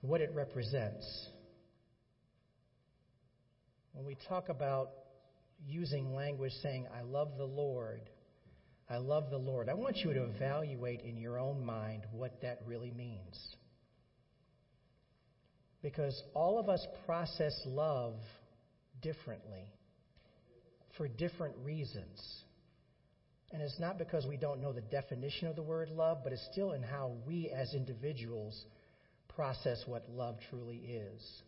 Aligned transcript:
what 0.00 0.20
it 0.20 0.30
represents. 0.34 1.28
When 3.92 4.06
we 4.06 4.16
talk 4.28 4.48
about 4.48 4.90
using 5.66 6.14
language 6.14 6.52
saying, 6.62 6.86
I 6.96 7.02
love 7.02 7.32
the 7.36 7.44
Lord, 7.44 8.02
I 8.88 8.96
love 8.96 9.30
the 9.30 9.38
Lord, 9.38 9.68
I 9.68 9.74
want 9.74 9.98
you 9.98 10.12
to 10.12 10.24
evaluate 10.24 11.00
in 11.02 11.16
your 11.16 11.38
own 11.38 11.64
mind 11.64 12.02
what 12.12 12.40
that 12.42 12.60
really 12.66 12.90
means. 12.90 13.38
Because 15.82 16.22
all 16.34 16.58
of 16.58 16.68
us 16.68 16.86
process 17.06 17.58
love 17.66 18.14
differently 19.02 19.66
for 20.96 21.08
different 21.08 21.54
reasons. 21.64 22.20
And 23.52 23.62
it's 23.62 23.80
not 23.80 23.98
because 23.98 24.26
we 24.26 24.36
don't 24.36 24.60
know 24.60 24.72
the 24.72 24.82
definition 24.82 25.48
of 25.48 25.56
the 25.56 25.62
word 25.62 25.88
love, 25.90 26.18
but 26.22 26.32
it's 26.32 26.46
still 26.52 26.72
in 26.72 26.82
how 26.82 27.12
we 27.26 27.50
as 27.50 27.74
individuals 27.74 28.64
process 29.34 29.82
what 29.86 30.08
love 30.10 30.36
truly 30.50 30.76
is. 30.76 31.42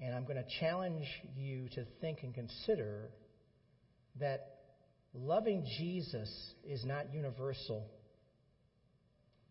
And 0.00 0.14
I'm 0.14 0.24
going 0.24 0.36
to 0.36 0.60
challenge 0.60 1.06
you 1.36 1.68
to 1.74 1.84
think 2.00 2.18
and 2.22 2.32
consider 2.32 3.10
that 4.20 4.58
loving 5.14 5.64
Jesus 5.78 6.30
is 6.64 6.84
not 6.84 7.12
universal 7.12 7.86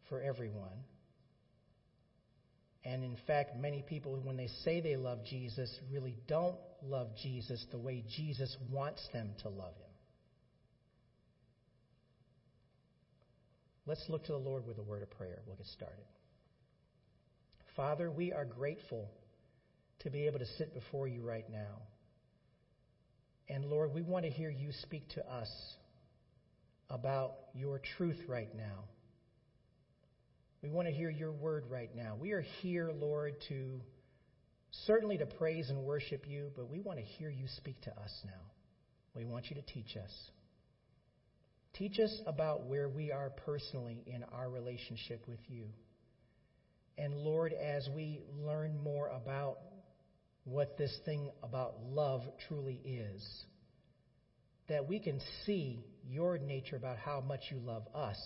for 0.10 0.22
everyone. 0.22 0.86
And 2.86 3.04
in 3.04 3.18
fact, 3.28 3.58
many 3.58 3.84
people, 3.86 4.18
when 4.24 4.38
they 4.38 4.48
say 4.64 4.80
they 4.80 4.96
love 4.96 5.20
Jesus, 5.26 5.70
really 5.92 6.16
don't 6.28 6.56
love 6.82 7.10
Jesus 7.22 7.66
the 7.72 7.78
way 7.78 8.06
Jesus 8.16 8.56
wants 8.72 9.06
them 9.12 9.32
to 9.42 9.50
love 9.50 9.76
him. 9.76 9.88
Let's 13.86 14.04
look 14.08 14.26
to 14.26 14.32
the 14.34 14.38
Lord 14.38 14.66
with 14.66 14.78
a 14.78 14.84
word 14.84 15.02
of 15.02 15.10
prayer. 15.12 15.40
We'll 15.46 15.56
get 15.58 15.68
started. 15.68 16.04
Father, 17.78 18.10
we 18.10 18.34
are 18.34 18.44
grateful 18.44 19.08
to 20.00 20.10
be 20.10 20.26
able 20.26 20.40
to 20.40 20.48
sit 20.58 20.74
before 20.74 21.08
you 21.08 21.22
right 21.22 21.46
now. 21.50 21.84
And 23.48 23.64
Lord, 23.66 23.94
we 23.94 24.02
want 24.02 24.26
to 24.26 24.32
hear 24.32 24.50
you 24.50 24.72
speak 24.82 25.08
to 25.10 25.26
us 25.32 25.50
about 26.90 27.34
your 27.54 27.80
truth 27.98 28.20
right 28.28 28.50
now. 28.56 28.86
We 30.64 30.70
want 30.70 30.88
to 30.88 30.94
hear 30.94 31.12
your 31.12 31.32
word 31.32 31.66
right 31.70 31.96
now. 31.96 32.18
We 32.20 32.32
are 32.32 32.44
here, 32.62 32.92
Lord, 32.92 33.36
to 33.50 33.80
certainly 34.88 35.20
to 35.20 35.28
praise 35.28 35.70
and 35.70 35.84
worship 35.84 36.26
you, 36.28 36.50
but 36.56 36.70
we 36.72 36.80
want 36.80 36.98
to 36.98 37.06
hear 37.06 37.30
you 37.30 37.46
speak 37.58 37.80
to 37.82 37.92
us 37.92 38.12
now. 38.26 38.52
We 39.16 39.24
want 39.24 39.52
you 39.52 39.56
to 39.56 39.62
teach 39.62 39.96
us. 39.96 40.12
Teach 41.76 42.00
us 42.00 42.22
about 42.26 42.66
where 42.66 42.90
we 42.90 43.12
are 43.12 43.30
personally 43.30 44.04
in 44.08 44.24
our 44.34 44.50
relationship 44.50 45.24
with 45.28 45.40
you. 45.48 45.66
And 46.98 47.14
Lord, 47.14 47.54
as 47.54 47.88
we 47.96 48.22
learn 48.40 48.78
more 48.84 49.08
about 49.10 49.60
what 50.46 50.78
this 50.78 50.96
thing 51.06 51.30
about 51.44 51.76
love 51.84 52.22
truly 52.48 52.82
is, 52.84 53.24
that 54.68 54.88
we 54.88 55.00
can 55.00 55.20
see 55.46 55.86
your 56.10 56.38
nature 56.38 56.76
about 56.76 56.98
how 56.98 57.22
much 57.22 57.42
you 57.52 57.58
love 57.58 57.84
us, 57.94 58.18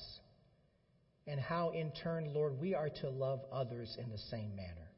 and 1.27 1.39
how 1.39 1.71
in 1.71 1.91
turn, 2.03 2.33
Lord, 2.33 2.59
we 2.59 2.73
are 2.73 2.89
to 3.01 3.09
love 3.09 3.41
others 3.51 3.97
in 4.01 4.09
the 4.09 4.17
same 4.29 4.55
manner. 4.55 4.91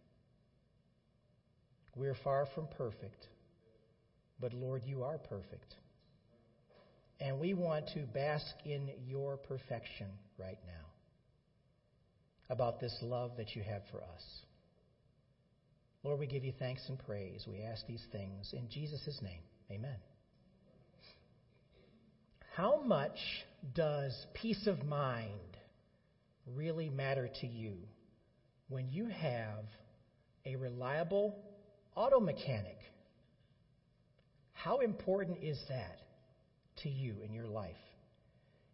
We're 1.96 2.18
far 2.24 2.48
from 2.56 2.68
perfect, 2.78 3.28
but 4.40 4.54
Lord, 4.54 4.84
you 4.86 5.04
are 5.04 5.18
perfect. 5.18 5.76
And 7.20 7.40
we 7.40 7.54
want 7.54 7.88
to 7.94 8.02
bask 8.02 8.46
in 8.66 8.90
your 9.08 9.38
perfection 9.38 10.08
right 10.38 10.60
now 10.66 10.83
about 12.50 12.80
this 12.80 12.96
love 13.02 13.32
that 13.38 13.56
you 13.56 13.64
have 13.64 13.82
for 13.92 14.02
us. 14.04 14.24
Lord, 16.04 16.20
we 16.20 16.28
give 16.28 16.44
you 16.44 16.54
thanks 16.60 16.82
and 16.90 17.00
praise. 17.00 17.46
We 17.48 17.62
ask 17.62 17.86
these 17.88 18.04
things 18.12 18.54
in 18.54 18.68
Jesus' 18.70 19.20
name. 19.22 19.40
Amen. 19.72 19.96
How 22.56 22.82
much 22.84 23.18
does 23.74 24.14
peace 24.34 24.68
of 24.68 24.84
mind 24.84 25.32
really 26.56 26.90
matter 26.90 27.30
to 27.42 27.48
you 27.48 27.78
when 28.70 28.90
you 28.92 29.08
have 29.08 29.66
a 30.46 30.56
reliable 30.58 31.36
auto 31.96 32.20
mechanic? 32.20 32.78
How 34.52 34.80
important 34.80 35.40
is 35.42 35.60
that 35.70 36.00
to 36.84 36.90
you 36.90 37.16
in 37.26 37.34
your 37.34 37.48
life? 37.48 37.76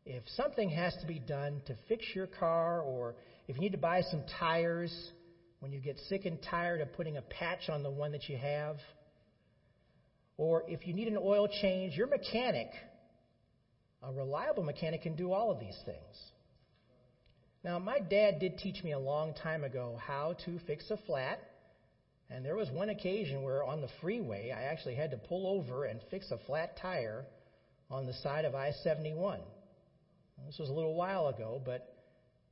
If 0.06 0.24
something 0.36 0.70
has 0.72 0.96
to 1.02 1.08
be 1.08 1.20
done 1.20 1.62
to 1.68 1.76
fix 1.88 2.04
your 2.16 2.28
car, 2.28 2.82
or 2.82 3.16
if 3.50 3.56
you 3.56 3.62
need 3.62 3.72
to 3.72 3.80
buy 3.80 4.04
some 4.04 4.22
tires 4.40 4.94
when 5.60 5.72
you 5.72 5.80
get 5.80 5.98
sick 6.08 6.26
and 6.26 6.38
tired 6.52 6.82
of 6.82 6.94
putting 6.94 7.18
a 7.18 7.22
patch 7.24 7.68
on 7.68 7.82
the 7.82 7.90
one 7.90 8.12
that 8.12 8.30
you 8.30 8.38
have, 8.38 8.78
or 10.38 10.64
if 10.68 10.86
you 10.86 10.94
need 10.94 11.08
an 11.08 11.18
oil 11.20 11.48
change, 11.62 11.96
your 11.96 12.06
mechanic, 12.06 12.68
a 14.04 14.14
reliable 14.14 14.62
mechanic, 14.62 15.02
can 15.02 15.16
do 15.16 15.34
all 15.34 15.50
of 15.50 15.60
these 15.60 15.76
things. 15.84 16.16
Now, 17.64 17.80
my 17.80 18.00
dad 18.00 18.40
did 18.40 18.60
teach 18.60 18.84
me 18.84 18.92
a 18.92 19.00
long 19.00 19.34
time 19.34 19.64
ago 19.64 20.00
how 20.00 20.36
to 20.46 20.60
fix 20.68 20.86
a 20.92 20.98
flat. 21.08 21.40
And 22.30 22.46
there 22.46 22.56
was 22.56 22.70
one 22.70 22.90
occasion 22.90 23.42
where 23.42 23.64
on 23.64 23.82
the 23.82 23.90
freeway, 24.00 24.52
I 24.56 24.66
actually 24.66 24.94
had 24.94 25.10
to 25.10 25.18
pull 25.18 25.48
over 25.48 25.86
and 25.86 26.00
fix 26.12 26.30
a 26.30 26.38
flat 26.46 26.78
tire 26.80 27.26
on 27.90 28.06
the 28.06 28.14
side 28.14 28.46
of 28.46 28.54
I 28.54 28.74
71. 28.84 29.40
This 30.46 30.60
was 30.60 30.70
a 30.70 30.74
little 30.74 30.94
while 30.94 31.30
ago, 31.30 31.60
but 31.66 31.99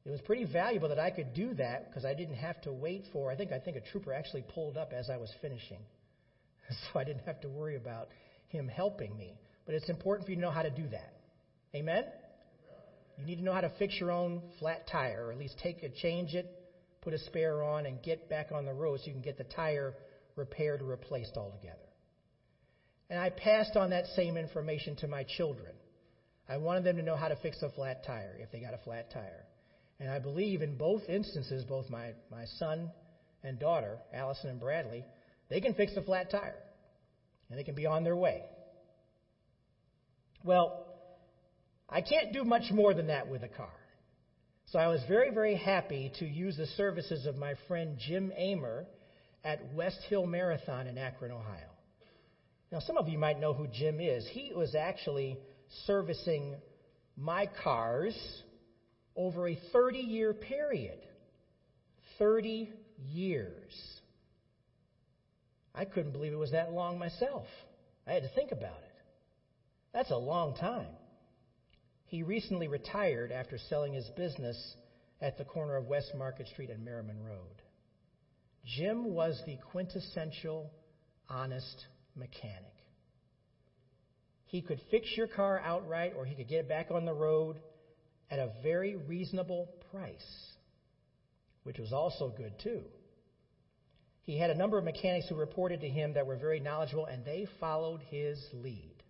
it 0.08 0.12
was 0.12 0.22
pretty 0.22 0.46
valuable 0.46 0.88
that 0.88 1.00
I 1.00 1.12
could 1.12 1.34
do 1.34 1.54
that 1.56 1.90
because 1.90 2.06
I 2.06 2.14
didn't 2.14 2.36
have 2.36 2.62
to 2.62 2.72
wait 2.72 3.04
for. 3.12 3.30
I 3.30 3.36
think 3.36 3.52
I 3.52 3.60
think 3.60 3.76
a 3.76 3.82
trooper 3.82 4.14
actually 4.14 4.46
pulled 4.54 4.78
up 4.78 4.94
as 4.94 5.10
I 5.10 5.18
was 5.18 5.30
finishing, 5.42 5.82
so 6.70 6.98
I 6.98 7.04
didn't 7.04 7.26
have 7.26 7.42
to 7.42 7.50
worry 7.50 7.76
about 7.76 8.08
him 8.48 8.70
helping 8.70 9.18
me. 9.18 9.38
But 9.66 9.76
it's 9.76 9.90
important 9.90 10.26
for 10.26 10.32
you 10.32 10.38
to 10.38 10.42
know 10.42 10.50
how 10.50 10.62
to 10.62 10.70
do 10.70 10.88
that. 10.88 11.14
Amen. 11.76 12.06
You 13.18 13.26
need 13.26 13.40
to 13.40 13.44
know 13.44 13.52
how 13.52 13.60
to 13.60 13.72
fix 13.78 14.00
your 14.00 14.12
own 14.12 14.42
flat 14.60 14.88
tire, 14.90 15.26
or 15.26 15.34
at 15.34 15.38
least 15.38 15.60
take 15.62 15.84
it, 15.84 15.94
change 15.96 16.36
it, 16.36 16.50
put 17.02 17.14
a 17.14 17.20
spare 17.20 17.62
on, 17.62 17.86
and 17.86 18.02
get 18.02 18.30
back 18.30 18.54
on 18.54 18.64
the 18.64 18.74
road 18.74 19.02
so 19.02 19.08
you 19.08 19.12
can 19.12 19.22
get 19.22 19.38
the 19.38 19.44
tire 19.44 19.94
repaired 20.38 20.82
or 20.82 20.86
replaced 20.86 21.36
altogether. 21.36 21.76
And 23.10 23.20
I 23.20 23.30
passed 23.30 23.76
on 23.76 23.90
that 23.90 24.06
same 24.16 24.38
information 24.38 24.96
to 24.98 25.08
my 25.10 25.26
children. 25.26 25.74
I 26.48 26.56
wanted 26.58 26.86
them 26.86 26.96
to 26.96 27.04
know 27.04 27.18
how 27.18 27.28
to 27.28 27.36
fix 27.36 27.62
a 27.62 27.70
flat 27.72 28.06
tire 28.06 28.38
if 28.40 28.54
they 28.54 28.62
got 28.62 28.74
a 28.74 28.78
flat 28.78 29.12
tire. 29.12 29.44
And 30.00 30.10
I 30.10 30.20
believe 30.20 30.62
in 30.62 30.78
both 30.78 31.04
instances, 31.10 31.64
both 31.64 31.90
my, 31.90 32.14
my 32.32 32.46
son 32.58 32.92
and 33.44 33.60
daughter, 33.60 33.98
Allison 34.14 34.52
and 34.52 34.60
Bradley, 34.60 35.04
they 35.50 35.60
can 35.62 35.74
fix 35.74 35.96
a 35.96 36.02
flat 36.02 36.30
tire. 36.30 36.62
And 37.50 37.58
they 37.58 37.64
can 37.64 37.76
be 37.76 37.86
on 37.86 38.04
their 38.04 38.16
way. 38.16 38.44
Well, 40.44 40.86
I 41.90 42.02
can't 42.02 42.34
do 42.34 42.44
much 42.44 42.72
more 42.72 42.94
than 42.94 43.08
that 43.08 43.28
with 43.28 43.44
a 43.44 43.48
car. 43.48 43.74
So 44.68 44.80
I 44.80 44.88
was 44.88 45.02
very, 45.08 45.32
very 45.32 45.56
happy 45.56 46.12
to 46.20 46.26
use 46.26 46.58
the 46.58 46.66
services 46.66 47.26
of 47.26 47.38
my 47.38 47.54
friend 47.68 47.98
Jim 48.06 48.34
Amer 48.36 48.86
at 49.44 49.74
West 49.74 50.00
Hill 50.10 50.26
Marathon 50.26 50.88
in 50.88 50.98
Akron, 50.98 51.32
Ohio. 51.32 51.70
Now, 52.70 52.82
some 52.82 52.98
of 52.98 53.08
you 53.08 53.18
might 53.18 53.40
know 53.40 53.54
who 53.54 53.68
Jim 53.68 54.02
is. 54.02 54.28
He 54.30 54.52
was 54.54 54.76
actually 54.76 55.38
servicing 55.86 56.58
my 57.16 57.50
cars 57.64 58.14
over 59.18 59.48
a 59.48 59.60
30 59.74 59.98
year 59.98 60.34
period. 60.34 61.00
30 62.20 62.72
years. 63.10 63.74
I 65.76 65.86
couldn't 65.86 66.12
believe 66.12 66.34
it 66.34 66.38
was 66.38 66.52
that 66.52 66.72
long 66.72 66.98
myself. 66.98 67.46
I 68.08 68.14
had 68.14 68.24
to 68.24 68.30
think 68.30 68.52
about 68.52 68.78
it. 68.78 68.96
That's 69.94 70.12
a 70.12 70.18
long 70.18 70.56
time. 70.56 70.88
He 72.06 72.24
recently 72.24 72.68
retired 72.68 73.32
after 73.32 73.58
selling 73.70 73.94
his 73.94 74.10
business 74.16 74.58
at 75.22 75.38
the 75.38 75.44
corner 75.44 75.76
of 75.76 75.86
West 75.86 76.14
Market 76.16 76.48
Street 76.48 76.70
and 76.70 76.84
Merriman 76.84 77.24
Road. 77.24 77.62
Jim 78.66 79.14
was 79.14 79.42
the 79.46 79.58
quintessential 79.72 80.72
honest 81.30 81.86
mechanic. 82.16 82.74
He 84.46 84.62
could 84.62 84.80
fix 84.90 85.08
your 85.16 85.28
car 85.28 85.60
outright 85.60 86.14
or 86.18 86.26
he 86.26 86.36
could 86.36 86.48
get 86.48 86.60
it 86.60 86.70
back 86.70 86.92
on 86.92 87.06
the 87.06 87.14
road 87.14 87.58
at 88.30 88.40
a 88.40 88.52
very 88.62 88.96
reasonable 88.96 89.70
price, 89.92 90.54
which 91.64 91.80
was 91.80 91.94
also 91.94 92.30
good 92.30 92.54
too. 92.60 92.84
He 94.24 94.38
had 94.38 94.50
a 94.50 94.56
number 94.56 94.78
of 94.78 94.84
mechanics 94.84 95.28
who 95.30 95.36
reported 95.36 95.82
to 95.82 95.90
him 95.90 96.14
that 96.14 96.28
were 96.28 96.36
very 96.36 96.60
knowledgeable 96.60 97.06
and 97.06 97.24
they 97.24 97.48
followed 97.60 98.02
his 98.10 98.46
lead 98.54 99.04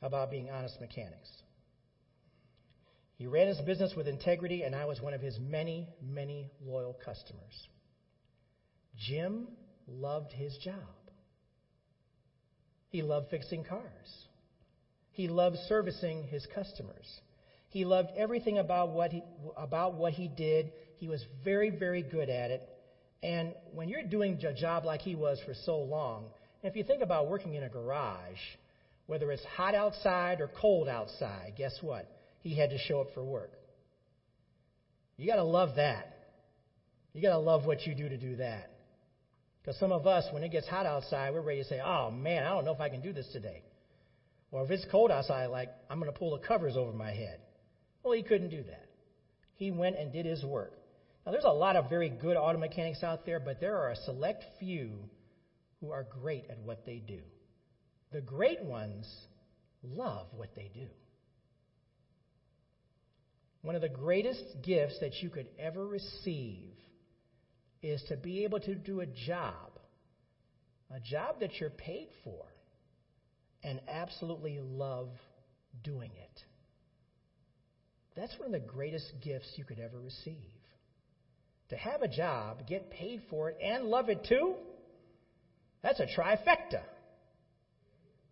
about 0.00 0.30
being 0.30 0.48
honest 0.48 0.80
mechanics. 0.80 1.30
He 3.16 3.26
ran 3.26 3.48
his 3.48 3.60
business 3.62 3.94
with 3.96 4.06
integrity, 4.06 4.62
and 4.62 4.74
I 4.74 4.84
was 4.84 5.00
one 5.00 5.14
of 5.14 5.22
his 5.22 5.38
many, 5.40 5.88
many 6.02 6.50
loyal 6.62 6.94
customers. 7.02 7.68
Jim 8.96 9.48
loved 9.88 10.32
his 10.32 10.56
job. 10.58 10.74
He 12.90 13.02
loved 13.02 13.30
fixing 13.30 13.64
cars. 13.64 14.26
He 15.12 15.28
loved 15.28 15.56
servicing 15.66 16.24
his 16.24 16.46
customers. 16.54 17.06
He 17.68 17.84
loved 17.84 18.10
everything 18.16 18.58
about 18.58 18.90
what 18.90 19.12
he, 19.12 19.22
about 19.56 19.94
what 19.94 20.12
he 20.12 20.28
did. 20.28 20.70
He 20.96 21.08
was 21.08 21.24
very, 21.44 21.70
very 21.70 22.02
good 22.02 22.28
at 22.28 22.50
it. 22.50 22.68
And 23.22 23.54
when 23.72 23.88
you're 23.88 24.02
doing 24.02 24.42
a 24.44 24.52
job 24.52 24.84
like 24.84 25.00
he 25.00 25.14
was 25.14 25.40
for 25.44 25.54
so 25.64 25.78
long, 25.78 26.26
if 26.62 26.76
you 26.76 26.84
think 26.84 27.02
about 27.02 27.28
working 27.28 27.54
in 27.54 27.62
a 27.62 27.68
garage, 27.68 28.38
whether 29.06 29.30
it's 29.30 29.44
hot 29.44 29.74
outside 29.74 30.40
or 30.40 30.50
cold 30.60 30.88
outside, 30.88 31.54
guess 31.56 31.76
what? 31.80 32.10
He 32.40 32.54
had 32.54 32.70
to 32.70 32.78
show 32.78 33.00
up 33.00 33.08
for 33.14 33.24
work. 33.24 33.52
You 35.16 35.26
got 35.26 35.36
to 35.36 35.44
love 35.44 35.76
that. 35.76 36.12
You 37.12 37.22
got 37.22 37.30
to 37.30 37.38
love 37.38 37.64
what 37.66 37.86
you 37.86 37.94
do 37.94 38.08
to 38.08 38.16
do 38.16 38.36
that. 38.36 38.70
Because 39.62 39.80
some 39.80 39.90
of 39.90 40.06
us, 40.06 40.24
when 40.30 40.44
it 40.44 40.50
gets 40.50 40.68
hot 40.68 40.86
outside, 40.86 41.32
we're 41.32 41.40
ready 41.40 41.62
to 41.62 41.68
say, 41.68 41.80
oh 41.84 42.10
man, 42.10 42.44
I 42.44 42.50
don't 42.50 42.64
know 42.64 42.72
if 42.72 42.80
I 42.80 42.88
can 42.88 43.00
do 43.00 43.12
this 43.12 43.26
today. 43.32 43.62
Or 44.52 44.64
if 44.64 44.70
it's 44.70 44.86
cold 44.90 45.10
outside, 45.10 45.46
like, 45.46 45.70
I'm 45.90 45.98
going 45.98 46.12
to 46.12 46.16
pull 46.16 46.38
the 46.38 46.46
covers 46.46 46.76
over 46.76 46.92
my 46.92 47.10
head. 47.10 47.40
Well, 48.06 48.14
he 48.14 48.22
couldn't 48.22 48.50
do 48.50 48.62
that. 48.62 48.86
He 49.56 49.72
went 49.72 49.98
and 49.98 50.12
did 50.12 50.26
his 50.26 50.44
work. 50.44 50.72
Now, 51.24 51.32
there's 51.32 51.42
a 51.42 51.48
lot 51.48 51.74
of 51.74 51.90
very 51.90 52.08
good 52.08 52.36
auto 52.36 52.56
mechanics 52.56 53.02
out 53.02 53.26
there, 53.26 53.40
but 53.40 53.60
there 53.60 53.76
are 53.78 53.90
a 53.90 53.96
select 53.96 54.44
few 54.60 54.92
who 55.80 55.90
are 55.90 56.06
great 56.22 56.44
at 56.48 56.60
what 56.60 56.86
they 56.86 57.02
do. 57.04 57.18
The 58.12 58.20
great 58.20 58.62
ones 58.62 59.12
love 59.82 60.28
what 60.36 60.54
they 60.54 60.70
do. 60.72 60.86
One 63.62 63.74
of 63.74 63.82
the 63.82 63.88
greatest 63.88 64.44
gifts 64.62 65.00
that 65.00 65.20
you 65.20 65.28
could 65.28 65.48
ever 65.58 65.84
receive 65.84 66.74
is 67.82 68.00
to 68.06 68.16
be 68.16 68.44
able 68.44 68.60
to 68.60 68.76
do 68.76 69.00
a 69.00 69.06
job, 69.06 69.80
a 70.94 71.00
job 71.00 71.40
that 71.40 71.58
you're 71.58 71.70
paid 71.70 72.10
for, 72.22 72.44
and 73.64 73.80
absolutely 73.88 74.60
love 74.60 75.08
doing 75.82 76.12
it. 76.14 76.45
That's 78.16 78.32
one 78.38 78.46
of 78.46 78.52
the 78.52 78.66
greatest 78.66 79.12
gifts 79.22 79.48
you 79.56 79.64
could 79.64 79.78
ever 79.78 79.98
receive. 79.98 80.50
To 81.68 81.76
have 81.76 82.02
a 82.02 82.08
job, 82.08 82.66
get 82.66 82.90
paid 82.90 83.22
for 83.28 83.50
it, 83.50 83.58
and 83.62 83.86
love 83.86 84.08
it 84.08 84.24
too, 84.28 84.56
that's 85.82 86.00
a 86.00 86.06
trifecta. 86.06 86.82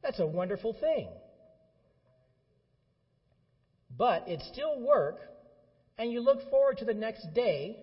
That's 0.02 0.18
a 0.18 0.26
wonderful 0.26 0.74
thing. 0.80 1.08
But 3.96 4.24
it's 4.26 4.46
still 4.48 4.78
work, 4.78 5.20
and 5.98 6.10
you 6.10 6.20
look 6.20 6.50
forward 6.50 6.78
to 6.78 6.84
the 6.84 6.94
next 6.94 7.32
day, 7.34 7.76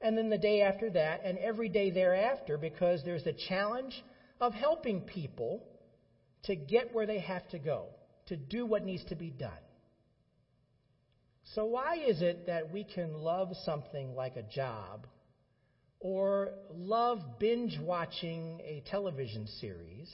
and 0.00 0.16
then 0.18 0.28
the 0.28 0.38
day 0.38 0.60
after 0.62 0.90
that, 0.90 1.22
and 1.24 1.38
every 1.38 1.68
day 1.68 1.90
thereafter, 1.90 2.58
because 2.58 3.02
there's 3.04 3.24
the 3.24 3.34
challenge 3.48 4.02
of 4.40 4.52
helping 4.52 5.00
people 5.00 5.62
to 6.44 6.54
get 6.54 6.92
where 6.92 7.06
they 7.06 7.20
have 7.20 7.46
to 7.48 7.58
go, 7.58 7.86
to 8.26 8.36
do 8.36 8.66
what 8.66 8.84
needs 8.84 9.04
to 9.06 9.14
be 9.14 9.30
done. 9.30 9.50
So, 11.52 11.66
why 11.66 11.96
is 11.96 12.22
it 12.22 12.46
that 12.46 12.72
we 12.72 12.84
can 12.84 13.14
love 13.14 13.54
something 13.64 14.14
like 14.14 14.36
a 14.36 14.42
job 14.42 15.06
or 16.00 16.52
love 16.70 17.38
binge 17.38 17.78
watching 17.78 18.60
a 18.64 18.82
television 18.86 19.46
series 19.60 20.10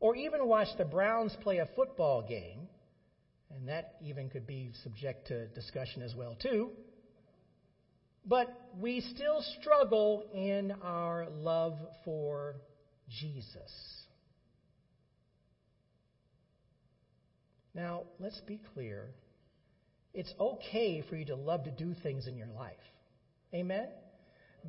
or 0.00 0.16
even 0.16 0.48
watch 0.48 0.68
the 0.78 0.84
Browns 0.84 1.36
play 1.42 1.58
a 1.58 1.66
football 1.76 2.22
game? 2.22 2.68
And 3.54 3.68
that 3.68 3.94
even 4.00 4.28
could 4.28 4.46
be 4.46 4.72
subject 4.82 5.28
to 5.28 5.46
discussion 5.48 6.02
as 6.02 6.14
well, 6.14 6.34
too. 6.34 6.72
But 8.24 8.48
we 8.80 9.02
still 9.02 9.42
struggle 9.60 10.24
in 10.32 10.72
our 10.82 11.28
love 11.30 11.76
for 12.04 12.56
Jesus. 13.08 13.70
Now, 17.72 18.04
let's 18.18 18.40
be 18.40 18.58
clear 18.74 19.10
it's 20.16 20.32
okay 20.40 21.02
for 21.08 21.14
you 21.14 21.26
to 21.26 21.36
love 21.36 21.64
to 21.64 21.70
do 21.70 21.94
things 22.02 22.26
in 22.26 22.38
your 22.38 22.48
life. 22.48 22.72
Amen? 23.54 23.88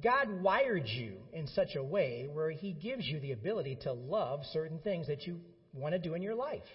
God 0.03 0.29
wired 0.41 0.85
you 0.85 1.13
in 1.31 1.47
such 1.47 1.75
a 1.75 1.83
way 1.83 2.27
where 2.31 2.51
He 2.51 2.73
gives 2.73 3.07
you 3.07 3.21
the 3.21 3.31
ability 3.31 3.79
to 3.83 3.93
love 3.93 4.41
certain 4.51 4.79
things 4.79 5.07
that 5.07 5.25
you 5.25 5.39
want 5.73 5.93
to 5.93 5.99
do 5.99 6.15
in 6.15 6.21
your 6.21 6.35
life. 6.35 6.67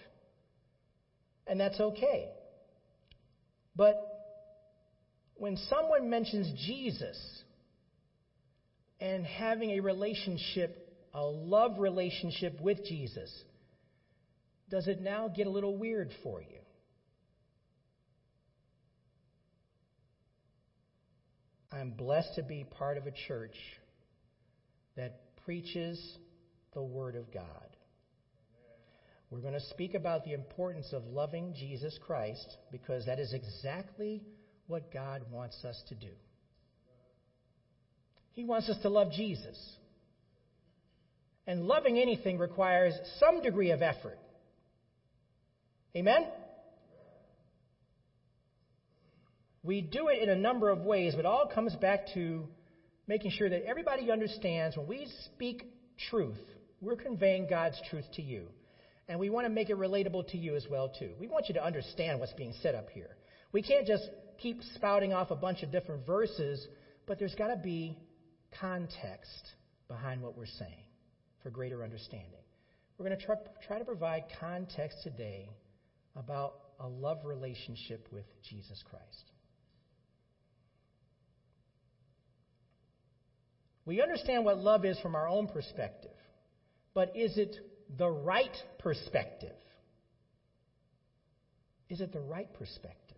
And 1.45 1.59
that's 1.59 1.79
okay. 1.79 2.29
But 3.75 3.95
when 5.35 5.55
someone 5.69 6.09
mentions 6.09 6.51
Jesus 6.65 7.17
and 8.99 9.23
having 9.23 9.69
a 9.71 9.81
relationship, 9.81 10.97
a 11.13 11.23
love 11.23 11.77
relationship 11.77 12.59
with 12.59 12.83
Jesus, 12.85 13.31
does 14.69 14.87
it 14.87 14.99
now 14.99 15.27
get 15.27 15.45
a 15.45 15.51
little 15.51 15.77
weird 15.77 16.09
for 16.23 16.41
you? 16.41 16.62
I'm 21.73 21.89
blessed 21.89 22.35
to 22.35 22.43
be 22.43 22.65
part 22.65 22.97
of 22.97 23.07
a 23.07 23.11
church 23.27 23.55
that 24.95 25.19
preaches 25.43 25.99
the 26.73 26.83
Word 26.83 27.15
of 27.15 27.33
God. 27.33 27.77
We're 29.31 29.39
going 29.39 29.55
to 29.55 29.67
speak 29.71 29.95
about 29.95 30.23
the 30.23 30.33
importance 30.33 30.93
of 30.93 31.03
loving 31.07 31.55
Jesus 31.57 31.97
Christ 32.05 32.57
because 32.71 33.07
that 33.07 33.19
is 33.19 33.33
exactly 33.33 34.21
what 34.67 34.93
God 34.93 35.23
wants 35.31 35.65
us 35.65 35.81
to 35.89 35.95
do. 35.95 36.11
He 38.33 38.43
wants 38.43 38.69
us 38.69 38.77
to 38.83 38.89
love 38.89 39.11
Jesus. 39.11 39.57
And 41.47 41.63
loving 41.63 41.97
anything 41.97 42.37
requires 42.37 42.93
some 43.19 43.41
degree 43.41 43.71
of 43.71 43.81
effort. 43.81 44.19
Amen? 45.95 46.27
We 49.63 49.81
do 49.81 50.09
it 50.09 50.21
in 50.21 50.29
a 50.29 50.35
number 50.35 50.69
of 50.69 50.79
ways, 50.79 51.13
but 51.15 51.21
it 51.21 51.25
all 51.25 51.47
comes 51.47 51.73
back 51.77 52.07
to 52.13 52.47
making 53.07 53.31
sure 53.31 53.49
that 53.49 53.65
everybody 53.65 54.11
understands 54.11 54.75
when 54.75 54.87
we 54.87 55.07
speak 55.25 55.63
truth, 56.09 56.39
we're 56.81 56.97
conveying 56.97 57.47
God's 57.49 57.79
truth 57.89 58.05
to 58.15 58.21
you. 58.21 58.47
And 59.07 59.19
we 59.19 59.29
want 59.29 59.45
to 59.45 59.49
make 59.49 59.69
it 59.69 59.77
relatable 59.77 60.29
to 60.31 60.37
you 60.37 60.55
as 60.55 60.65
well 60.69 60.89
too. 60.89 61.11
We 61.19 61.27
want 61.27 61.47
you 61.47 61.53
to 61.55 61.63
understand 61.63 62.19
what's 62.19 62.33
being 62.33 62.53
said 62.61 62.75
up 62.75 62.89
here. 62.89 63.17
We 63.51 63.61
can't 63.61 63.85
just 63.85 64.09
keep 64.37 64.61
spouting 64.75 65.13
off 65.13 65.31
a 65.31 65.35
bunch 65.35 65.63
of 65.63 65.71
different 65.71 66.05
verses, 66.05 66.65
but 67.05 67.19
there's 67.19 67.35
got 67.35 67.47
to 67.47 67.57
be 67.57 67.97
context 68.59 69.51
behind 69.87 70.21
what 70.21 70.37
we're 70.37 70.45
saying 70.45 70.83
for 71.41 71.49
greater 71.49 71.83
understanding. 71.83 72.39
We're 72.97 73.07
going 73.07 73.19
to 73.19 73.25
try, 73.25 73.35
try 73.67 73.79
to 73.79 73.85
provide 73.85 74.23
context 74.39 74.99
today 75.03 75.49
about 76.15 76.55
a 76.79 76.87
love 76.87 77.25
relationship 77.25 78.07
with 78.11 78.25
Jesus 78.49 78.81
Christ. 78.89 79.32
We 83.85 84.01
understand 84.01 84.45
what 84.45 84.57
love 84.57 84.85
is 84.85 84.97
from 84.99 85.15
our 85.15 85.27
own 85.27 85.47
perspective, 85.47 86.15
but 86.93 87.15
is 87.15 87.37
it 87.37 87.55
the 87.97 88.09
right 88.09 88.55
perspective? 88.79 89.55
Is 91.89 91.99
it 91.99 92.13
the 92.13 92.21
right 92.21 92.51
perspective? 92.53 93.17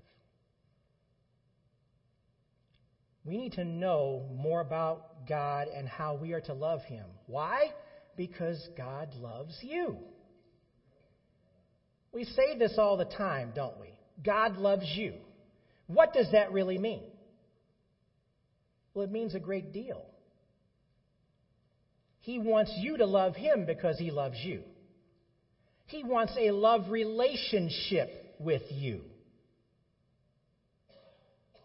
We 3.23 3.37
need 3.37 3.53
to 3.53 3.63
know 3.63 4.23
more 4.31 4.61
about 4.61 5.27
God 5.27 5.67
and 5.67 5.87
how 5.87 6.13
we 6.15 6.33
are 6.33 6.41
to 6.41 6.53
love 6.53 6.81
Him. 6.83 7.05
Why? 7.25 7.73
Because 8.15 8.67
God 8.77 9.13
loves 9.15 9.57
you. 9.61 9.97
We 12.11 12.23
say 12.23 12.57
this 12.57 12.75
all 12.77 12.97
the 12.97 13.05
time, 13.05 13.51
don't 13.53 13.79
we? 13.79 13.89
God 14.23 14.57
loves 14.57 14.85
you. 14.95 15.15
What 15.87 16.13
does 16.13 16.31
that 16.31 16.51
really 16.51 16.77
mean? 16.77 17.03
Well, 18.93 19.03
it 19.03 19.11
means 19.11 19.35
a 19.35 19.39
great 19.39 19.73
deal. 19.73 20.05
He 22.25 22.39
wants 22.39 22.73
you 22.75 22.97
to 22.97 23.05
love 23.05 23.35
him 23.35 23.65
because 23.67 23.99
he 23.99 24.09
loves 24.09 24.37
you. 24.43 24.63
He 25.85 26.03
wants 26.03 26.35
a 26.35 26.49
love 26.49 26.89
relationship 26.89 28.09
with 28.39 28.63
you. 28.71 29.01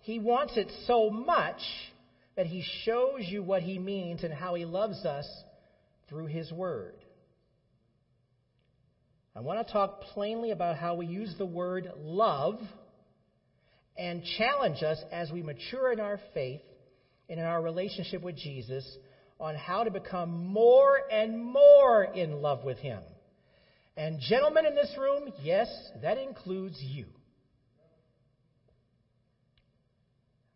He 0.02 0.18
wants 0.18 0.58
it 0.58 0.70
so 0.86 1.08
much 1.08 1.62
that 2.36 2.44
he 2.44 2.62
shows 2.84 3.22
you 3.22 3.42
what 3.42 3.62
he 3.62 3.78
means 3.78 4.22
and 4.22 4.34
how 4.34 4.54
he 4.54 4.66
loves 4.66 5.02
us 5.06 5.26
through 6.10 6.26
his 6.26 6.52
word. 6.52 6.92
I 9.34 9.40
want 9.40 9.66
to 9.66 9.72
talk 9.72 10.02
plainly 10.12 10.50
about 10.50 10.76
how 10.76 10.94
we 10.94 11.06
use 11.06 11.34
the 11.38 11.46
word 11.46 11.90
love 11.96 12.60
and 13.96 14.22
challenge 14.36 14.82
us 14.82 15.02
as 15.10 15.30
we 15.30 15.42
mature 15.42 15.90
in 15.90 16.00
our 16.00 16.20
faith 16.34 16.60
and 17.30 17.40
in 17.40 17.46
our 17.46 17.62
relationship 17.62 18.20
with 18.20 18.36
Jesus 18.36 18.84
on 19.40 19.56
how 19.56 19.84
to 19.84 19.90
become 19.90 20.46
more 20.46 21.00
and 21.10 21.42
more 21.42 22.04
in 22.04 22.42
love 22.42 22.62
with 22.62 22.78
Him. 22.78 23.02
And, 23.96 24.20
gentlemen 24.20 24.66
in 24.66 24.74
this 24.74 24.94
room, 24.96 25.32
yes, 25.42 25.68
that 26.02 26.18
includes 26.18 26.78
you. 26.80 27.06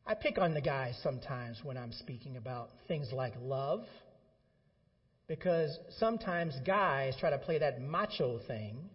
I 0.07 0.15
pick 0.15 0.39
on 0.39 0.53
the 0.53 0.61
guys 0.61 0.99
sometimes 1.03 1.59
when 1.63 1.79
I'm 1.79 1.93
speaking 1.93 2.37
about 2.37 2.71
things 2.89 3.11
like 3.11 3.33
love, 3.41 3.85
because 5.27 5.77
sometimes 5.99 6.55
guys 6.67 7.17
try 7.19 7.31
to 7.31 7.39
play 7.39 7.59
that 7.59 7.81
macho 7.81 8.39
thing 8.47 8.91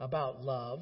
about 0.00 0.40
love, 0.40 0.80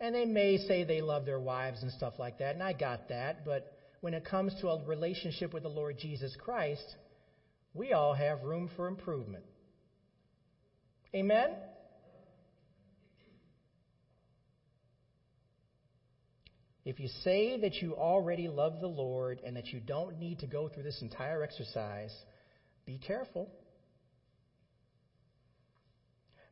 and 0.00 0.14
they 0.14 0.24
may 0.24 0.58
say 0.58 0.82
they 0.82 1.00
love 1.00 1.24
their 1.24 1.38
wives 1.38 1.82
and 1.82 1.92
stuff 1.92 2.14
like 2.18 2.38
that, 2.38 2.54
and 2.54 2.62
I 2.62 2.72
got 2.72 3.08
that, 3.08 3.44
but 3.44 3.75
when 4.00 4.14
it 4.14 4.24
comes 4.24 4.54
to 4.60 4.68
a 4.68 4.84
relationship 4.84 5.52
with 5.52 5.62
the 5.62 5.68
Lord 5.68 5.98
Jesus 5.98 6.34
Christ, 6.38 6.96
we 7.74 7.92
all 7.92 8.14
have 8.14 8.42
room 8.42 8.70
for 8.76 8.86
improvement. 8.88 9.44
Amen? 11.14 11.56
If 16.84 17.00
you 17.00 17.08
say 17.24 17.58
that 17.58 17.82
you 17.82 17.96
already 17.96 18.48
love 18.48 18.80
the 18.80 18.86
Lord 18.86 19.40
and 19.44 19.56
that 19.56 19.72
you 19.72 19.80
don't 19.80 20.20
need 20.20 20.38
to 20.38 20.46
go 20.46 20.68
through 20.68 20.84
this 20.84 21.02
entire 21.02 21.42
exercise, 21.42 22.14
be 22.86 22.98
careful. 22.98 23.50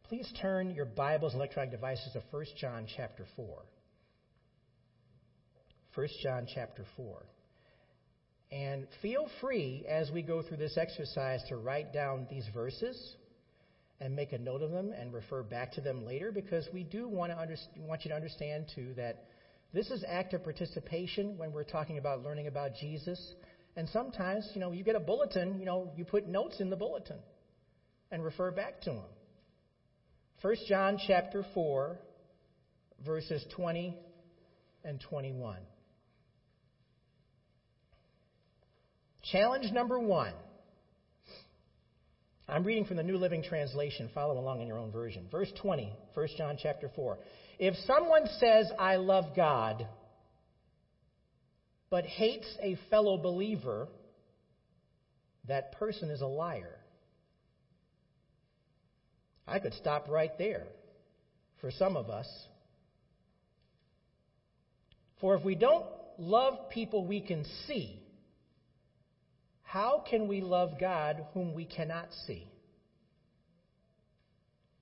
Please 0.08 0.28
turn 0.42 0.74
your 0.74 0.86
Bibles 0.86 1.34
and 1.34 1.40
electronic 1.40 1.70
devices 1.70 2.12
to 2.14 2.22
1 2.32 2.44
John 2.58 2.86
chapter 2.96 3.26
4. 3.36 3.62
1 5.94 6.08
John 6.22 6.46
chapter 6.52 6.84
4. 6.96 7.22
And 8.50 8.86
feel 9.02 9.28
free 9.40 9.84
as 9.88 10.10
we 10.10 10.22
go 10.22 10.42
through 10.42 10.56
this 10.58 10.76
exercise 10.76 11.42
to 11.48 11.56
write 11.56 11.92
down 11.92 12.26
these 12.30 12.46
verses 12.52 13.16
and 14.00 14.14
make 14.14 14.32
a 14.32 14.38
note 14.38 14.62
of 14.62 14.70
them 14.70 14.92
and 14.92 15.12
refer 15.12 15.42
back 15.42 15.72
to 15.72 15.80
them 15.80 16.04
later 16.04 16.32
because 16.32 16.68
we 16.72 16.84
do 16.84 17.08
want, 17.08 17.32
to 17.32 17.38
under, 17.38 17.56
want 17.78 18.04
you 18.04 18.10
to 18.10 18.14
understand, 18.14 18.66
too, 18.74 18.92
that 18.96 19.24
this 19.72 19.90
is 19.90 20.04
active 20.06 20.42
participation 20.44 21.38
when 21.38 21.52
we're 21.52 21.64
talking 21.64 21.98
about 21.98 22.22
learning 22.22 22.46
about 22.46 22.74
Jesus. 22.80 23.34
And 23.76 23.88
sometimes, 23.88 24.48
you 24.54 24.60
know, 24.60 24.72
you 24.72 24.84
get 24.84 24.96
a 24.96 25.00
bulletin, 25.00 25.58
you 25.58 25.66
know, 25.66 25.92
you 25.96 26.04
put 26.04 26.28
notes 26.28 26.60
in 26.60 26.70
the 26.70 26.76
bulletin 26.76 27.18
and 28.10 28.22
refer 28.24 28.50
back 28.50 28.80
to 28.82 28.90
them. 28.90 29.04
1 30.42 30.56
John 30.68 30.98
chapter 31.06 31.44
4, 31.54 31.98
verses 33.04 33.44
20 33.56 33.96
and 34.84 35.00
21. 35.00 35.56
Challenge 39.32 39.72
number 39.72 39.98
one. 39.98 40.32
I'm 42.46 42.64
reading 42.64 42.84
from 42.84 42.98
the 42.98 43.02
New 43.02 43.16
Living 43.16 43.42
Translation. 43.42 44.10
Follow 44.14 44.38
along 44.38 44.60
in 44.60 44.66
your 44.66 44.78
own 44.78 44.92
version. 44.92 45.26
Verse 45.30 45.50
20, 45.62 45.96
1 46.12 46.28
John 46.36 46.58
chapter 46.62 46.90
4. 46.94 47.18
If 47.58 47.74
someone 47.86 48.26
says, 48.38 48.70
I 48.78 48.96
love 48.96 49.34
God, 49.34 49.86
but 51.88 52.04
hates 52.04 52.46
a 52.60 52.76
fellow 52.90 53.16
believer, 53.16 53.88
that 55.48 55.72
person 55.72 56.10
is 56.10 56.20
a 56.20 56.26
liar. 56.26 56.76
I 59.46 59.58
could 59.58 59.74
stop 59.74 60.08
right 60.08 60.36
there 60.36 60.66
for 61.60 61.70
some 61.70 61.96
of 61.96 62.10
us. 62.10 62.26
For 65.20 65.34
if 65.34 65.44
we 65.44 65.54
don't 65.54 65.86
love 66.18 66.68
people 66.70 67.06
we 67.06 67.22
can 67.22 67.46
see, 67.66 68.03
how 69.74 70.04
can 70.08 70.28
we 70.28 70.40
love 70.40 70.78
God 70.78 71.26
whom 71.34 71.52
we 71.52 71.64
cannot 71.64 72.06
see? 72.28 72.46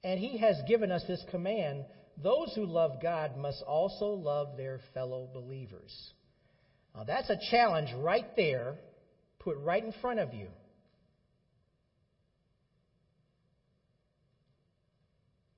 And 0.05 0.21
He 0.21 0.37
has 0.37 0.61
given 0.69 0.93
us 0.93 1.03
this 1.09 1.25
command 1.31 1.87
those 2.23 2.53
who 2.55 2.67
love 2.67 3.01
God 3.01 3.39
must 3.39 3.63
also 3.63 4.09
love 4.09 4.59
their 4.59 4.81
fellow 4.93 5.31
believers. 5.33 5.91
Now, 6.95 7.05
that's 7.05 7.31
a 7.31 7.39
challenge 7.51 7.89
right 7.97 8.37
there, 8.37 8.75
put 9.39 9.57
right 9.57 9.83
in 9.83 9.95
front 10.03 10.21
of 10.21 10.35
you. 10.35 10.49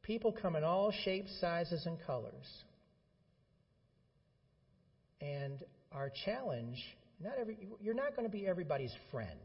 People 0.03 0.31
come 0.31 0.55
in 0.55 0.63
all 0.63 0.93
shapes, 1.05 1.37
sizes, 1.41 1.87
and 1.87 1.99
colors. 2.07 2.47
And 5.21 5.59
our 5.91 6.13
challenge 6.25 6.79
not 7.23 7.35
every, 7.41 7.57
you're 7.81 7.95
not 7.95 8.17
going 8.17 8.29
to 8.29 8.33
be 8.33 8.47
everybody's 8.47 8.95
friend, 9.11 9.39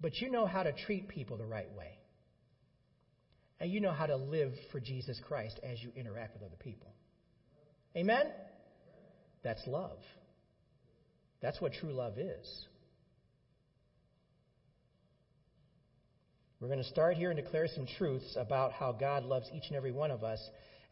but 0.00 0.16
you 0.16 0.30
know 0.30 0.46
how 0.46 0.62
to 0.62 0.72
treat 0.72 1.08
people 1.08 1.36
the 1.36 1.46
right 1.46 1.70
way. 1.76 1.98
And 3.60 3.70
you 3.70 3.80
know 3.80 3.92
how 3.92 4.06
to 4.06 4.16
live 4.16 4.52
for 4.72 4.80
Jesus 4.80 5.20
Christ 5.28 5.60
as 5.62 5.82
you 5.82 5.90
interact 5.94 6.34
with 6.34 6.42
other 6.42 6.56
people. 6.58 6.94
Amen? 7.94 8.26
That's 9.42 9.60
love. 9.66 9.98
That's 11.42 11.60
what 11.60 11.72
true 11.74 11.92
love 11.92 12.18
is. 12.18 12.66
We're 16.60 16.68
going 16.68 16.82
to 16.82 16.88
start 16.88 17.16
here 17.16 17.30
and 17.30 17.42
declare 17.42 17.68
some 17.74 17.86
truths 17.98 18.36
about 18.36 18.72
how 18.72 18.92
God 18.92 19.24
loves 19.24 19.46
each 19.54 19.64
and 19.68 19.76
every 19.76 19.92
one 19.92 20.10
of 20.10 20.22
us 20.22 20.40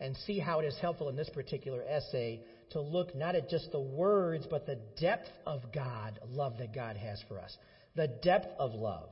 and 0.00 0.16
see 0.26 0.38
how 0.38 0.60
it 0.60 0.64
is 0.64 0.74
helpful 0.80 1.10
in 1.10 1.16
this 1.16 1.28
particular 1.28 1.82
essay 1.82 2.40
to 2.70 2.80
look 2.80 3.14
not 3.14 3.34
at 3.34 3.48
just 3.48 3.70
the 3.72 3.80
words, 3.80 4.46
but 4.48 4.66
the 4.66 4.78
depth 5.00 5.28
of 5.46 5.72
God, 5.72 6.18
love 6.28 6.58
that 6.58 6.74
God 6.74 6.96
has 6.96 7.22
for 7.28 7.38
us. 7.38 7.56
The 7.94 8.08
depth 8.08 8.48
of 8.58 8.74
love. 8.74 9.10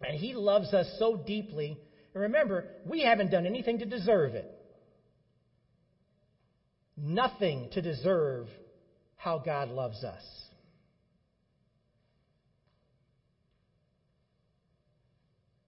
And 0.00 0.16
He 0.16 0.34
loves 0.34 0.72
us 0.72 0.86
so 0.98 1.16
deeply. 1.16 1.78
And 2.14 2.22
remember, 2.22 2.66
we 2.84 3.02
haven't 3.02 3.30
done 3.30 3.46
anything 3.46 3.78
to 3.80 3.86
deserve 3.86 4.34
it. 4.34 4.50
Nothing 6.96 7.68
to 7.72 7.82
deserve 7.82 8.48
how 9.16 9.38
God 9.38 9.70
loves 9.70 10.04
us. 10.04 10.22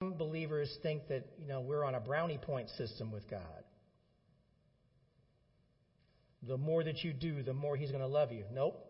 Some 0.00 0.14
believers 0.14 0.76
think 0.82 1.08
that, 1.08 1.24
you 1.40 1.48
know, 1.48 1.60
we're 1.60 1.84
on 1.84 1.94
a 1.94 2.00
brownie 2.00 2.38
point 2.38 2.68
system 2.70 3.10
with 3.10 3.28
God 3.30 3.64
the 6.46 6.56
more 6.56 6.84
that 6.84 7.02
you 7.02 7.12
do, 7.12 7.42
the 7.42 7.54
more 7.54 7.76
He's 7.76 7.90
going 7.90 8.02
to 8.02 8.08
love 8.08 8.32
you. 8.32 8.44
Nope. 8.52 8.84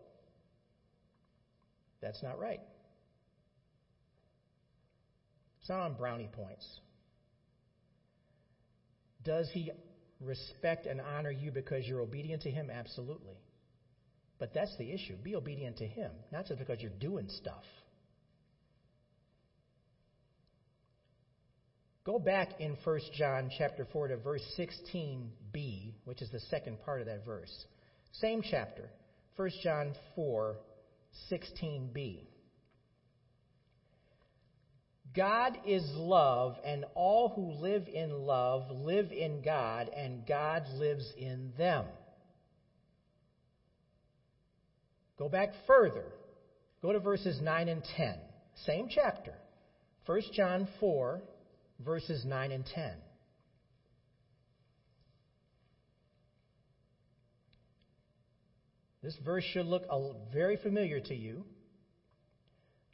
That's 2.01 2.21
not 2.21 2.39
right. 2.39 2.61
It's 5.61 5.69
not 5.69 5.79
on 5.79 5.93
brownie 5.95 6.29
points. 6.31 6.65
Does 9.23 9.49
He 9.51 9.71
respect 10.19 10.85
and 10.85 11.01
honor 11.01 11.31
you 11.31 11.51
because 11.51 11.85
you're 11.87 12.01
obedient 12.01 12.43
to 12.43 12.51
Him? 12.51 12.69
Absolutely. 12.69 13.39
But 14.37 14.53
that's 14.53 14.75
the 14.77 14.91
issue. 14.91 15.15
Be 15.15 15.35
obedient 15.35 15.77
to 15.77 15.87
Him, 15.87 16.11
not 16.31 16.45
just 16.45 16.59
because 16.59 16.81
you're 16.81 16.91
doing 16.91 17.27
stuff. 17.29 17.63
Go 22.05 22.19
back 22.19 22.59
in 22.59 22.77
1 22.83 22.99
John 23.17 23.49
chapter 23.57 23.87
4 23.91 24.09
to 24.09 24.17
verse 24.17 24.43
16b, 24.59 25.93
which 26.03 26.21
is 26.21 26.29
the 26.29 26.39
second 26.51 26.77
part 26.85 27.01
of 27.01 27.07
that 27.07 27.25
verse. 27.25 27.65
Same 28.11 28.43
chapter, 28.43 28.89
1 29.35 29.49
John 29.63 29.95
4, 30.15 30.55
16b. 31.31 32.19
God 35.15 35.57
is 35.65 35.83
love, 35.95 36.57
and 36.63 36.85
all 36.93 37.29
who 37.29 37.53
live 37.53 37.87
in 37.87 38.11
love 38.11 38.69
live 38.69 39.11
in 39.11 39.41
God, 39.41 39.89
and 39.89 40.27
God 40.27 40.63
lives 40.75 41.11
in 41.17 41.53
them. 41.57 41.85
Go 45.17 45.27
back 45.27 45.49
further. 45.65 46.05
Go 46.83 46.91
to 46.91 46.99
verses 46.99 47.39
9 47.41 47.67
and 47.67 47.83
10. 47.97 48.15
Same 48.65 48.89
chapter. 48.93 49.33
1 50.05 50.21
John 50.33 50.67
4, 50.79 51.21
verses 51.79 52.23
9 52.25 52.51
and 52.51 52.65
10. 52.65 52.91
This 59.01 59.15
verse 59.23 59.43
should 59.53 59.67
look 59.67 59.83
very 60.33 60.57
familiar 60.57 60.99
to 60.99 61.13
you. 61.13 61.45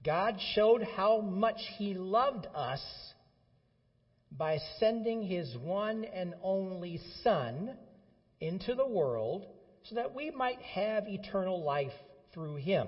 God 0.04 0.36
showed 0.56 0.84
how 0.84 1.22
much 1.22 1.60
He 1.78 1.94
loved 1.94 2.48
us 2.54 2.82
by 4.30 4.58
sending 4.80 5.24
His 5.24 5.56
one 5.58 6.04
and 6.04 6.34
only 6.44 7.00
Son 7.24 7.78
into 8.42 8.76
the 8.76 8.86
world 8.86 9.46
so 9.84 9.96
that 9.96 10.14
we 10.14 10.32
might 10.32 10.62
have 10.62 11.08
eternal 11.08 11.64
life 11.64 11.94
through 12.34 12.56
Him. 12.58 12.88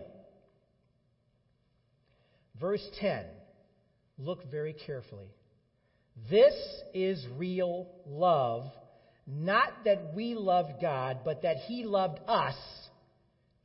Verse 2.59 2.85
10. 2.99 3.25
Look 4.17 4.51
very 4.51 4.73
carefully. 4.73 5.29
This 6.29 6.53
is 6.93 7.25
real 7.37 7.87
love. 8.05 8.65
Not 9.25 9.85
that 9.85 10.13
we 10.13 10.35
loved 10.35 10.81
God, 10.81 11.19
but 11.23 11.43
that 11.43 11.57
He 11.57 11.83
loved 11.83 12.19
us 12.27 12.55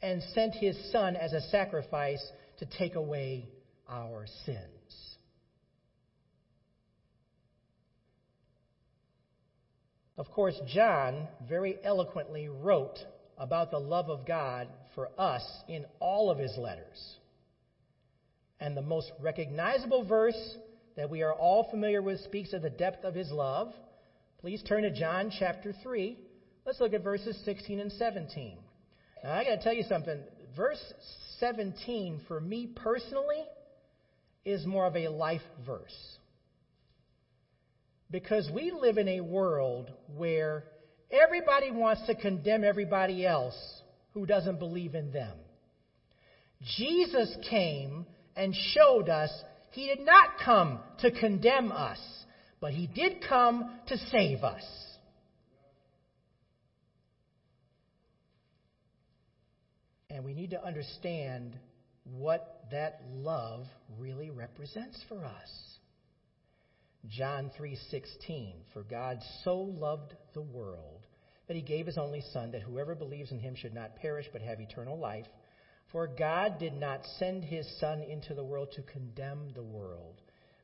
and 0.00 0.22
sent 0.34 0.54
His 0.54 0.76
Son 0.92 1.16
as 1.16 1.32
a 1.32 1.40
sacrifice 1.50 2.24
to 2.58 2.66
take 2.66 2.94
away 2.94 3.48
our 3.88 4.26
sins. 4.44 4.68
Of 10.16 10.30
course, 10.32 10.60
John 10.66 11.28
very 11.48 11.78
eloquently 11.84 12.48
wrote 12.48 12.98
about 13.38 13.70
the 13.70 13.78
love 13.78 14.10
of 14.10 14.26
God 14.26 14.68
for 14.96 15.10
us 15.16 15.44
in 15.68 15.86
all 16.00 16.28
of 16.28 16.38
his 16.38 16.56
letters. 16.58 17.16
And 18.58 18.76
the 18.76 18.82
most 18.82 19.12
recognizable 19.20 20.04
verse 20.04 20.56
that 20.98 21.08
we 21.08 21.22
are 21.22 21.32
all 21.32 21.70
familiar 21.70 22.02
with 22.02 22.20
speaks 22.24 22.52
of 22.52 22.60
the 22.60 22.70
depth 22.70 23.04
of 23.04 23.14
his 23.14 23.30
love. 23.30 23.72
Please 24.40 24.60
turn 24.64 24.82
to 24.82 24.90
John 24.90 25.30
chapter 25.38 25.72
3. 25.80 26.18
Let's 26.66 26.80
look 26.80 26.92
at 26.92 27.04
verses 27.04 27.40
16 27.44 27.78
and 27.78 27.92
17. 27.92 28.58
Now, 29.22 29.32
I 29.32 29.44
got 29.44 29.50
to 29.50 29.62
tell 29.62 29.72
you 29.72 29.84
something. 29.84 30.20
verse 30.56 30.82
17, 31.38 32.22
for 32.26 32.40
me 32.40 32.72
personally, 32.74 33.44
is 34.44 34.66
more 34.66 34.86
of 34.86 34.96
a 34.96 35.06
life 35.06 35.40
verse. 35.64 36.18
Because 38.10 38.50
we 38.52 38.72
live 38.72 38.98
in 38.98 39.06
a 39.06 39.20
world 39.20 39.92
where 40.16 40.64
everybody 41.12 41.70
wants 41.70 42.04
to 42.08 42.16
condemn 42.16 42.64
everybody 42.64 43.24
else 43.24 43.56
who 44.14 44.26
doesn't 44.26 44.58
believe 44.58 44.96
in 44.96 45.12
them. 45.12 45.36
Jesus 46.76 47.36
came 47.48 48.04
and 48.34 48.52
showed 48.74 49.08
us 49.08 49.30
he 49.78 49.86
did 49.86 50.00
not 50.00 50.38
come 50.44 50.80
to 50.98 51.08
condemn 51.08 51.70
us, 51.70 52.00
but 52.60 52.72
he 52.72 52.88
did 52.88 53.22
come 53.28 53.78
to 53.86 53.96
save 54.10 54.42
us. 54.42 54.64
And 60.10 60.24
we 60.24 60.34
need 60.34 60.50
to 60.50 60.64
understand 60.64 61.56
what 62.02 62.64
that 62.72 62.98
love 63.08 63.66
really 64.00 64.30
represents 64.30 65.00
for 65.08 65.24
us. 65.24 65.78
John 67.06 67.52
3:16 67.56 68.64
For 68.72 68.82
God 68.82 69.22
so 69.44 69.60
loved 69.60 70.12
the 70.34 70.42
world 70.42 71.06
that 71.46 71.54
he 71.54 71.62
gave 71.62 71.86
his 71.86 71.98
only 71.98 72.22
son 72.32 72.50
that 72.50 72.62
whoever 72.62 72.96
believes 72.96 73.30
in 73.30 73.38
him 73.38 73.54
should 73.54 73.74
not 73.74 73.94
perish 73.94 74.28
but 74.32 74.42
have 74.42 74.60
eternal 74.60 74.98
life. 74.98 75.28
For 75.92 76.06
God 76.06 76.58
did 76.58 76.74
not 76.74 77.00
send 77.18 77.44
his 77.44 77.66
son 77.80 78.02
into 78.02 78.34
the 78.34 78.44
world 78.44 78.72
to 78.76 78.82
condemn 78.82 79.52
the 79.54 79.62
world, 79.62 80.20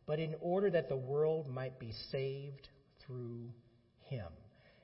but 0.06 0.18
in 0.18 0.34
order 0.40 0.70
that 0.70 0.88
the 0.88 0.96
world 0.96 1.48
might 1.48 1.78
be 1.78 1.92
saved 2.10 2.68
through 3.06 3.50
him. 4.08 4.28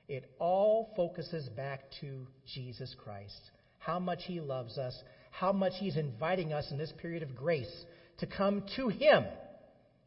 It 0.07 0.25
all 0.39 0.91
focuses 0.95 1.47
back 1.49 1.81
to 2.01 2.27
Jesus 2.53 2.95
Christ. 3.03 3.51
How 3.77 3.99
much 3.99 4.21
he 4.23 4.41
loves 4.41 4.77
us, 4.77 4.95
how 5.29 5.51
much 5.51 5.73
he's 5.77 5.97
inviting 5.97 6.53
us 6.53 6.69
in 6.71 6.77
this 6.77 6.93
period 7.01 7.23
of 7.23 7.35
grace 7.35 7.85
to 8.17 8.25
come 8.25 8.63
to 8.75 8.89
him 8.89 9.25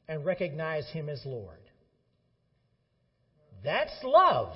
and 0.09 0.25
recognize 0.25 0.87
Him 0.88 1.09
as 1.09 1.23
Lord. 1.25 1.61
That's 3.62 3.93
love. 4.03 4.53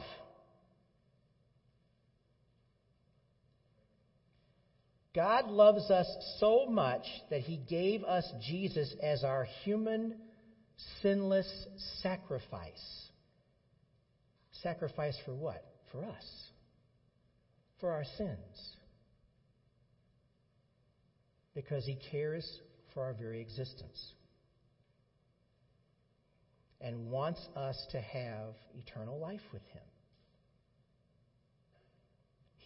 God 5.15 5.49
loves 5.49 5.91
us 5.91 6.07
so 6.39 6.67
much 6.67 7.05
that 7.31 7.41
He 7.41 7.57
gave 7.57 8.05
us 8.05 8.31
Jesus 8.47 8.95
as 9.03 9.25
our 9.25 9.47
human, 9.65 10.17
sinless 11.03 11.67
sacrifice. 12.03 13.09
Sacrifice 14.63 15.17
for 15.25 15.35
what? 15.35 15.65
For 15.93 16.05
us. 16.05 16.51
For 17.81 17.91
our 17.91 18.05
sins. 18.17 18.77
Because 21.55 21.85
He 21.87 21.99
cares 22.11 22.61
for 22.93 23.05
our 23.05 23.15
very 23.15 23.41
existence 23.41 24.13
and 26.81 27.11
wants 27.11 27.41
us 27.57 27.77
to 27.91 28.01
have 28.01 28.55
eternal 28.77 29.19
life 29.19 29.41
with 29.53 29.63
Him. 29.73 29.83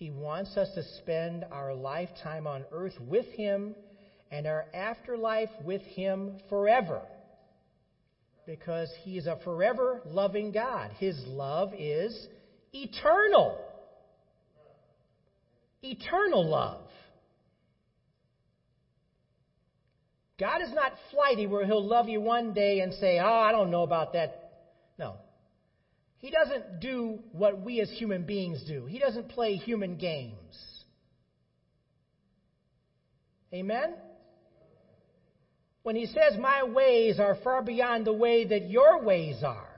He 0.02 0.10
wants 0.10 0.56
us 0.56 0.68
to 0.74 0.82
spend 0.98 1.44
our 1.52 1.72
lifetime 1.72 2.48
on 2.48 2.64
earth 2.72 2.98
with 2.98 3.26
Him 3.26 3.76
and 4.32 4.48
our 4.48 4.66
afterlife 4.74 5.50
with 5.64 5.82
Him 5.82 6.38
forever. 6.48 7.02
Because 8.44 8.92
He 9.04 9.16
is 9.16 9.28
a 9.28 9.38
forever 9.44 10.00
loving 10.04 10.50
God. 10.50 10.90
His 10.98 11.16
love 11.24 11.70
is 11.78 12.26
eternal. 12.72 13.56
Eternal 15.84 16.48
love. 16.50 16.82
God 20.36 20.62
is 20.62 20.72
not 20.72 20.94
flighty 21.12 21.46
where 21.46 21.64
He'll 21.64 21.86
love 21.86 22.08
you 22.08 22.20
one 22.20 22.52
day 22.52 22.80
and 22.80 22.92
say, 22.94 23.20
Oh, 23.20 23.24
I 23.24 23.52
don't 23.52 23.70
know 23.70 23.84
about 23.84 24.14
that. 24.14 24.41
He 26.22 26.30
doesn't 26.30 26.78
do 26.80 27.18
what 27.32 27.60
we 27.60 27.80
as 27.80 27.90
human 27.90 28.22
beings 28.22 28.62
do, 28.66 28.86
He 28.86 28.98
doesn't 28.98 29.28
play 29.28 29.56
human 29.56 29.96
games. 29.96 30.38
Amen? 33.52 33.94
When 35.82 35.96
He 35.96 36.06
says, 36.06 36.38
My 36.38 36.62
ways 36.62 37.18
are 37.18 37.36
far 37.44 37.60
beyond 37.60 38.06
the 38.06 38.12
way 38.12 38.46
that 38.46 38.70
your 38.70 39.02
ways 39.02 39.42
are, 39.44 39.68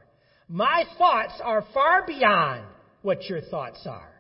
my 0.47 0.85
thoughts 0.99 1.33
are 1.43 1.65
far 1.73 2.07
beyond 2.07 2.67
what 3.01 3.25
your 3.25 3.41
thoughts 3.41 3.81
are. 3.87 4.13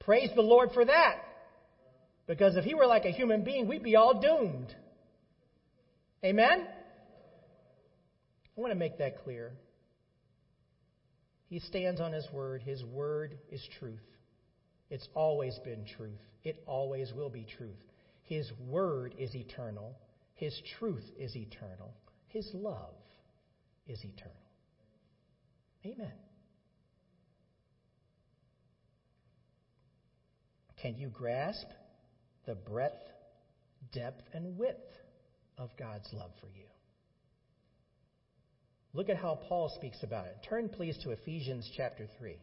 Praise 0.00 0.30
the 0.36 0.42
Lord 0.42 0.70
for 0.72 0.84
that. 0.84 1.16
Because 2.28 2.56
if 2.56 2.64
he 2.64 2.74
were 2.74 2.86
like 2.86 3.04
a 3.04 3.10
human 3.10 3.42
being, 3.42 3.66
we'd 3.66 3.82
be 3.82 3.96
all 3.96 4.20
doomed. 4.20 4.72
Amen? 6.24 6.66
I 8.56 8.60
want 8.60 8.70
to 8.70 8.78
make 8.78 8.98
that 8.98 9.24
clear. 9.24 9.52
He 11.48 11.60
stands 11.60 12.00
on 12.00 12.12
his 12.12 12.26
word. 12.32 12.62
His 12.62 12.84
word 12.84 13.38
is 13.50 13.66
truth. 13.78 14.00
It's 14.90 15.08
always 15.14 15.58
been 15.64 15.84
truth. 15.96 16.20
It 16.44 16.62
always 16.66 17.12
will 17.12 17.30
be 17.30 17.46
truth. 17.56 17.82
His 18.24 18.50
word 18.68 19.14
is 19.18 19.34
eternal. 19.34 19.96
His 20.34 20.60
truth 20.78 21.04
is 21.18 21.34
eternal. 21.36 21.94
His 22.28 22.48
love 22.52 22.94
is 23.86 23.98
eternal. 24.04 24.34
Amen. 25.84 26.12
Can 30.82 30.96
you 30.96 31.08
grasp 31.08 31.66
the 32.46 32.54
breadth, 32.54 33.02
depth, 33.92 34.22
and 34.32 34.56
width 34.56 34.96
of 35.58 35.70
God's 35.76 36.08
love 36.12 36.30
for 36.40 36.46
you. 36.46 36.64
Look 38.96 39.10
at 39.10 39.18
how 39.18 39.38
Paul 39.46 39.70
speaks 39.76 40.02
about 40.02 40.24
it. 40.24 40.38
Turn, 40.48 40.70
please, 40.70 40.96
to 41.04 41.10
Ephesians 41.10 41.70
chapter 41.76 42.06
3. 42.18 42.34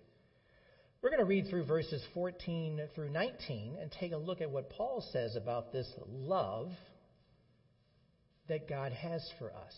We're 1.02 1.10
going 1.10 1.20
to 1.20 1.26
read 1.26 1.48
through 1.50 1.66
verses 1.66 2.00
14 2.14 2.90
through 2.94 3.10
19 3.10 3.78
and 3.82 3.92
take 3.92 4.12
a 4.12 4.18
look 4.18 4.40
at 4.40 4.52
what 4.52 4.70
Paul 4.70 5.04
says 5.12 5.36
about 5.36 5.74
this 5.74 5.92
love 6.08 6.70
that 8.50 8.70
God 8.70 8.92
has 8.92 9.28
for 9.40 9.48
us. 9.52 9.74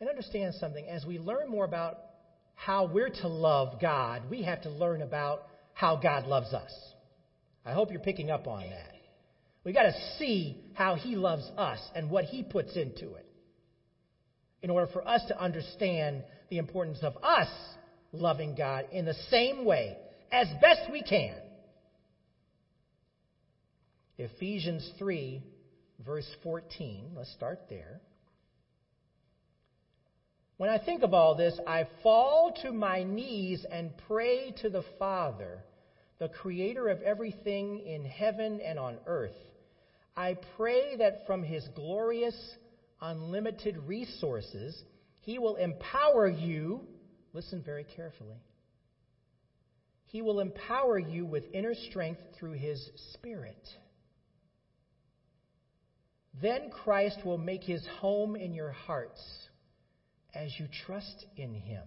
And 0.00 0.10
understand 0.10 0.54
something. 0.60 0.86
As 0.86 1.06
we 1.06 1.18
learn 1.18 1.48
more 1.48 1.64
about 1.64 1.96
how 2.54 2.84
we're 2.84 3.08
to 3.08 3.28
love 3.28 3.80
God, 3.80 4.28
we 4.28 4.42
have 4.42 4.60
to 4.62 4.70
learn 4.70 5.00
about 5.00 5.46
how 5.72 5.96
God 5.96 6.26
loves 6.26 6.52
us. 6.52 6.72
I 7.64 7.72
hope 7.72 7.90
you're 7.90 8.00
picking 8.00 8.30
up 8.30 8.46
on 8.46 8.68
that. 8.68 8.92
We've 9.64 9.74
got 9.74 9.84
to 9.84 9.94
see 10.18 10.62
how 10.74 10.96
he 10.96 11.16
loves 11.16 11.50
us 11.56 11.80
and 11.94 12.10
what 12.10 12.26
he 12.26 12.42
puts 12.42 12.76
into 12.76 13.14
it 13.14 13.31
in 14.62 14.70
order 14.70 14.86
for 14.92 15.06
us 15.06 15.22
to 15.28 15.38
understand 15.40 16.22
the 16.48 16.58
importance 16.58 16.98
of 17.02 17.16
us 17.22 17.48
loving 18.12 18.54
God 18.54 18.86
in 18.92 19.04
the 19.04 19.16
same 19.30 19.64
way 19.64 19.96
as 20.30 20.48
best 20.60 20.90
we 20.90 21.02
can. 21.02 21.36
Ephesians 24.18 24.88
3, 24.98 25.42
verse 26.04 26.28
14. 26.42 27.12
Let's 27.16 27.32
start 27.32 27.60
there. 27.68 28.00
When 30.58 30.70
I 30.70 30.78
think 30.78 31.02
of 31.02 31.12
all 31.12 31.34
this, 31.34 31.58
I 31.66 31.88
fall 32.02 32.52
to 32.62 32.72
my 32.72 33.02
knees 33.02 33.66
and 33.70 33.92
pray 34.06 34.52
to 34.62 34.70
the 34.70 34.84
Father 34.98 35.64
the 36.22 36.28
creator 36.28 36.88
of 36.88 37.02
everything 37.02 37.80
in 37.80 38.04
heaven 38.04 38.60
and 38.60 38.78
on 38.78 39.00
earth, 39.06 39.34
I 40.16 40.36
pray 40.56 40.94
that 40.94 41.26
from 41.26 41.42
his 41.42 41.66
glorious, 41.74 42.36
unlimited 43.02 43.76
resources, 43.76 44.80
he 45.20 45.38
will 45.38 45.56
empower 45.56 46.28
you. 46.28 46.86
Listen 47.34 47.62
very 47.62 47.84
carefully. 47.84 48.40
He 50.06 50.22
will 50.22 50.40
empower 50.40 50.98
you 50.98 51.26
with 51.26 51.44
inner 51.52 51.74
strength 51.74 52.20
through 52.38 52.52
his 52.52 52.90
Spirit. 53.14 53.68
Then 56.40 56.70
Christ 56.70 57.24
will 57.24 57.38
make 57.38 57.64
his 57.64 57.84
home 58.00 58.36
in 58.36 58.54
your 58.54 58.72
hearts 58.72 59.20
as 60.34 60.50
you 60.58 60.68
trust 60.86 61.26
in 61.36 61.54
him. 61.54 61.84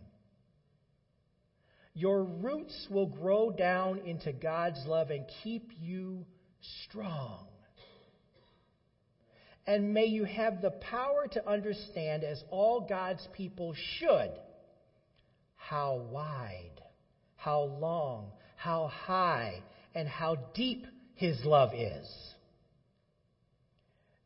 Your 1.93 2.23
roots 2.23 2.87
will 2.89 3.07
grow 3.07 3.49
down 3.49 3.99
into 3.99 4.33
God's 4.33 4.85
love 4.85 5.11
and 5.11 5.25
keep 5.43 5.71
you 5.79 6.25
strong. 6.87 7.45
And 9.67 9.93
may 9.93 10.05
you 10.05 10.25
have 10.25 10.61
the 10.61 10.71
power 10.71 11.27
to 11.31 11.49
understand, 11.49 12.23
as 12.23 12.43
all 12.51 12.81
God's 12.81 13.27
people 13.33 13.75
should, 13.99 14.31
how 15.55 16.07
wide, 16.11 16.81
how 17.35 17.61
long, 17.61 18.31
how 18.55 18.87
high, 18.87 19.63
and 19.95 20.07
how 20.07 20.35
deep 20.53 20.85
His 21.15 21.43
love 21.43 21.73
is. 21.73 22.07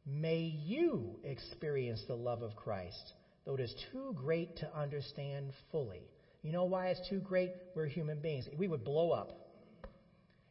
May 0.06 0.39
you 0.39 1.19
experience 1.23 2.04
the 2.08 2.15
love 2.15 2.41
of 2.41 2.56
Christ, 2.56 3.13
though 3.45 3.56
it 3.56 3.62
is 3.62 3.73
too 3.91 4.13
great 4.17 4.58
to 4.58 4.78
understand 4.78 5.52
fully 5.71 6.10
you 6.41 6.52
know 6.52 6.65
why 6.65 6.88
it's 6.88 7.10
too 7.10 7.19
great? 7.19 7.52
We're 7.75 7.88
human 7.88 8.19
beings. 8.19 8.47
We 8.58 8.67
would 8.67 8.84
blow 8.84 9.12
up. 9.12 9.34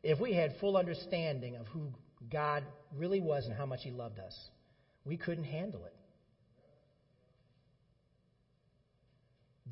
if 0.03 0.21
we 0.21 0.33
had 0.33 0.55
full 0.61 0.77
understanding 0.77 1.57
of 1.57 1.67
who 1.69 1.93
God 2.31 2.65
really 2.95 3.21
was 3.21 3.47
and 3.47 3.55
how 3.55 3.67
much 3.67 3.81
He 3.83 3.91
loved 3.91 4.19
us, 4.21 4.35
we 5.09 5.17
couldn't 5.17 5.45
handle 5.45 5.85
it. 5.87 5.93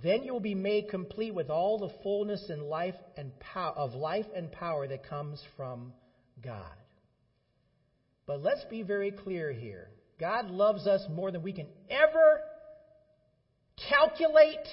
Then 0.03 0.25
you 0.25 0.33
will 0.33 0.41
be 0.41 0.55
made 0.55 0.89
complete 0.89 1.35
with 1.35 1.49
all 1.49 1.79
the 1.79 1.89
fullness 2.03 2.49
and 2.49 2.69
life 2.69 2.95
and 3.17 3.33
pow- 3.39 3.73
of 3.77 3.95
life 3.95 4.27
and 4.35 4.51
power 4.53 4.87
that 4.87 5.09
comes 5.09 5.43
from 5.57 5.93
God. 6.43 6.77
But 8.27 8.43
let's 8.43 8.65
be 8.65 8.83
very 8.83 9.11
clear 9.11 9.53
here. 9.53 9.89
God 10.19 10.51
loves 10.51 10.87
us 10.87 11.05
more 11.09 11.31
than 11.31 11.43
we 11.43 11.53
can 11.53 11.69
ever 11.89 12.41
calculate, 13.89 14.67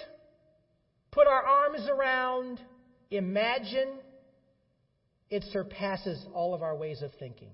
put 1.12 1.28
our 1.28 1.43
arms 1.43 1.88
around, 1.89 2.60
imagine. 3.12 4.04
It 5.30 5.43
surpasses 5.52 6.26
all 6.34 6.54
of 6.54 6.62
our 6.62 6.76
ways 6.76 7.02
of 7.02 7.12
thinking. 7.19 7.52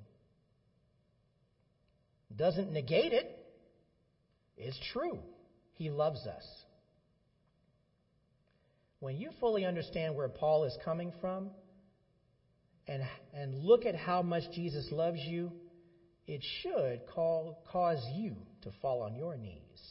Doesn't 2.36 2.72
negate 2.72 3.14
it. 3.14 3.36
It's 4.58 4.80
true. 4.94 5.20
He 5.74 5.90
loves 5.90 6.26
us. 6.28 6.44
When 9.00 9.18
you 9.18 9.32
fully 9.40 9.66
understand 9.66 10.16
where 10.16 10.28
Paul 10.28 10.66
is 10.66 10.78
coming 10.84 11.14
from 11.22 11.52
and, 12.88 13.02
and 13.34 13.64
look 13.64 13.86
at 13.86 13.96
how 13.96 14.22
much 14.22 14.44
Jesus 14.54 14.86
loves 14.92 15.20
you, 15.20 15.54
it 16.28 16.44
should 16.62 17.08
call, 17.08 17.64
cause 17.72 18.06
you 18.14 18.36
to 18.64 18.72
fall 18.82 19.02
on 19.02 19.16
your 19.16 19.38
knees. 19.38 19.82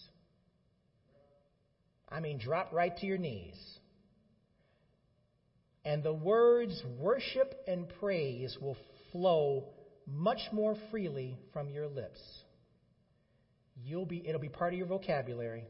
I 2.11 2.20
mean, 2.20 2.38
drop 2.38 2.72
right 2.72 2.96
to 2.98 3.07
your 3.07 3.18
knees. 3.18 3.57
And 5.85 6.03
the 6.03 6.12
words 6.12 6.81
worship 6.98 7.55
and 7.66 7.88
praise 7.98 8.57
will 8.61 8.77
flow 9.11 9.68
much 10.11 10.40
more 10.53 10.77
freely 10.90 11.37
from 11.53 11.71
your 11.71 11.87
lips. 11.87 12.21
You'll 13.85 14.07
be, 14.07 14.27
it'll 14.27 14.40
be 14.40 14.49
part 14.49 14.73
of 14.73 14.79
your 14.79 14.88
vocabulary. 14.88 15.64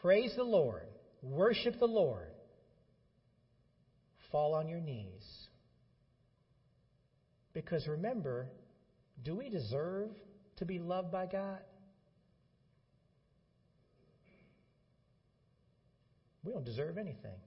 Praise 0.00 0.32
the 0.36 0.44
Lord. 0.44 0.86
Worship 1.22 1.78
the 1.78 1.86
Lord. 1.86 2.28
Fall 4.32 4.54
on 4.54 4.68
your 4.68 4.80
knees. 4.80 5.24
Because 7.52 7.86
remember, 7.86 8.46
do 9.22 9.34
we 9.34 9.50
deserve 9.50 10.10
to 10.56 10.64
be 10.64 10.78
loved 10.78 11.10
by 11.10 11.26
God? 11.26 11.58
We 16.44 16.52
don't 16.52 16.64
deserve 16.64 16.96
anything. 16.96 17.38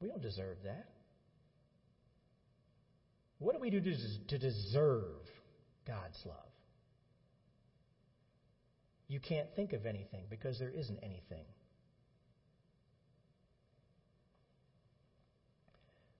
We 0.00 0.08
don't 0.08 0.22
deserve 0.22 0.56
that. 0.64 0.88
What 3.44 3.54
do 3.54 3.60
we 3.60 3.68
do 3.68 3.82
to 3.82 4.38
deserve 4.38 5.20
God's 5.86 6.18
love? 6.24 6.38
You 9.06 9.20
can't 9.20 9.48
think 9.54 9.74
of 9.74 9.84
anything 9.84 10.24
because 10.30 10.58
there 10.58 10.70
isn't 10.70 10.98
anything. 11.02 11.44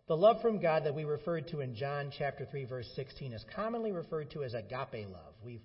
The 0.07 0.15
love 0.15 0.43
from 0.43 0.61
God 0.61 0.85
that 0.85 0.95
we 0.95 1.05
referred 1.05 1.49
to 1.49 1.61
in 1.61 1.75
John 1.75 2.13
chapter 2.17 2.45
3 2.45 2.67
verse 2.67 2.93
16 2.95 3.33
is 3.33 3.43
commonly 3.57 3.91
referred 3.91 4.31
to 4.33 4.45
as 4.45 4.53
agape 4.53 5.09
love. 5.11 5.33
we 5.43 5.63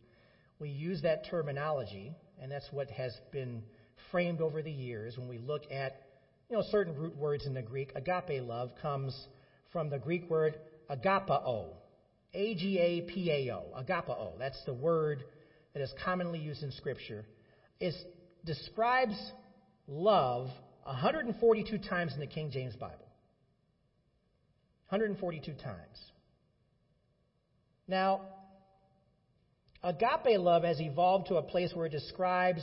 we 0.60 0.70
use 0.70 1.02
that 1.02 1.26
terminology 1.30 2.16
and 2.42 2.50
that's 2.50 2.72
what 2.72 2.90
has 2.92 3.14
been 3.34 3.64
framed 4.12 4.40
over 4.40 4.62
the 4.62 4.72
years 4.72 5.18
when 5.18 5.28
we 5.28 5.38
look 5.38 5.70
at 5.70 6.04
you 6.50 6.56
know 6.56 6.64
certain 6.72 6.96
root 6.96 7.18
words 7.18 7.46
in 7.46 7.54
the 7.54 7.62
Greek. 7.62 7.92
Agape 7.98 8.48
love 8.48 8.70
comes 8.82 9.28
from 9.74 9.90
the 9.90 10.00
Greek 10.00 10.30
word 10.30 10.56
agapao. 10.90 11.74
A 12.34 12.56
G 12.56 12.78
A 12.78 13.02
P 13.02 13.32
A 13.32 13.56
O. 13.56 13.64
Agapao. 13.76 14.38
That's 14.38 14.64
the 14.66 14.74
word 14.74 15.24
that 15.74 15.82
is 15.82 15.94
commonly 16.04 16.40
used 16.40 16.64
in 16.64 16.72
Scripture, 16.72 17.26
It 17.80 17.94
describes 18.46 19.16
love 19.88 20.48
142 20.84 21.78
times 21.78 22.14
in 22.14 22.20
the 22.20 22.28
King 22.28 22.52
James 22.52 22.76
Bible. 22.76 22.96
142 24.90 25.54
times. 25.54 25.78
Now, 27.88 28.22
agape 29.84 30.40
love 30.40 30.64
has 30.64 30.82
evolved 30.82 31.28
to 31.28 31.36
a 31.36 31.44
place 31.44 31.72
where 31.74 31.86
it 31.86 31.92
describes 31.92 32.62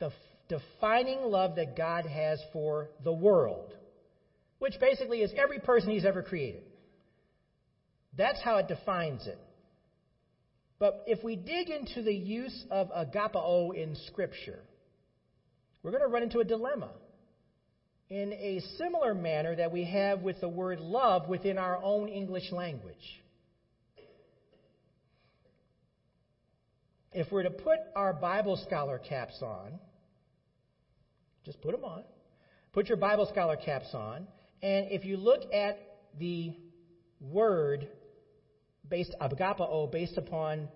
the 0.00 0.10
defining 0.48 1.22
love 1.22 1.56
that 1.56 1.76
God 1.76 2.06
has 2.06 2.40
for 2.52 2.90
the 3.04 3.12
world, 3.12 3.72
which 4.58 4.74
basically 4.80 5.22
is 5.22 5.32
every 5.36 5.60
person 5.60 5.90
he's 5.90 6.04
ever 6.04 6.22
created. 6.22 6.64
That's 8.16 8.40
how 8.42 8.56
it 8.56 8.68
defines 8.68 9.26
it. 9.26 9.38
But 10.78 11.04
if 11.06 11.22
we 11.22 11.36
dig 11.36 11.68
into 11.68 12.02
the 12.02 12.14
use 12.14 12.64
of 12.70 12.90
agapao 12.90 13.74
in 13.74 13.96
Scripture, 14.06 14.60
we're 15.82 15.90
going 15.90 16.02
to 16.02 16.08
run 16.08 16.22
into 16.22 16.40
a 16.40 16.44
dilemma 16.44 16.90
in 18.08 18.32
a 18.32 18.60
similar 18.76 19.14
manner 19.14 19.54
that 19.54 19.70
we 19.70 19.84
have 19.84 20.20
with 20.20 20.40
the 20.40 20.48
word 20.48 20.80
love 20.80 21.28
within 21.28 21.58
our 21.58 21.80
own 21.82 22.08
English 22.08 22.50
language. 22.50 23.22
If 27.12 27.30
we're 27.30 27.44
to 27.44 27.50
put 27.50 27.78
our 27.94 28.12
Bible 28.12 28.56
scholar 28.66 28.98
caps 28.98 29.38
on, 29.42 29.78
just 31.44 31.60
put 31.60 31.72
them 31.72 31.84
on. 31.84 32.04
Put 32.72 32.88
your 32.88 32.98
Bible 32.98 33.26
scholar 33.26 33.56
caps 33.56 33.94
on, 33.94 34.28
and 34.62 34.86
if 34.90 35.04
you 35.04 35.16
look 35.16 35.52
at 35.52 35.78
the 36.18 36.52
word 37.20 37.88
based 38.90 39.14
agapao 39.20 39.90
based 39.90 40.18
upon 40.18 40.68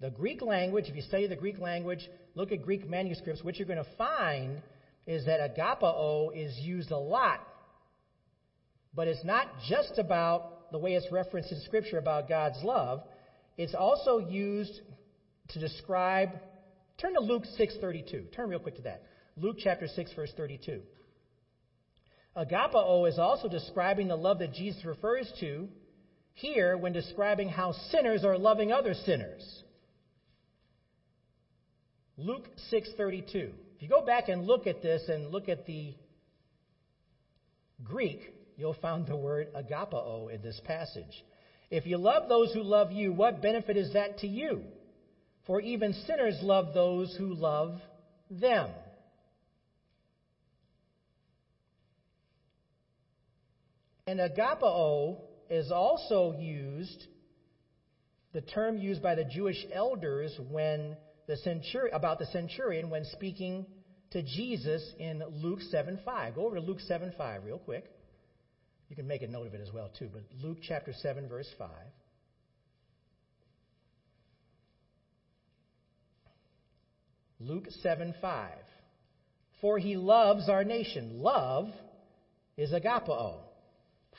the 0.00 0.10
Greek 0.10 0.42
language. 0.42 0.86
If 0.88 0.96
you 0.96 1.02
study 1.02 1.26
the 1.26 1.36
Greek 1.36 1.58
language, 1.58 2.08
look 2.34 2.52
at 2.52 2.62
Greek 2.62 2.88
manuscripts, 2.88 3.44
what 3.44 3.56
you're 3.56 3.68
going 3.68 3.82
to 3.82 3.96
find 3.96 4.60
is 5.06 5.24
that 5.26 5.40
agapao 5.40 6.30
is 6.34 6.56
used 6.58 6.90
a 6.90 6.98
lot. 6.98 7.40
But 8.94 9.08
it's 9.08 9.24
not 9.24 9.46
just 9.68 9.98
about 9.98 10.72
the 10.72 10.78
way 10.78 10.94
it's 10.94 11.10
referenced 11.12 11.52
in 11.52 11.60
Scripture 11.60 11.98
about 11.98 12.28
God's 12.28 12.62
love. 12.62 13.02
It's 13.56 13.74
also 13.74 14.18
used 14.18 14.80
to 15.50 15.60
describe. 15.60 16.30
Turn 16.98 17.14
to 17.14 17.20
Luke 17.20 17.44
6:32. 17.58 18.32
Turn 18.32 18.48
real 18.48 18.58
quick 18.58 18.76
to 18.76 18.82
that. 18.82 19.02
Luke 19.36 19.56
chapter 19.58 19.86
6 19.86 20.12
verse 20.14 20.32
32. 20.36 20.82
Agapao 22.36 23.08
is 23.08 23.18
also 23.18 23.48
describing 23.48 24.08
the 24.08 24.16
love 24.16 24.38
that 24.38 24.52
Jesus 24.52 24.84
refers 24.84 25.30
to 25.40 25.68
here 26.34 26.76
when 26.76 26.92
describing 26.92 27.48
how 27.48 27.72
sinners 27.90 28.24
are 28.24 28.38
loving 28.38 28.72
other 28.72 28.94
sinners. 28.94 29.62
Luke 32.16 32.48
6:32. 32.70 33.52
If 33.76 33.82
you 33.82 33.88
go 33.88 34.02
back 34.02 34.28
and 34.28 34.46
look 34.46 34.66
at 34.66 34.82
this 34.82 35.08
and 35.08 35.30
look 35.30 35.48
at 35.48 35.66
the 35.66 35.94
Greek, 37.82 38.20
you'll 38.56 38.74
find 38.74 39.06
the 39.06 39.16
word 39.16 39.48
agapao 39.54 40.30
in 40.30 40.42
this 40.42 40.60
passage. 40.64 41.24
If 41.70 41.86
you 41.86 41.96
love 41.96 42.28
those 42.28 42.52
who 42.52 42.62
love 42.62 42.92
you, 42.92 43.12
what 43.12 43.40
benefit 43.40 43.76
is 43.76 43.92
that 43.94 44.18
to 44.18 44.26
you? 44.26 44.64
For 45.46 45.60
even 45.60 45.94
sinners 46.06 46.38
love 46.42 46.74
those 46.74 47.14
who 47.16 47.32
love 47.32 47.80
them. 48.28 48.70
And 54.06 54.20
agapao 54.20 55.18
is 55.50 55.72
also 55.72 56.36
used, 56.38 57.04
the 58.32 58.40
term 58.40 58.78
used 58.78 59.02
by 59.02 59.16
the 59.16 59.24
Jewish 59.24 59.66
elders 59.72 60.38
when 60.48 60.96
the 61.26 61.36
centurion, 61.38 61.94
about 61.94 62.20
the 62.20 62.26
centurion 62.26 62.88
when 62.88 63.04
speaking 63.04 63.66
to 64.12 64.22
Jesus 64.22 64.82
in 64.98 65.22
Luke 65.42 65.60
7:5. 65.72 66.34
Go 66.36 66.46
over 66.46 66.54
to 66.54 66.60
Luke 66.60 66.80
7:5 66.88 67.44
real 67.44 67.58
quick. 67.58 67.84
You 68.88 68.96
can 68.96 69.06
make 69.06 69.22
a 69.22 69.26
note 69.26 69.46
of 69.46 69.54
it 69.54 69.60
as 69.60 69.72
well 69.72 69.88
too, 69.98 70.08
but 70.12 70.22
Luke 70.40 70.58
chapter 70.62 70.92
7 70.92 71.28
verse 71.28 71.48
5. 71.58 71.68
Luke 77.40 77.68
7:5. 77.82 78.64
For 79.60 79.78
he 79.78 79.96
loves 79.96 80.48
our 80.48 80.64
nation. 80.64 81.20
Love 81.20 81.68
is 82.56 82.72
agapao 82.72 83.49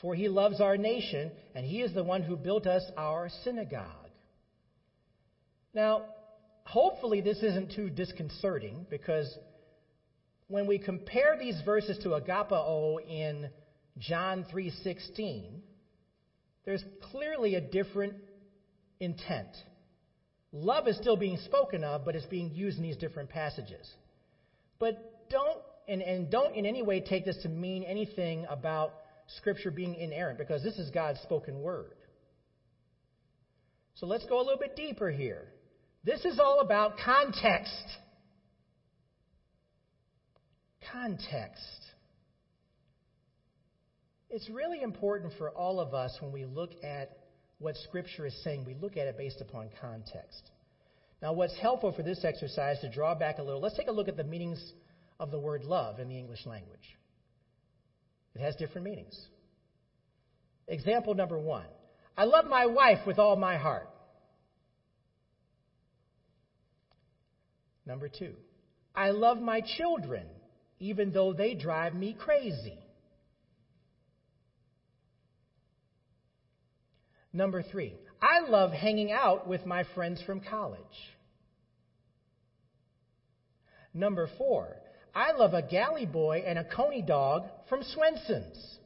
for 0.02 0.16
he 0.16 0.28
loves 0.28 0.60
our 0.60 0.78
nation, 0.78 1.32
and 1.54 1.66
he 1.66 1.82
is 1.82 1.94
the 1.94 2.04
one 2.04 2.24
who 2.24 2.36
built 2.36 2.66
us 2.66 2.84
our 2.98 3.30
synagogue. 3.44 4.10
Now, 5.74 6.06
hopefully 6.64 7.22
this 7.22 7.38
isn't 7.44 7.74
too 7.74 7.90
disconcerting 7.90 8.86
because 8.90 9.38
when 10.48 10.68
we 10.68 10.80
compare 10.80 11.38
these 11.38 11.60
verses 11.64 11.98
to 12.00 12.10
agapao 12.10 12.98
in 13.08 13.50
John 13.98 14.46
3:16, 14.52 15.62
there's 16.66 16.84
clearly 17.12 17.56
a 17.56 17.62
different 17.62 18.16
intent. 19.00 19.56
Love 20.52 20.88
is 20.88 20.98
still 20.98 21.16
being 21.16 21.38
spoken 21.38 21.84
of, 21.84 22.04
but 22.04 22.16
it's 22.16 22.26
being 22.26 22.54
used 22.54 22.78
in 22.78 22.84
these 22.84 22.98
different 22.98 23.30
passages. 23.30 23.90
But 24.80 25.30
don't 25.30 25.62
and, 25.88 26.02
and 26.02 26.30
don't 26.30 26.56
in 26.56 26.66
any 26.66 26.82
way 26.82 27.00
take 27.00 27.26
this 27.26 27.38
to 27.44 27.50
mean 27.50 27.84
anything 27.84 28.46
about 28.50 28.94
Scripture 29.38 29.72
being 29.72 29.96
inerrant 29.96 30.38
because 30.38 30.64
this 30.64 30.78
is 30.78 30.90
God's 30.90 31.20
spoken 31.22 31.62
word. 31.62 31.96
So 33.96 34.06
let's 34.06 34.26
go 34.26 34.38
a 34.38 34.44
little 34.44 34.60
bit 34.60 34.76
deeper 34.76 35.10
here. 35.12 35.48
This 36.04 36.26
is 36.26 36.40
all 36.40 36.60
about 36.62 36.98
context. 36.98 37.86
Context. 40.92 41.62
It's 44.30 44.50
really 44.50 44.82
important 44.82 45.34
for 45.38 45.52
all 45.52 45.80
of 45.80 45.94
us 45.94 46.18
when 46.22 46.32
we 46.32 46.46
look 46.46 46.72
at 46.84 47.18
what 47.60 47.76
Scripture 47.88 48.26
is 48.26 48.44
saying, 48.44 48.66
we 48.66 48.74
look 48.74 48.98
at 48.98 49.08
it 49.08 49.18
based 49.18 49.40
upon 49.42 49.70
context. 49.80 50.50
Now, 51.22 51.34
what's 51.34 51.56
helpful 51.60 51.92
for 51.92 52.02
this 52.02 52.26
exercise 52.26 52.80
to 52.80 52.90
draw 52.90 53.14
back 53.14 53.38
a 53.38 53.44
little, 53.44 53.62
let's 53.62 53.78
take 53.78 53.88
a 53.88 53.92
look 53.92 54.08
at 54.08 54.18
the 54.18 54.24
meanings 54.24 54.74
of 55.20 55.30
the 55.30 55.38
word 55.38 55.64
love 55.64 56.00
in 56.00 56.10
the 56.10 56.18
English 56.18 56.46
language. 56.48 56.98
It 58.36 58.42
has 58.42 58.56
different 58.56 58.86
meanings. 58.86 59.20
Example 60.68 61.14
number 61.14 61.38
one 61.38 61.66
I 62.18 62.26
love 62.26 62.46
my 62.46 62.66
wife 62.66 63.00
with 63.06 63.20
all 63.20 63.36
my 63.36 63.58
heart. 63.58 63.90
Number 67.86 68.10
two, 68.10 68.36
I 68.96 69.10
love 69.10 69.40
my 69.40 69.62
children 69.78 70.28
even 70.80 71.12
though 71.12 71.34
they 71.34 71.54
drive 71.54 71.94
me 71.94 72.16
crazy. 72.18 72.80
Number 77.34 77.62
three, 77.62 77.94
I 78.22 78.40
love 78.42 78.72
hanging 78.72 79.12
out 79.12 79.48
with 79.48 79.66
my 79.66 79.84
friends 79.96 80.22
from 80.26 80.42
college. 80.42 80.80
Number 83.94 84.30
four, 84.38 84.76
I 85.14 85.32
love 85.32 85.54
a 85.54 85.62
galley 85.62 86.06
boy 86.06 86.44
and 86.46 86.58
a 86.58 86.64
coney 86.64 87.02
dog 87.02 87.44
from 87.70 87.84
Swenson's. 87.84 88.78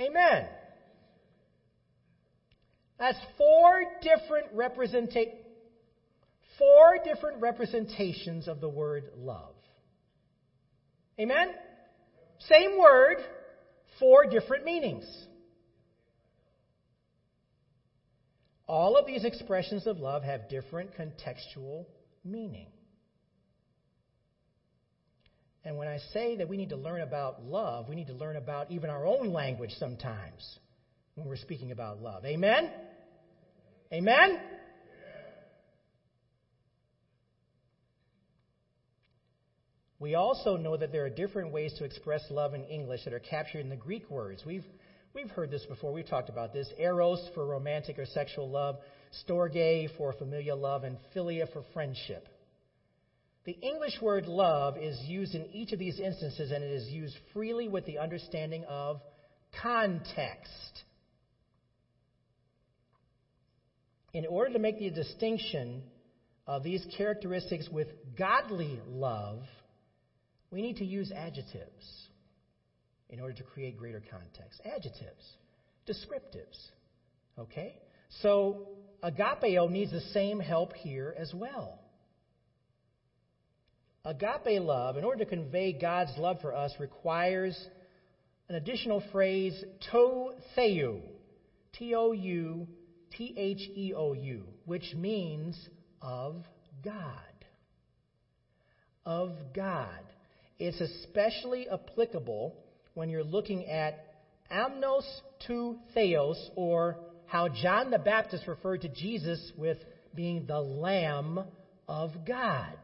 Amen. 0.00 0.46
That's 2.98 3.18
four 3.36 3.84
different 4.00 4.56
representa- 4.56 5.34
four 6.58 6.98
different 7.04 7.40
representations 7.40 8.48
of 8.48 8.60
the 8.60 8.68
word 8.68 9.04
love. 9.18 9.54
Amen? 11.20 11.54
Same 12.40 12.78
word, 12.78 13.18
four 13.98 14.26
different 14.26 14.64
meanings. 14.64 15.04
All 18.66 18.96
of 18.96 19.06
these 19.06 19.24
expressions 19.24 19.86
of 19.86 19.98
love 19.98 20.22
have 20.24 20.48
different 20.48 20.90
contextual 20.94 21.86
meaning. 22.24 22.66
And 25.66 25.76
when 25.76 25.88
I 25.88 25.98
say 26.12 26.36
that 26.36 26.48
we 26.48 26.56
need 26.56 26.68
to 26.68 26.76
learn 26.76 27.00
about 27.00 27.42
love, 27.42 27.88
we 27.88 27.96
need 27.96 28.06
to 28.06 28.12
learn 28.12 28.36
about 28.36 28.70
even 28.70 28.88
our 28.88 29.04
own 29.04 29.32
language 29.32 29.72
sometimes 29.80 30.58
when 31.16 31.26
we're 31.26 31.34
speaking 31.36 31.72
about 31.72 32.00
love. 32.00 32.24
Amen? 32.24 32.70
Amen? 33.92 34.40
We 39.98 40.14
also 40.14 40.56
know 40.56 40.76
that 40.76 40.92
there 40.92 41.04
are 41.04 41.10
different 41.10 41.52
ways 41.52 41.74
to 41.78 41.84
express 41.84 42.22
love 42.30 42.54
in 42.54 42.62
English 42.66 43.02
that 43.04 43.12
are 43.12 43.18
captured 43.18 43.58
in 43.60 43.68
the 43.68 43.76
Greek 43.76 44.08
words. 44.08 44.44
We've 44.46 44.64
We've 45.14 45.30
heard 45.30 45.50
this 45.50 45.64
before. 45.64 45.92
We've 45.94 46.06
talked 46.06 46.28
about 46.28 46.52
this. 46.52 46.70
Eros 46.78 47.26
for 47.34 47.46
romantic 47.46 47.98
or 47.98 48.04
sexual 48.04 48.50
love, 48.50 48.76
storge 49.26 49.88
for 49.96 50.12
familial 50.12 50.58
love, 50.58 50.84
and 50.84 50.98
philia 51.14 51.50
for 51.54 51.62
friendship. 51.72 52.28
The 53.46 53.56
English 53.62 54.02
word 54.02 54.26
love 54.26 54.76
is 54.76 54.98
used 55.02 55.36
in 55.36 55.46
each 55.52 55.72
of 55.72 55.78
these 55.78 56.00
instances, 56.00 56.50
and 56.50 56.64
it 56.64 56.70
is 56.70 56.88
used 56.88 57.14
freely 57.32 57.68
with 57.68 57.86
the 57.86 57.98
understanding 57.98 58.64
of 58.64 59.00
context. 59.62 60.82
In 64.12 64.26
order 64.26 64.52
to 64.54 64.58
make 64.58 64.80
the 64.80 64.90
distinction 64.90 65.84
of 66.48 66.64
these 66.64 66.84
characteristics 66.96 67.68
with 67.70 67.86
godly 68.18 68.80
love, 68.88 69.42
we 70.50 70.60
need 70.60 70.78
to 70.78 70.84
use 70.84 71.12
adjectives 71.14 72.08
in 73.10 73.20
order 73.20 73.34
to 73.34 73.44
create 73.44 73.78
greater 73.78 74.02
context. 74.10 74.60
Adjectives, 74.64 75.24
descriptives. 75.86 76.58
Okay? 77.38 77.76
So 78.22 78.70
agapeo 79.04 79.70
needs 79.70 79.92
the 79.92 80.00
same 80.12 80.40
help 80.40 80.72
here 80.72 81.14
as 81.16 81.32
well. 81.32 81.85
Agape 84.06 84.60
love, 84.60 84.96
in 84.96 85.02
order 85.02 85.24
to 85.24 85.28
convey 85.28 85.72
God's 85.72 86.12
love 86.16 86.40
for 86.40 86.54
us, 86.54 86.72
requires 86.78 87.60
an 88.48 88.54
additional 88.54 89.02
phrase, 89.10 89.64
tou 89.90 90.30
theou, 90.56 91.00
T 91.76 91.92
O 91.96 92.12
U 92.12 92.68
T 93.16 93.34
H 93.36 93.68
E 93.74 93.92
O 93.96 94.12
U, 94.12 94.44
which 94.64 94.94
means 94.94 95.58
of 96.00 96.36
God. 96.84 97.02
Of 99.04 99.32
God. 99.52 100.04
It's 100.60 100.80
especially 100.80 101.68
applicable 101.68 102.54
when 102.94 103.10
you're 103.10 103.24
looking 103.24 103.66
at 103.66 104.04
amnos 104.52 105.02
to 105.48 105.78
theos, 105.94 106.50
or 106.54 106.98
how 107.26 107.48
John 107.48 107.90
the 107.90 107.98
Baptist 107.98 108.46
referred 108.46 108.82
to 108.82 108.88
Jesus 108.88 109.52
with 109.58 109.78
being 110.14 110.46
the 110.46 110.60
Lamb 110.60 111.40
of 111.88 112.12
God. 112.24 112.76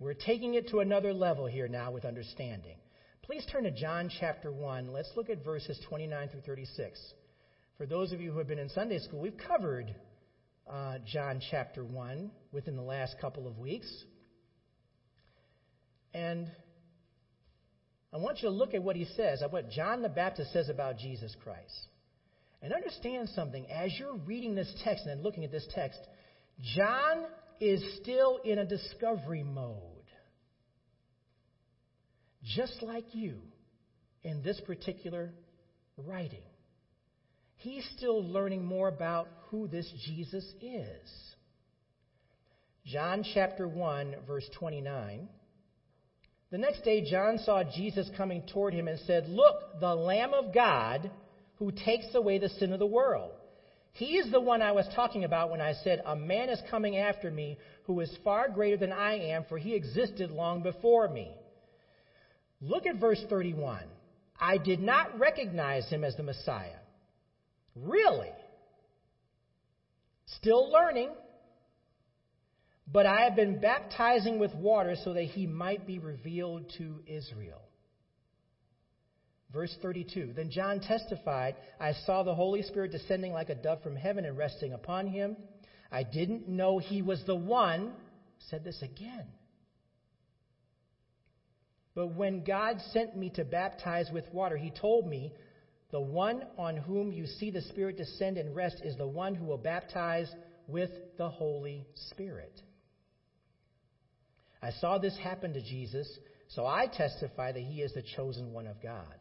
We're 0.00 0.14
taking 0.14 0.54
it 0.54 0.68
to 0.68 0.78
another 0.78 1.12
level 1.12 1.46
here 1.46 1.66
now 1.66 1.90
with 1.90 2.04
understanding. 2.04 2.76
Please 3.22 3.44
turn 3.50 3.64
to 3.64 3.72
John 3.72 4.08
chapter 4.20 4.52
1. 4.52 4.92
Let's 4.92 5.10
look 5.16 5.28
at 5.28 5.44
verses 5.44 5.78
29 5.88 6.28
through 6.28 6.42
36. 6.42 7.00
For 7.76 7.84
those 7.84 8.12
of 8.12 8.20
you 8.20 8.30
who 8.30 8.38
have 8.38 8.46
been 8.46 8.60
in 8.60 8.68
Sunday 8.68 9.00
school, 9.00 9.20
we've 9.20 9.36
covered 9.36 9.92
uh, 10.70 10.98
John 11.04 11.40
chapter 11.50 11.84
1 11.84 12.30
within 12.52 12.76
the 12.76 12.82
last 12.82 13.16
couple 13.20 13.48
of 13.48 13.58
weeks. 13.58 13.92
And 16.14 16.48
I 18.12 18.18
want 18.18 18.38
you 18.40 18.48
to 18.48 18.54
look 18.54 18.74
at 18.74 18.82
what 18.82 18.94
he 18.94 19.04
says, 19.16 19.42
at 19.42 19.52
what 19.52 19.68
John 19.68 20.02
the 20.02 20.08
Baptist 20.08 20.52
says 20.52 20.68
about 20.68 20.98
Jesus 20.98 21.34
Christ. 21.42 21.88
And 22.62 22.72
understand 22.72 23.30
something. 23.34 23.66
As 23.68 23.90
you're 23.98 24.16
reading 24.16 24.54
this 24.54 24.72
text 24.84 25.06
and 25.06 25.24
looking 25.24 25.44
at 25.44 25.50
this 25.50 25.66
text, 25.74 25.98
John 26.76 27.24
is 27.60 27.82
still 28.02 28.38
in 28.44 28.58
a 28.58 28.64
discovery 28.64 29.42
mode. 29.42 29.76
Just 32.42 32.82
like 32.82 33.14
you 33.14 33.38
in 34.22 34.42
this 34.42 34.60
particular 34.66 35.32
writing. 35.96 36.42
He's 37.56 37.88
still 37.96 38.22
learning 38.22 38.64
more 38.64 38.88
about 38.88 39.28
who 39.50 39.66
this 39.66 39.90
Jesus 40.06 40.44
is. 40.60 41.08
John 42.86 43.24
chapter 43.34 43.66
1, 43.66 44.14
verse 44.26 44.48
29. 44.58 45.28
The 46.50 46.58
next 46.58 46.82
day, 46.82 47.04
John 47.04 47.38
saw 47.38 47.62
Jesus 47.62 48.08
coming 48.16 48.42
toward 48.52 48.72
him 48.72 48.88
and 48.88 48.98
said, 49.00 49.28
Look, 49.28 49.80
the 49.80 49.94
Lamb 49.94 50.32
of 50.32 50.54
God 50.54 51.10
who 51.56 51.72
takes 51.72 52.14
away 52.14 52.38
the 52.38 52.48
sin 52.48 52.72
of 52.72 52.78
the 52.78 52.86
world. 52.86 53.32
He 53.92 54.16
is 54.16 54.30
the 54.30 54.40
one 54.40 54.62
I 54.62 54.72
was 54.72 54.86
talking 54.94 55.24
about 55.24 55.50
when 55.50 55.60
I 55.60 55.74
said, 55.84 56.02
A 56.04 56.14
man 56.14 56.50
is 56.50 56.60
coming 56.70 56.96
after 56.96 57.30
me 57.30 57.58
who 57.84 58.00
is 58.00 58.16
far 58.22 58.48
greater 58.48 58.76
than 58.76 58.92
I 58.92 59.30
am, 59.30 59.44
for 59.48 59.58
he 59.58 59.74
existed 59.74 60.30
long 60.30 60.62
before 60.62 61.08
me. 61.08 61.34
Look 62.60 62.86
at 62.86 62.96
verse 62.96 63.22
31. 63.28 63.84
I 64.40 64.58
did 64.58 64.80
not 64.80 65.18
recognize 65.18 65.88
him 65.88 66.04
as 66.04 66.16
the 66.16 66.22
Messiah. 66.22 66.78
Really? 67.74 68.32
Still 70.26 70.70
learning. 70.70 71.14
But 72.90 73.06
I 73.06 73.24
have 73.24 73.36
been 73.36 73.60
baptizing 73.60 74.38
with 74.38 74.54
water 74.54 74.96
so 75.04 75.12
that 75.12 75.24
he 75.24 75.46
might 75.46 75.86
be 75.86 75.98
revealed 75.98 76.72
to 76.78 77.02
Israel. 77.06 77.67
Verse 79.52 79.74
32 79.80 80.32
Then 80.36 80.50
John 80.50 80.80
testified, 80.80 81.56
I 81.80 81.92
saw 82.04 82.22
the 82.22 82.34
Holy 82.34 82.62
Spirit 82.62 82.92
descending 82.92 83.32
like 83.32 83.50
a 83.50 83.54
dove 83.54 83.82
from 83.82 83.96
heaven 83.96 84.24
and 84.24 84.36
resting 84.36 84.72
upon 84.72 85.06
him. 85.06 85.36
I 85.90 86.02
didn't 86.02 86.48
know 86.48 86.78
he 86.78 87.02
was 87.02 87.22
the 87.26 87.36
one. 87.36 87.94
Said 88.50 88.64
this 88.64 88.80
again. 88.82 89.26
But 91.94 92.08
when 92.08 92.44
God 92.44 92.80
sent 92.92 93.16
me 93.16 93.30
to 93.30 93.44
baptize 93.44 94.08
with 94.12 94.32
water, 94.32 94.56
he 94.56 94.70
told 94.70 95.06
me, 95.06 95.32
The 95.90 96.00
one 96.00 96.44
on 96.56 96.76
whom 96.76 97.10
you 97.10 97.26
see 97.26 97.50
the 97.50 97.62
Spirit 97.62 97.96
descend 97.96 98.38
and 98.38 98.54
rest 98.54 98.80
is 98.84 98.96
the 98.96 99.06
one 99.06 99.34
who 99.34 99.46
will 99.46 99.58
baptize 99.58 100.32
with 100.68 100.90
the 101.16 101.28
Holy 101.28 101.86
Spirit. 102.10 102.60
I 104.62 104.70
saw 104.72 104.98
this 104.98 105.16
happen 105.16 105.54
to 105.54 105.60
Jesus, 105.60 106.08
so 106.48 106.66
I 106.66 106.86
testify 106.86 107.52
that 107.52 107.62
he 107.62 107.82
is 107.82 107.92
the 107.94 108.04
chosen 108.16 108.52
one 108.52 108.66
of 108.66 108.80
God 108.80 109.14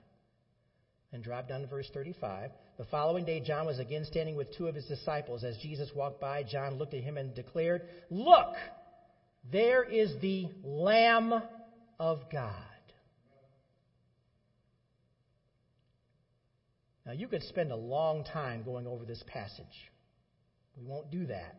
and 1.12 1.24
drop 1.24 1.48
down 1.48 1.62
to 1.62 1.68
verse 1.68 1.90
35. 1.94 2.52
The 2.78 2.86
following 2.86 3.26
day, 3.26 3.40
John 3.40 3.66
was 3.66 3.80
again 3.80 4.06
standing 4.06 4.36
with 4.36 4.56
two 4.56 4.68
of 4.68 4.76
his 4.76 4.86
disciples. 4.86 5.44
As 5.44 5.58
Jesus 5.58 5.90
walked 5.96 6.20
by, 6.20 6.44
John 6.44 6.78
looked 6.78 6.94
at 6.94 7.04
him 7.04 7.18
and 7.18 7.34
declared, 7.34 7.84
Look, 8.10 8.56
there 9.52 9.84
is 9.84 10.14
the 10.22 10.50
Lamb 10.64 11.34
of 12.00 12.20
God. 12.32 12.54
Now, 17.06 17.14
you 17.14 17.30
could 17.30 17.44
spend 17.44 17.72
a 17.72 17.78
long 17.78 18.26
time 18.26 18.64
going 18.64 18.86
over 18.86 19.06
this 19.06 19.24
passage. 19.28 19.66
We 20.76 20.84
won't 20.84 21.10
do 21.10 21.26
that. 21.28 21.56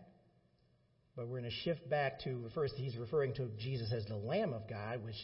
But 1.17 1.27
we're 1.27 1.41
going 1.41 1.51
to 1.51 1.57
shift 1.65 1.89
back 1.89 2.21
to, 2.25 2.49
first, 2.55 2.75
he's 2.77 2.97
referring 2.97 3.33
to 3.35 3.49
Jesus 3.59 3.93
as 3.93 4.05
the 4.05 4.15
Lamb 4.15 4.53
of 4.53 4.69
God, 4.69 5.03
which 5.03 5.17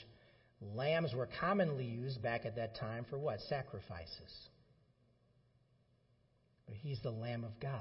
lambs 0.74 1.14
were 1.14 1.28
commonly 1.40 1.84
used 1.84 2.22
back 2.22 2.46
at 2.46 2.56
that 2.56 2.76
time 2.76 3.04
for 3.08 3.18
what? 3.18 3.40
Sacrifices. 3.48 4.48
But 6.66 6.76
he's 6.76 7.00
the 7.02 7.10
Lamb 7.10 7.44
of 7.44 7.58
God. 7.60 7.80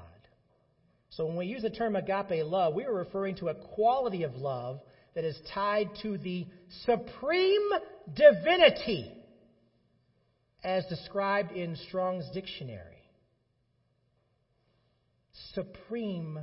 So 1.11 1.25
when 1.25 1.37
we 1.37 1.45
use 1.45 1.61
the 1.61 1.69
term 1.69 1.95
agape 1.95 2.43
love, 2.43 2.73
we 2.73 2.85
are 2.85 2.93
referring 2.93 3.35
to 3.35 3.49
a 3.49 3.53
quality 3.53 4.23
of 4.23 4.35
love 4.35 4.81
that 5.13 5.23
is 5.23 5.37
tied 5.53 5.89
to 6.01 6.17
the 6.17 6.47
supreme 6.85 7.69
divinity 8.13 9.13
as 10.63 10.85
described 10.85 11.51
in 11.51 11.75
Strong's 11.87 12.29
dictionary. 12.33 13.03
Supreme 15.53 16.39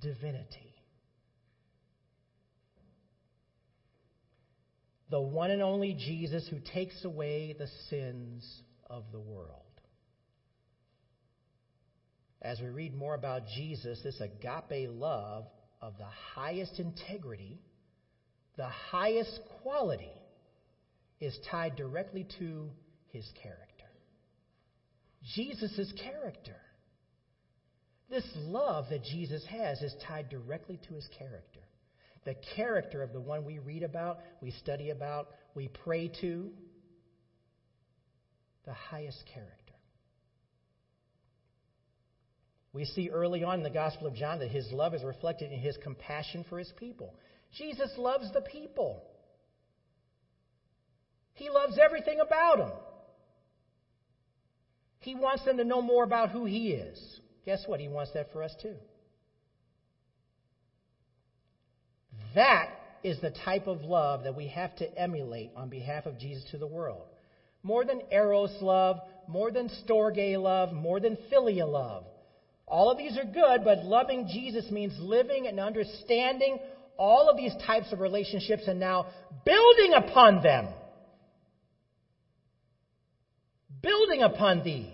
divinity. 0.00 0.71
The 5.12 5.20
one 5.20 5.50
and 5.50 5.60
only 5.60 5.92
Jesus 5.92 6.48
who 6.48 6.58
takes 6.72 7.04
away 7.04 7.52
the 7.52 7.68
sins 7.90 8.62
of 8.88 9.04
the 9.12 9.20
world. 9.20 9.60
As 12.40 12.58
we 12.62 12.68
read 12.68 12.94
more 12.94 13.14
about 13.14 13.42
Jesus, 13.54 14.00
this 14.02 14.18
agape 14.22 14.88
love 14.88 15.44
of 15.82 15.98
the 15.98 16.08
highest 16.34 16.80
integrity, 16.80 17.60
the 18.56 18.70
highest 18.70 19.38
quality, 19.60 20.16
is 21.20 21.38
tied 21.50 21.76
directly 21.76 22.26
to 22.38 22.70
his 23.08 23.30
character. 23.42 23.90
Jesus' 25.34 25.92
character. 26.02 26.56
This 28.08 28.24
love 28.34 28.86
that 28.88 29.04
Jesus 29.04 29.44
has 29.44 29.82
is 29.82 29.94
tied 30.08 30.30
directly 30.30 30.80
to 30.88 30.94
his 30.94 31.06
character. 31.18 31.60
The 32.24 32.36
character 32.56 33.02
of 33.02 33.12
the 33.12 33.20
one 33.20 33.44
we 33.44 33.58
read 33.58 33.82
about, 33.82 34.18
we 34.40 34.52
study 34.52 34.90
about, 34.90 35.28
we 35.54 35.68
pray 35.68 36.10
to, 36.20 36.50
the 38.64 38.72
highest 38.72 39.22
character. 39.34 39.56
We 42.72 42.84
see 42.84 43.10
early 43.10 43.44
on 43.44 43.58
in 43.58 43.62
the 43.64 43.70
Gospel 43.70 44.06
of 44.06 44.14
John 44.14 44.38
that 44.38 44.50
his 44.50 44.70
love 44.72 44.94
is 44.94 45.02
reflected 45.02 45.52
in 45.52 45.58
his 45.58 45.76
compassion 45.82 46.44
for 46.48 46.58
his 46.58 46.72
people. 46.78 47.14
Jesus 47.58 47.90
loves 47.98 48.32
the 48.32 48.40
people. 48.40 49.04
He 51.34 51.50
loves 51.50 51.78
everything 51.82 52.20
about 52.20 52.58
them. 52.58 52.72
He 55.00 55.14
wants 55.14 55.44
them 55.44 55.56
to 55.56 55.64
know 55.64 55.82
more 55.82 56.04
about 56.04 56.30
who 56.30 56.44
He 56.44 56.70
is. 56.70 57.20
Guess 57.44 57.64
what? 57.66 57.80
He 57.80 57.88
wants 57.88 58.12
that 58.14 58.32
for 58.32 58.42
us 58.42 58.54
too. 58.62 58.76
That 62.34 62.68
is 63.02 63.20
the 63.20 63.30
type 63.30 63.66
of 63.66 63.82
love 63.82 64.24
that 64.24 64.34
we 64.34 64.48
have 64.48 64.74
to 64.76 64.98
emulate 64.98 65.50
on 65.56 65.68
behalf 65.68 66.06
of 66.06 66.18
Jesus 66.18 66.44
to 66.52 66.58
the 66.58 66.66
world. 66.66 67.06
More 67.62 67.84
than 67.84 68.02
Eros 68.10 68.54
love, 68.60 69.00
more 69.26 69.50
than 69.50 69.70
Storge 69.86 70.40
love, 70.40 70.72
more 70.72 71.00
than 71.00 71.18
Philia 71.30 71.70
love. 71.70 72.04
All 72.66 72.90
of 72.90 72.96
these 72.96 73.18
are 73.18 73.24
good, 73.24 73.64
but 73.64 73.84
loving 73.84 74.26
Jesus 74.28 74.70
means 74.70 74.94
living 74.98 75.46
and 75.46 75.60
understanding 75.60 76.60
all 76.96 77.28
of 77.28 77.36
these 77.36 77.54
types 77.66 77.92
of 77.92 78.00
relationships 78.00 78.62
and 78.66 78.78
now 78.80 79.06
building 79.44 79.94
upon 79.94 80.42
them 80.42 80.68
building 83.82 84.22
upon 84.22 84.62
these. 84.62 84.86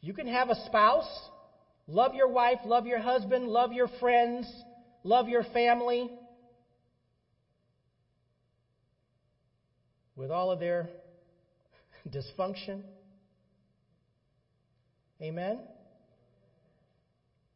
You 0.00 0.14
can 0.14 0.26
have 0.26 0.48
a 0.50 0.54
spouse, 0.66 1.08
love 1.86 2.14
your 2.14 2.28
wife, 2.28 2.58
love 2.64 2.86
your 2.86 3.00
husband, 3.00 3.48
love 3.48 3.72
your 3.72 3.88
friends, 4.00 4.50
love 5.02 5.28
your 5.28 5.44
family, 5.44 6.10
with 10.16 10.30
all 10.30 10.50
of 10.50 10.58
their 10.58 10.88
dysfunction. 12.08 12.82
Amen? 15.20 15.62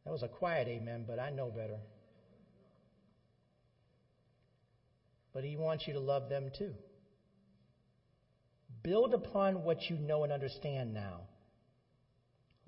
That 0.04 0.12
was 0.12 0.22
a 0.22 0.28
quiet 0.28 0.68
amen, 0.68 1.04
but 1.06 1.18
I 1.18 1.30
know 1.30 1.50
better. 1.50 1.78
But 5.32 5.44
he 5.44 5.56
wants 5.56 5.86
you 5.86 5.94
to 5.94 6.00
love 6.00 6.28
them 6.28 6.50
too. 6.56 6.74
Build 8.82 9.14
upon 9.14 9.62
what 9.62 9.88
you 9.88 9.96
know 9.96 10.24
and 10.24 10.32
understand 10.32 10.94
now. 10.94 11.28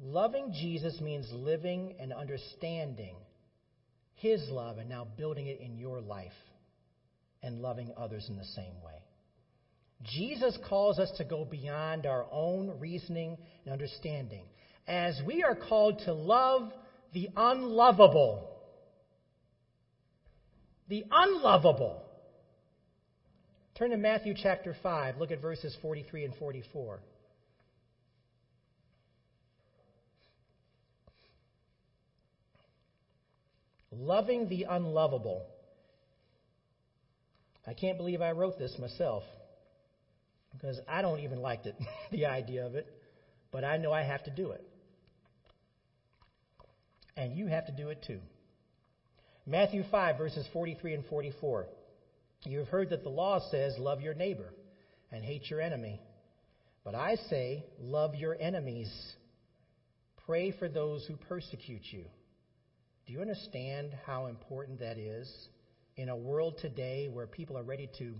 Loving 0.04 0.52
Jesus 0.52 1.00
means 1.00 1.28
living 1.32 1.94
and 2.00 2.12
understanding 2.12 3.14
His 4.14 4.42
love 4.50 4.78
and 4.78 4.88
now 4.88 5.06
building 5.16 5.46
it 5.46 5.60
in 5.60 5.78
your 5.78 6.00
life 6.00 6.32
and 7.40 7.60
loving 7.62 7.92
others 7.96 8.26
in 8.28 8.36
the 8.36 8.44
same 8.44 8.74
way. 8.84 8.98
Jesus 10.02 10.58
calls 10.68 10.98
us 10.98 11.12
to 11.18 11.24
go 11.24 11.44
beyond 11.44 12.06
our 12.06 12.26
own 12.32 12.80
reasoning 12.80 13.38
and 13.64 13.72
understanding 13.72 14.44
as 14.88 15.20
we 15.24 15.44
are 15.44 15.54
called 15.54 16.00
to 16.00 16.12
love 16.12 16.72
the 17.12 17.28
unlovable. 17.36 18.50
The 20.88 21.04
unlovable. 21.12 22.02
Turn 23.78 23.90
to 23.90 23.96
Matthew 23.96 24.34
chapter 24.36 24.74
5. 24.82 25.18
Look 25.18 25.30
at 25.30 25.40
verses 25.40 25.76
43 25.80 26.24
and 26.24 26.34
44. 26.34 27.00
Loving 33.92 34.48
the 34.48 34.66
unlovable. 34.68 35.46
I 37.66 37.74
can't 37.74 37.98
believe 37.98 38.22
I 38.22 38.32
wrote 38.32 38.58
this 38.58 38.74
myself 38.78 39.22
because 40.52 40.78
I 40.88 41.02
don't 41.02 41.20
even 41.20 41.40
like 41.40 41.66
it, 41.66 41.76
the 42.10 42.26
idea 42.26 42.66
of 42.66 42.74
it, 42.74 42.86
but 43.50 43.64
I 43.64 43.76
know 43.76 43.92
I 43.92 44.02
have 44.02 44.24
to 44.24 44.30
do 44.30 44.52
it. 44.52 44.64
And 47.16 47.36
you 47.36 47.46
have 47.46 47.66
to 47.66 47.72
do 47.72 47.90
it 47.90 48.02
too. 48.06 48.20
Matthew 49.46 49.84
5, 49.90 50.16
verses 50.16 50.46
43 50.52 50.94
and 50.94 51.04
44. 51.06 51.66
You 52.44 52.58
have 52.58 52.68
heard 52.68 52.90
that 52.90 53.02
the 53.02 53.10
law 53.10 53.40
says, 53.50 53.74
Love 53.78 54.00
your 54.00 54.14
neighbor 54.14 54.52
and 55.10 55.24
hate 55.24 55.50
your 55.50 55.60
enemy. 55.60 56.00
But 56.84 56.94
I 56.94 57.16
say, 57.28 57.64
Love 57.80 58.14
your 58.14 58.36
enemies. 58.40 58.90
Pray 60.26 60.52
for 60.52 60.68
those 60.68 61.04
who 61.06 61.16
persecute 61.16 61.82
you. 61.90 62.04
Do 63.06 63.12
you 63.12 63.20
understand 63.20 63.94
how 64.06 64.26
important 64.26 64.80
that 64.80 64.98
is 64.98 65.30
in 65.96 66.08
a 66.08 66.16
world 66.16 66.58
today 66.60 67.08
where 67.08 67.26
people 67.26 67.58
are 67.58 67.62
ready 67.62 67.90
to 67.98 68.14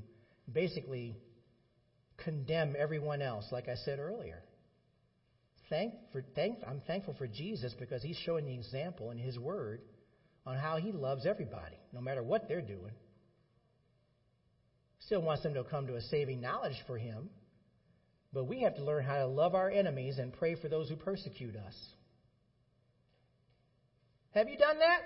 basically 0.53 1.17
condemn 2.25 2.75
everyone 2.79 3.23
else, 3.23 3.47
like 3.53 3.69
I 3.69 3.77
said 3.77 3.99
earlier? 3.99 4.43
Thank 5.71 5.95
for, 6.13 6.23
thank, 6.35 6.59
I'm 6.67 6.83
thankful 6.87 7.15
for 7.15 7.27
Jesus 7.27 7.75
because 7.79 8.03
he's 8.03 8.19
showing 8.27 8.45
the 8.45 8.55
example 8.55 9.11
in 9.11 9.19
his 9.19 9.39
word 9.39 9.81
on 10.45 10.57
how 10.57 10.77
he 10.77 10.93
loves 10.93 11.25
everybody, 11.25 11.77
no 11.93 12.01
matter 12.01 12.23
what 12.23 12.49
they're 12.49 12.61
doing. 12.61 12.93
Still 15.07 15.23
wants 15.23 15.43
them 15.43 15.55
to 15.55 15.65
come 15.65 15.87
to 15.89 15.97
a 15.97 16.01
saving 16.01 16.41
knowledge 16.41 16.77
for 16.87 16.97
Him. 16.97 17.31
But 18.33 18.45
we 18.45 18.63
have 18.63 18.77
to 18.77 18.85
learn 18.85 19.05
how 19.05 19.19
to 19.19 19.27
love 19.27 19.55
our 19.55 19.71
enemies 19.71 20.19
and 20.19 20.33
pray 20.33 20.55
for 20.55 20.69
those 20.69 20.89
who 20.89 20.97
persecute 20.97 21.57
us. 21.57 21.75
Have 24.35 24.49
you 24.49 24.57
done 24.57 24.79
that? 24.79 25.03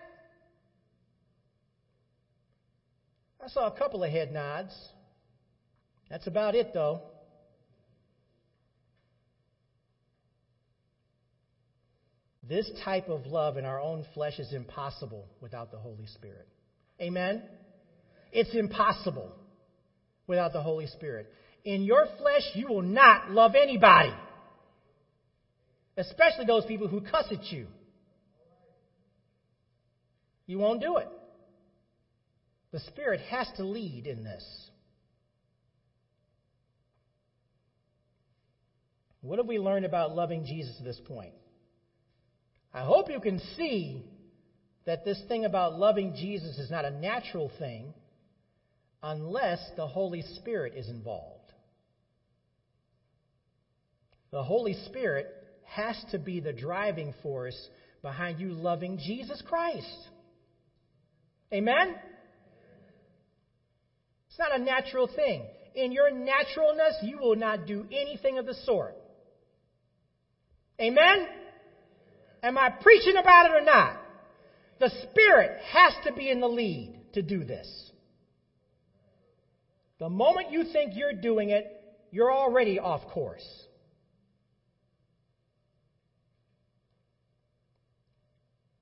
I 3.42 3.48
saw 3.48 3.66
a 3.66 3.72
couple 3.72 4.02
of 4.02 4.10
head 4.10 4.32
nods. 4.32 4.74
That's 6.08 6.26
about 6.26 6.54
it, 6.54 6.72
though. 6.72 7.02
This 12.48 12.70
type 12.84 13.08
of 13.08 13.26
love 13.26 13.56
in 13.56 13.64
our 13.64 13.80
own 13.80 14.06
flesh 14.14 14.38
is 14.38 14.52
impossible 14.52 15.26
without 15.40 15.72
the 15.72 15.78
Holy 15.78 16.06
Spirit. 16.06 16.46
Amen? 17.00 17.42
It's 18.30 18.54
impossible 18.54 19.32
without 20.26 20.52
the 20.52 20.62
Holy 20.62 20.86
Spirit. 20.86 21.28
In 21.64 21.82
your 21.82 22.06
flesh, 22.18 22.42
you 22.54 22.68
will 22.68 22.82
not 22.82 23.30
love 23.30 23.56
anybody, 23.56 24.14
especially 25.96 26.44
those 26.44 26.64
people 26.64 26.86
who 26.86 27.00
cuss 27.00 27.26
at 27.32 27.50
you. 27.50 27.66
You 30.46 30.58
won't 30.58 30.80
do 30.80 30.98
it. 30.98 31.08
The 32.72 32.80
Spirit 32.80 33.20
has 33.30 33.48
to 33.56 33.64
lead 33.64 34.06
in 34.06 34.24
this. 34.24 34.44
What 39.22 39.38
have 39.38 39.46
we 39.46 39.58
learned 39.58 39.84
about 39.84 40.14
loving 40.14 40.44
Jesus 40.44 40.76
at 40.78 40.84
this 40.84 41.00
point? 41.04 41.32
I 42.72 42.84
hope 42.84 43.10
you 43.10 43.20
can 43.20 43.40
see 43.56 44.04
that 44.84 45.04
this 45.04 45.20
thing 45.26 45.44
about 45.44 45.74
loving 45.74 46.14
Jesus 46.14 46.58
is 46.58 46.70
not 46.70 46.84
a 46.84 46.90
natural 46.90 47.50
thing 47.58 47.92
unless 49.02 49.58
the 49.76 49.86
Holy 49.86 50.22
Spirit 50.36 50.74
is 50.76 50.88
involved. 50.88 51.52
The 54.30 54.44
Holy 54.44 54.74
Spirit 54.86 55.26
has 55.64 55.96
to 56.10 56.18
be 56.18 56.40
the 56.40 56.52
driving 56.52 57.14
force 57.22 57.58
behind 58.02 58.38
you 58.38 58.50
loving 58.50 58.98
Jesus 58.98 59.42
Christ. 59.48 60.08
Amen? 61.56 61.96
It's 64.28 64.38
not 64.38 64.54
a 64.54 64.58
natural 64.58 65.06
thing. 65.06 65.46
In 65.74 65.90
your 65.90 66.10
naturalness, 66.10 66.98
you 67.00 67.18
will 67.18 67.34
not 67.34 67.66
do 67.66 67.86
anything 67.90 68.36
of 68.36 68.44
the 68.44 68.52
sort. 68.52 68.94
Amen? 70.78 71.26
Am 72.42 72.58
I 72.58 72.68
preaching 72.68 73.16
about 73.16 73.46
it 73.46 73.52
or 73.52 73.62
not? 73.62 73.96
The 74.80 74.90
Spirit 75.04 75.58
has 75.72 75.94
to 76.04 76.12
be 76.12 76.30
in 76.30 76.40
the 76.40 76.48
lead 76.48 77.00
to 77.14 77.22
do 77.22 77.42
this. 77.44 77.66
The 79.98 80.10
moment 80.10 80.50
you 80.50 80.64
think 80.64 80.92
you're 80.94 81.14
doing 81.14 81.48
it, 81.48 81.72
you're 82.10 82.30
already 82.30 82.78
off 82.78 83.06
course. 83.08 83.46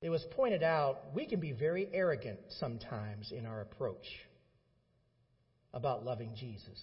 It 0.05 0.09
was 0.09 0.23
pointed 0.35 0.61
out 0.61 1.15
we 1.15 1.25
can 1.25 1.39
be 1.39 1.51
very 1.51 1.89
arrogant 1.91 2.37
sometimes 2.59 3.31
in 3.31 3.47
our 3.47 3.61
approach 3.61 4.05
about 5.73 6.05
loving 6.05 6.35
Jesus. 6.35 6.79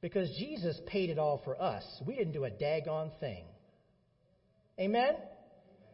Because 0.00 0.30
Jesus 0.38 0.80
paid 0.86 1.10
it 1.10 1.18
all 1.18 1.42
for 1.44 1.60
us. 1.60 1.84
We 2.06 2.14
didn't 2.16 2.32
do 2.32 2.46
a 2.46 2.50
daggone 2.50 3.10
thing. 3.20 3.44
Amen? 4.80 5.16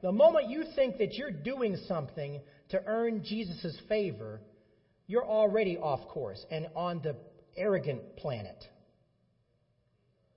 The 0.00 0.12
moment 0.12 0.48
you 0.48 0.62
think 0.76 0.98
that 0.98 1.14
you're 1.14 1.32
doing 1.32 1.76
something 1.88 2.40
to 2.68 2.80
earn 2.86 3.24
Jesus' 3.24 3.76
favor, 3.88 4.42
you're 5.08 5.26
already 5.26 5.76
off 5.76 6.06
course 6.06 6.46
and 6.52 6.68
on 6.76 7.00
the 7.02 7.16
arrogant 7.56 8.16
planet. 8.16 8.64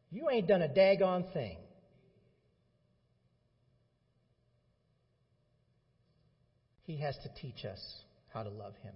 You 0.09 0.31
ain't 0.31 0.47
done 0.47 0.63
a 0.63 0.67
daggone 0.67 1.31
thing. 1.31 1.57
He 6.85 6.97
has 6.97 7.17
to 7.23 7.29
teach 7.41 7.65
us 7.65 7.79
how 8.33 8.43
to 8.43 8.49
love 8.49 8.73
Him. 8.83 8.93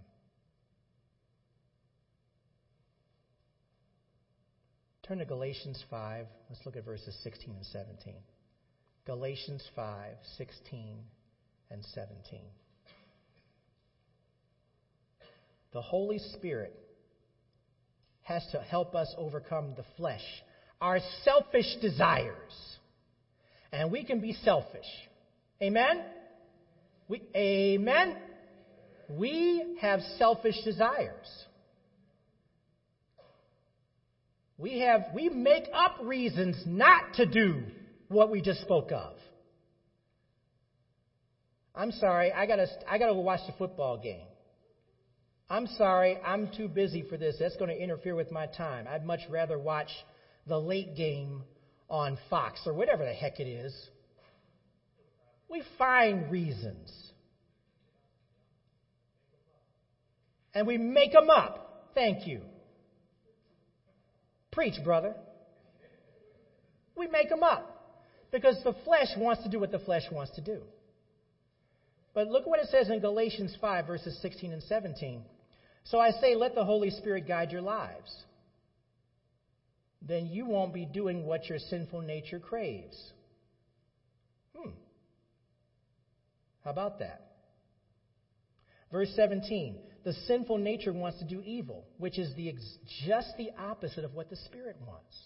Turn 5.08 5.18
to 5.18 5.26
Galatians 5.26 5.84
5. 5.90 6.28
Let's 6.50 6.64
look 6.66 6.76
at 6.76 6.86
verses 6.86 7.18
16 7.24 7.56
and 7.56 7.66
17. 7.66 8.14
Galatians 9.08 9.68
5, 9.76 10.14
16 10.38 10.98
and 11.72 11.84
17. 11.96 12.42
The 15.74 15.82
Holy 15.82 16.20
Spirit 16.34 16.76
has 18.22 18.46
to 18.52 18.60
help 18.60 18.94
us 18.94 19.12
overcome 19.18 19.74
the 19.76 19.86
flesh, 19.98 20.22
our 20.80 21.00
selfish 21.24 21.78
desires. 21.82 22.78
And 23.72 23.92
we 23.92 24.04
can 24.04 24.20
be 24.20 24.34
selfish. 24.44 24.86
Amen? 25.60 26.04
We, 27.10 27.22
amen? 27.36 28.16
We 29.10 29.66
have 29.82 30.00
selfish 30.18 30.64
desires. 30.64 31.46
We 34.58 34.80
have 34.80 35.06
we 35.14 35.30
make 35.30 35.68
up 35.74 35.96
reasons 36.02 36.62
not 36.66 37.16
to 37.16 37.26
do 37.26 37.64
what 38.10 38.30
we 38.30 38.42
just 38.42 38.62
spoke 38.62 38.92
of. 38.92 39.16
I'm 41.74 41.92
sorry, 41.94 42.32
I 42.32 42.46
gotta 42.46 42.68
I 42.88 42.98
gotta 42.98 43.14
go 43.14 43.22
watch 43.22 43.40
the 43.48 43.54
football 43.54 43.98
game. 43.98 44.28
I'm 45.50 45.66
sorry, 45.66 46.20
I'm 46.24 46.50
too 46.56 46.68
busy 46.68 47.02
for 47.02 47.18
this. 47.18 47.38
That's 47.40 47.56
going 47.56 47.72
to 47.72 47.76
interfere 47.76 48.14
with 48.14 48.32
my 48.32 48.46
time. 48.46 48.86
I'd 48.88 49.04
much 49.04 49.22
rather 49.30 49.58
watch 49.58 49.90
the 50.46 50.60
late 50.60 50.96
game 50.96 51.44
on 51.90 52.20
Fox 52.30 52.62
or 52.68 52.74
whatever 52.74 53.04
the 53.04 53.14
heck 53.14 53.40
it 53.40 53.48
is. 53.48 53.74
We 55.50 55.64
find 55.78 56.32
reasons. 56.32 56.92
And 60.54 60.68
we 60.68 60.78
make 60.78 61.12
them 61.12 61.30
up. 61.30 61.92
Thank 61.94 62.28
you. 62.28 62.42
Preach, 64.52 64.76
brother. 64.84 65.16
We 66.96 67.08
make 67.08 67.30
them 67.30 67.44
up 67.44 67.76
because 68.32 68.62
the 68.64 68.74
flesh 68.86 69.08
wants 69.18 69.44
to 69.44 69.50
do 69.50 69.60
what 69.60 69.72
the 69.72 69.80
flesh 69.80 70.04
wants 70.12 70.34
to 70.36 70.42
do. 70.42 70.62
But 72.14 72.28
look 72.28 72.46
what 72.46 72.60
it 72.60 72.68
says 72.70 72.90
in 72.90 73.00
Galatians 73.00 73.56
5, 73.62 73.88
verses 73.88 74.20
16 74.22 74.52
and 74.52 74.64
17. 74.64 75.24
So 75.86 76.00
I 76.00 76.12
say, 76.12 76.36
let 76.36 76.56
the 76.56 76.66
Holy 76.66 76.90
Spirit 76.90 77.28
guide 77.28 77.52
your 77.52 77.62
lives. 77.62 78.14
Then 80.02 80.28
you 80.28 80.46
won't 80.46 80.74
be 80.74 80.86
doing 80.86 81.26
what 81.26 81.48
your 81.48 81.60
sinful 81.60 82.02
nature 82.02 82.40
craves. 82.40 82.98
Hmm. 84.56 84.72
How 86.70 86.74
about 86.74 87.00
that? 87.00 87.22
Verse 88.92 89.12
17. 89.16 89.76
The 90.04 90.14
sinful 90.28 90.60
nature 90.60 90.94
wants 90.94 91.18
to 91.18 91.26
do 91.26 91.42
evil, 91.42 91.88
which 91.98 92.20
is 92.20 92.32
the 92.36 92.50
ex- 92.50 92.78
just 93.08 93.34
the 93.40 93.50
opposite 93.58 94.06
of 94.06 94.14
what 94.14 94.30
the 94.30 94.36
Spirit 94.36 94.78
wants. 94.86 95.18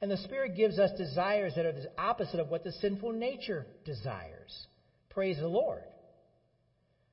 And 0.00 0.10
the 0.10 0.16
Spirit 0.16 0.56
gives 0.56 0.80
us 0.80 0.90
desires 0.98 1.52
that 1.54 1.66
are 1.66 1.72
the 1.72 1.88
opposite 1.96 2.40
of 2.40 2.48
what 2.48 2.64
the 2.64 2.72
sinful 2.72 3.12
nature 3.12 3.64
desires. 3.84 4.66
Praise 5.10 5.38
the 5.38 5.46
Lord. 5.46 5.84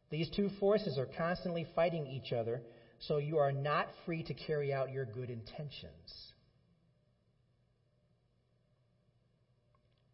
These 0.10 0.32
two 0.36 0.50
forces 0.60 0.98
are 0.98 1.06
constantly 1.16 1.68
fighting 1.76 2.08
each 2.08 2.34
other, 2.34 2.64
so 3.02 3.18
you 3.18 3.38
are 3.38 3.52
not 3.52 3.88
free 4.04 4.24
to 4.24 4.34
carry 4.34 4.74
out 4.74 4.92
your 4.92 5.06
good 5.06 5.30
intentions. 5.30 6.32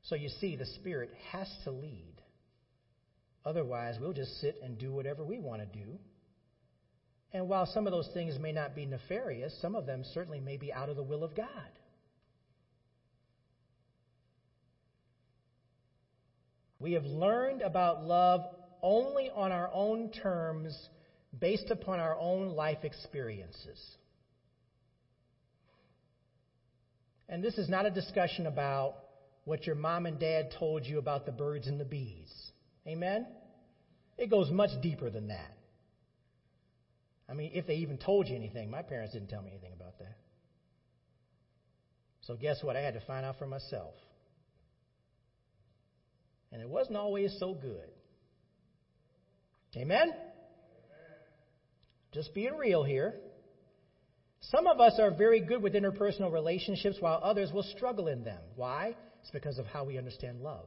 So 0.04 0.16
you 0.16 0.30
see, 0.30 0.56
the 0.56 0.66
Spirit 0.66 1.12
has 1.32 1.48
to 1.64 1.72
lead. 1.72 2.14
Otherwise, 3.46 3.98
we'll 4.00 4.14
just 4.14 4.40
sit 4.40 4.58
and 4.64 4.78
do 4.78 4.92
whatever 4.92 5.24
we 5.24 5.40
want 5.40 5.62
to 5.62 5.68
do. 5.68 6.00
And 7.32 7.50
while 7.50 7.66
some 7.66 7.88
of 7.88 7.92
those 7.92 8.10
things 8.14 8.38
may 8.38 8.52
not 8.52 8.76
be 8.76 8.86
nefarious, 8.86 9.58
some 9.62 9.76
of 9.76 9.86
them 9.86 10.04
certainly 10.14 10.40
may 10.40 10.58
be 10.58 10.72
out 10.72 10.90
of 10.90 10.96
the 10.96 11.04
will 11.04 11.24
of 11.24 11.36
God. 11.36 11.48
We 16.80 16.94
have 16.94 17.06
learned 17.06 17.62
about 17.62 18.02
love 18.04 18.46
only 18.82 19.30
on 19.30 19.52
our 19.54 19.70
own 19.72 20.10
terms, 20.10 20.78
based 21.40 21.72
upon 21.72 22.00
our 22.00 22.18
own 22.18 22.50
life 22.50 22.84
experiences. 22.84 23.80
And 27.30 27.42
this 27.42 27.58
is 27.58 27.70
not 27.70 27.86
a 27.86 27.90
discussion 27.90 28.46
about 28.46 28.96
what 29.46 29.66
your 29.66 29.76
mom 29.76 30.06
and 30.06 30.20
dad 30.20 30.54
told 30.58 30.86
you 30.86 31.00
about 31.00 31.26
the 31.26 31.32
birds 31.32 31.68
and 31.68 31.80
the 31.80 31.86
bees. 31.86 32.32
Amen? 32.88 33.28
It 34.18 34.30
goes 34.30 34.50
much 34.52 34.70
deeper 34.82 35.10
than 35.10 35.28
that. 35.28 35.58
I 37.30 37.34
mean, 37.34 37.52
if 37.54 37.66
they 37.68 37.76
even 37.76 37.98
told 37.98 38.28
you 38.28 38.36
anything, 38.36 38.70
my 38.70 38.82
parents 38.82 39.14
didn't 39.14 39.30
tell 39.30 39.42
me 39.42 39.52
anything 39.52 39.74
about 39.74 39.98
that. 40.00 40.18
So, 42.22 42.36
guess 42.36 42.64
what? 42.64 42.76
I 42.76 42.82
had 42.82 42.94
to 42.94 43.02
find 43.02 43.26
out 43.26 43.38
for 43.38 43.48
myself. 43.48 43.94
And 46.52 46.62
it 46.62 46.70
wasn't 46.70 46.98
always 46.98 47.36
so 47.40 47.54
good. 47.54 47.90
Amen? 49.76 50.14
Just 52.14 52.34
being 52.34 52.56
real 52.56 52.84
here. 52.84 53.16
Some 54.52 54.68
of 54.68 54.80
us 54.80 55.00
are 55.00 55.12
very 55.12 55.40
good 55.40 55.64
with 55.64 55.74
interpersonal 55.74 56.32
relationships 56.32 56.98
while 57.00 57.20
others 57.24 57.52
will 57.52 57.64
struggle 57.64 58.08
in 58.08 58.24
them. 58.24 58.42
Why? 58.56 58.96
It's 59.24 59.32
because 59.32 59.58
of 59.58 59.66
how 59.66 59.86
we 59.86 59.98
understand 59.98 60.42
love. 60.42 60.66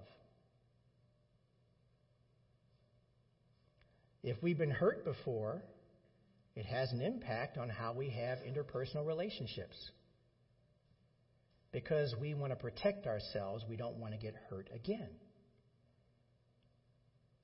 If 4.22 4.42
we've 4.42 4.56
been 4.56 4.70
hurt 4.70 5.04
before, 5.04 5.62
it 6.56 6.64
has 6.64 6.90
an 6.90 7.02
impact 7.02 7.58
on 7.58 7.68
how 7.68 7.92
we 7.92 8.08
have 8.10 8.38
interpersonal 8.38 9.06
relationships. 9.06 9.76
Because 11.70 12.14
we 12.18 12.32
want 12.32 12.50
to 12.50 12.56
protect 12.56 13.06
ourselves, 13.06 13.62
we 13.68 13.76
don't 13.76 13.98
want 13.98 14.14
to 14.14 14.18
get 14.18 14.34
hurt 14.48 14.70
again. 14.74 15.10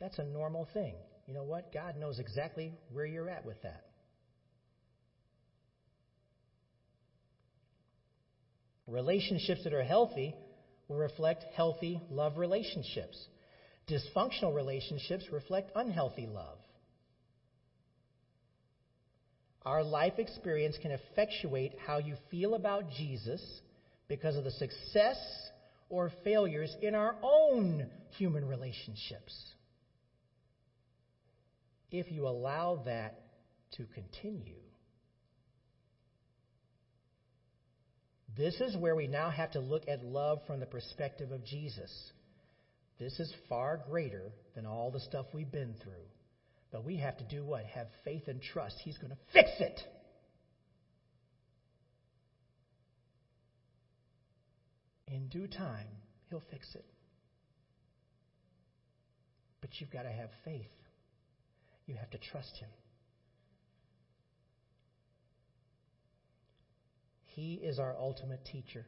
That's 0.01 0.19
a 0.19 0.25
normal 0.25 0.67
thing. 0.73 0.95
You 1.27 1.35
know 1.35 1.45
what? 1.45 1.75
God 1.75 1.99
knows 1.99 2.19
exactly 2.21 2.73
where 2.91 3.05
you're 3.05 3.29
at 3.29 3.45
with 3.45 3.61
that. 3.63 3.85
Relationships 8.87 9.63
that 9.65 9.75
are 9.75 9.85
healthy 9.85 10.35
will 10.93 10.99
reflect 10.99 11.45
healthy 11.55 12.01
love 12.11 12.37
relationships. 12.37 13.19
Dysfunctional 13.89 14.55
relationships 14.55 15.25
reflect 15.33 15.71
unhealthy 15.75 16.27
love. 16.27 16.59
Our 19.65 19.83
life 19.83 20.19
experience 20.19 20.77
can 20.81 20.91
effectuate 20.91 21.75
how 21.87 21.99
you 21.99 22.17
feel 22.31 22.55
about 22.55 22.91
Jesus 22.91 23.41
because 24.09 24.37
of 24.37 24.45
the 24.45 24.51
success 24.51 25.19
or 25.89 26.13
failures 26.25 26.75
in 26.83 26.95
our 26.95 27.17
own 27.23 27.87
human 28.19 28.45
relationships 28.45 29.35
if 31.91 32.11
you 32.11 32.27
allow 32.27 32.83
that 32.87 33.21
to 33.77 33.87
continue. 33.95 34.59
This 38.37 38.61
is 38.61 38.77
where 38.77 38.95
we 38.95 39.07
now 39.07 39.31
have 39.31 39.53
to 39.53 39.61
look 39.61 39.89
at 39.89 40.03
love 40.03 40.41
from 40.47 40.61
the 40.61 40.67
perspective 40.67 41.33
of 41.33 41.45
Jesus. 41.45 41.93
This 42.99 43.19
is 43.21 43.33
far 43.49 43.81
greater 43.89 44.33
than 44.55 44.65
all 44.65 44.91
the 44.91 45.01
stuff 45.01 45.27
we've 45.33 45.51
been 45.51 45.75
through. 45.83 46.07
But 46.71 46.85
we 46.85 46.97
have 46.97 47.19
to 47.19 47.25
do 47.25 47.45
what? 47.45 47.65
Have 47.67 47.89
faith 48.05 48.29
and 48.29 48.41
trust. 48.41 48.77
He's 48.83 48.97
going 48.97 49.11
to 49.11 49.19
fix 49.33 49.51
it. 49.61 49.81
In 55.09 55.29
due 55.29 55.47
time, 55.47 55.89
He'll 56.31 56.43
fix 56.51 56.67
it. 56.75 56.87
But 59.61 59.71
you've 59.79 59.91
got 59.91 60.05
to 60.05 60.11
have 60.11 60.31
faith. 60.45 60.71
You 61.87 61.97
have 61.97 62.11
to 62.11 62.19
trust 62.19 62.57
Him. 62.59 62.71
He 67.35 67.55
is 67.55 67.79
our 67.79 67.97
ultimate 67.99 68.45
teacher. 68.45 68.85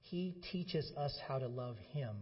He 0.00 0.34
teaches 0.50 0.90
us 0.96 1.16
how 1.26 1.38
to 1.38 1.46
love 1.46 1.76
Him, 1.92 2.16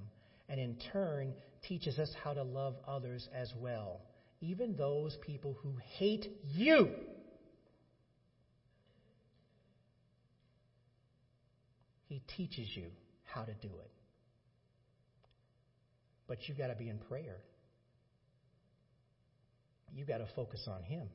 and 0.49 0.61
in 0.61 0.77
turn, 0.93 1.35
teaches 1.67 1.99
us 1.99 2.11
how 2.23 2.35
to 2.35 2.43
love 2.43 2.75
others 2.87 3.29
as 3.35 3.53
well, 3.57 4.03
even 4.41 4.77
those 4.77 5.17
people 5.23 5.57
who 5.63 5.77
hate 5.99 6.27
you. 6.43 6.91
He 12.09 12.21
teaches 12.37 12.69
you 12.75 12.91
how 13.25 13.45
to 13.45 13.55
do 13.55 13.69
it. 13.69 13.91
But 16.27 16.49
you've 16.49 16.59
got 16.59 16.69
to 16.69 16.75
be 16.75 16.89
in 16.89 16.99
prayer. 16.99 17.39
You've 19.95 20.09
got 20.09 20.19
to 20.19 20.27
focus 20.35 20.69
on 20.69 20.83
Him. 20.83 21.09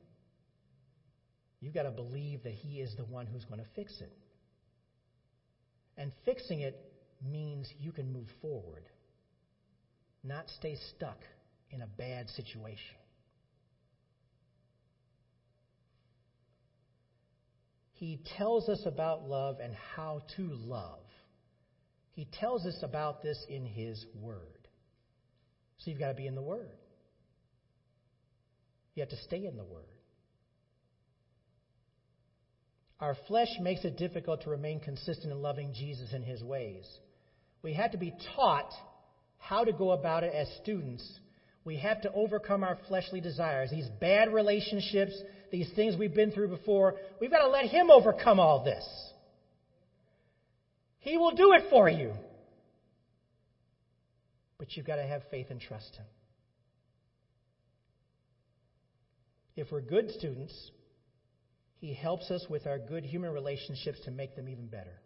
You've 1.60 1.74
got 1.74 1.84
to 1.84 1.90
believe 1.90 2.42
that 2.44 2.52
He 2.52 2.80
is 2.80 2.94
the 2.96 3.04
one 3.04 3.26
who's 3.26 3.44
going 3.44 3.60
to 3.60 3.66
fix 3.74 3.92
it. 4.00 4.12
And 5.96 6.12
fixing 6.24 6.60
it 6.60 6.78
means 7.24 7.68
you 7.80 7.92
can 7.92 8.12
move 8.12 8.28
forward, 8.42 8.84
not 10.22 10.44
stay 10.58 10.76
stuck 10.94 11.18
in 11.70 11.80
a 11.80 11.86
bad 11.86 12.28
situation. 12.30 12.96
He 17.94 18.20
tells 18.36 18.68
us 18.68 18.82
about 18.84 19.26
love 19.26 19.56
and 19.62 19.74
how 19.94 20.22
to 20.36 20.50
love. 20.52 21.00
He 22.12 22.28
tells 22.40 22.66
us 22.66 22.78
about 22.82 23.22
this 23.22 23.42
in 23.48 23.64
His 23.64 24.04
Word. 24.20 24.68
So 25.78 25.90
you've 25.90 26.00
got 26.00 26.08
to 26.08 26.14
be 26.14 26.26
in 26.26 26.34
the 26.34 26.42
Word. 26.42 26.76
You 28.94 29.02
have 29.02 29.10
to 29.10 29.22
stay 29.24 29.46
in 29.46 29.56
the 29.56 29.64
Word. 29.64 29.84
Our 33.00 33.16
flesh 33.28 33.48
makes 33.60 33.84
it 33.84 33.96
difficult 33.96 34.42
to 34.42 34.50
remain 34.50 34.80
consistent 34.80 35.32
in 35.32 35.42
loving 35.42 35.74
Jesus 35.74 36.12
and 36.12 36.24
his 36.24 36.42
ways. 36.42 36.86
We 37.62 37.74
have 37.74 37.92
to 37.92 37.98
be 37.98 38.14
taught 38.34 38.72
how 39.38 39.64
to 39.64 39.72
go 39.72 39.90
about 39.90 40.24
it 40.24 40.32
as 40.34 40.48
students. 40.62 41.06
We 41.64 41.76
have 41.78 42.00
to 42.02 42.12
overcome 42.12 42.62
our 42.62 42.78
fleshly 42.88 43.20
desires, 43.20 43.70
these 43.70 43.88
bad 44.00 44.32
relationships, 44.32 45.12
these 45.50 45.68
things 45.74 45.96
we've 45.96 46.14
been 46.14 46.30
through 46.30 46.48
before. 46.48 46.94
We've 47.20 47.30
got 47.30 47.42
to 47.42 47.48
let 47.48 47.66
him 47.66 47.90
overcome 47.90 48.40
all 48.40 48.64
this. 48.64 48.84
He 51.00 51.18
will 51.18 51.32
do 51.32 51.52
it 51.52 51.64
for 51.70 51.88
you. 51.88 52.14
But 54.58 54.74
you've 54.74 54.86
got 54.86 54.96
to 54.96 55.06
have 55.06 55.22
faith 55.30 55.48
and 55.50 55.60
trust 55.60 55.96
him. 55.96 56.06
If 59.54 59.70
we're 59.70 59.80
good 59.80 60.10
students, 60.10 60.70
he 61.78 61.92
helps 61.92 62.30
us 62.30 62.46
with 62.48 62.66
our 62.66 62.78
good 62.78 63.04
human 63.04 63.32
relationships 63.32 63.98
to 64.04 64.10
make 64.10 64.34
them 64.34 64.48
even 64.48 64.66
better. 64.66 65.00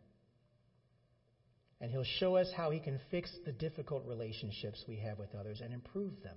And 1.80 1.90
He'll 1.90 2.04
show 2.04 2.36
us 2.36 2.48
how 2.54 2.70
He 2.70 2.78
can 2.78 3.00
fix 3.10 3.30
the 3.44 3.52
difficult 3.52 4.06
relationships 4.06 4.84
we 4.86 4.96
have 4.98 5.18
with 5.18 5.34
others 5.34 5.60
and 5.62 5.72
improve 5.72 6.12
them. 6.22 6.36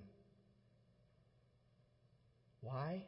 Why? 2.62 3.04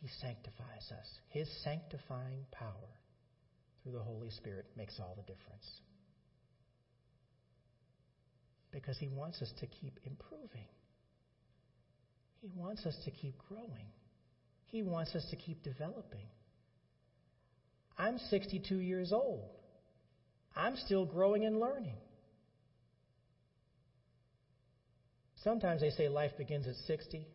He 0.00 0.08
sanctifies 0.20 0.90
us. 0.90 1.06
His 1.28 1.48
sanctifying 1.62 2.46
power 2.50 2.72
through 3.82 3.92
the 3.92 4.00
Holy 4.00 4.30
Spirit 4.30 4.66
makes 4.76 4.98
all 4.98 5.14
the 5.16 5.22
difference. 5.22 5.68
Because 8.72 8.96
He 8.98 9.08
wants 9.08 9.42
us 9.42 9.52
to 9.60 9.66
keep 9.66 9.98
improving, 10.04 10.68
He 12.40 12.48
wants 12.56 12.86
us 12.86 12.96
to 13.04 13.10
keep 13.10 13.34
growing, 13.48 13.86
He 14.66 14.82
wants 14.82 15.14
us 15.14 15.26
to 15.30 15.36
keep 15.36 15.62
developing. 15.62 16.26
I'm 18.00 18.16
62 18.30 18.78
years 18.78 19.12
old. 19.12 19.50
I'm 20.56 20.74
still 20.76 21.04
growing 21.04 21.44
and 21.44 21.60
learning. 21.60 21.98
Sometimes 25.44 25.82
they 25.82 25.90
say 25.90 26.08
life 26.08 26.30
begins 26.38 26.66
at 26.66 26.76
60, 26.86 27.26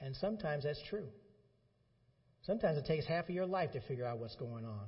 and 0.00 0.16
sometimes 0.16 0.64
that's 0.64 0.82
true. 0.90 1.06
Sometimes 2.46 2.78
it 2.78 2.86
takes 2.86 3.06
half 3.06 3.28
of 3.28 3.30
your 3.30 3.46
life 3.46 3.70
to 3.72 3.80
figure 3.82 4.04
out 4.04 4.18
what's 4.18 4.34
going 4.34 4.64
on 4.64 4.86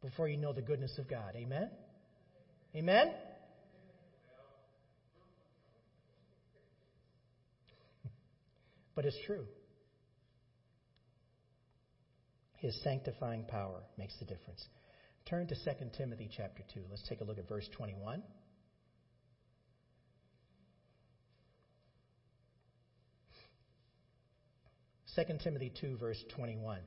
before 0.00 0.28
you 0.28 0.36
know 0.36 0.52
the 0.52 0.62
goodness 0.62 0.96
of 0.98 1.08
God. 1.08 1.34
Amen? 1.34 1.68
Amen? 2.76 3.14
but 8.94 9.04
it's 9.04 9.18
true. 9.26 9.46
His 12.58 12.80
sanctifying 12.82 13.44
power 13.44 13.82
makes 13.98 14.18
the 14.18 14.24
difference. 14.24 14.64
Turn 15.28 15.46
to 15.48 15.54
2 15.54 15.90
Timothy 15.96 16.30
chapter 16.34 16.62
2. 16.72 16.80
Let's 16.90 17.06
take 17.08 17.20
a 17.20 17.24
look 17.24 17.38
at 17.38 17.48
verse 17.48 17.68
21. 17.76 18.22
Second 25.16 25.40
Timothy 25.40 25.72
2, 25.80 25.96
verse 25.96 26.22
21. 26.34 26.78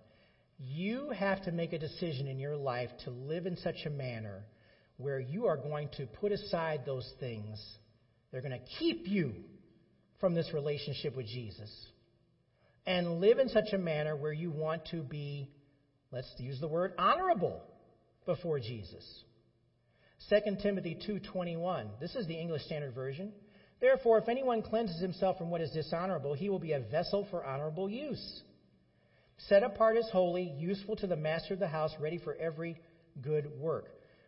You 0.59 1.09
have 1.09 1.43
to 1.45 1.51
make 1.51 1.73
a 1.73 1.79
decision 1.79 2.27
in 2.27 2.39
your 2.39 2.55
life 2.55 2.89
to 3.05 3.11
live 3.11 3.45
in 3.45 3.57
such 3.57 3.85
a 3.85 3.89
manner 3.89 4.43
where 4.97 5.19
you 5.19 5.47
are 5.47 5.57
going 5.57 5.89
to 5.97 6.05
put 6.05 6.31
aside 6.31 6.81
those 6.85 7.11
things. 7.19 7.59
They're 8.31 8.41
going 8.41 8.51
to 8.51 8.65
keep 8.77 9.07
you 9.07 9.33
from 10.19 10.35
this 10.35 10.53
relationship 10.53 11.15
with 11.15 11.25
Jesus. 11.25 11.71
And 12.85 13.19
live 13.19 13.39
in 13.39 13.49
such 13.49 13.73
a 13.73 13.77
manner 13.77 14.15
where 14.15 14.33
you 14.33 14.51
want 14.51 14.85
to 14.91 15.01
be 15.01 15.49
Let's 16.11 16.33
use 16.37 16.59
the 16.59 16.67
word 16.67 16.93
honorable 16.97 17.61
before 18.25 18.59
Jesus. 18.59 19.23
2 20.29 20.57
Timothy 20.61 20.95
2:21. 20.95 21.91
This 21.99 22.15
is 22.15 22.25
the 22.27 22.35
English 22.35 22.63
Standard 22.63 22.93
Version. 22.93 23.31
Therefore, 23.79 24.17
if 24.17 24.27
anyone 24.27 24.61
cleanses 24.61 24.99
himself 24.99 25.37
from 25.37 25.49
what 25.49 25.61
is 25.61 25.71
dishonorable, 25.71 26.33
he 26.33 26.49
will 26.49 26.59
be 26.59 26.73
a 26.73 26.79
vessel 26.79 27.25
for 27.29 27.45
honorable 27.45 27.89
use, 27.89 28.43
set 29.37 29.63
apart 29.63 29.95
as 29.97 30.09
holy, 30.09 30.43
useful 30.57 30.95
to 30.97 31.07
the 31.07 31.15
master 31.15 31.53
of 31.53 31.59
the 31.59 31.67
house, 31.67 31.93
ready 31.99 32.17
for 32.17 32.35
every 32.35 32.77
good 33.21 33.45
work. 33.57 33.85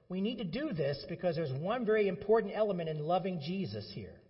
We 0.07 0.21
need 0.21 0.37
to 0.37 0.45
do 0.45 0.71
this 0.71 1.03
because 1.09 1.35
there's 1.35 1.51
one 1.53 1.85
very 1.85 2.07
important 2.07 2.53
element 2.55 2.89
in 2.89 2.99
loving 2.99 3.41
Jesus 3.41 3.89
here. 3.93 4.20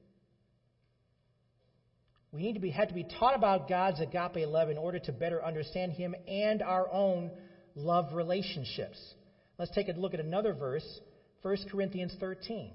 We 2.32 2.43
need 2.43 2.53
to 2.53 2.59
be, 2.59 2.69
have 2.71 2.88
to 2.88 2.93
be 2.93 3.05
taught 3.19 3.36
about 3.36 3.67
God's 3.67 3.99
agape 3.99 4.47
love 4.47 4.69
in 4.69 4.77
order 4.77 4.99
to 4.99 5.11
better 5.11 5.43
understand 5.43 5.91
Him 5.93 6.15
and 6.27 6.61
our 6.61 6.89
own 6.91 7.32
love 7.75 8.13
relationships. 8.13 8.97
Let's 9.57 9.71
take 9.71 9.89
a 9.89 9.91
look 9.91 10.13
at 10.13 10.19
another 10.19 10.53
verse, 10.53 10.86
1 11.41 11.57
Corinthians 11.69 12.15
13. 12.19 12.71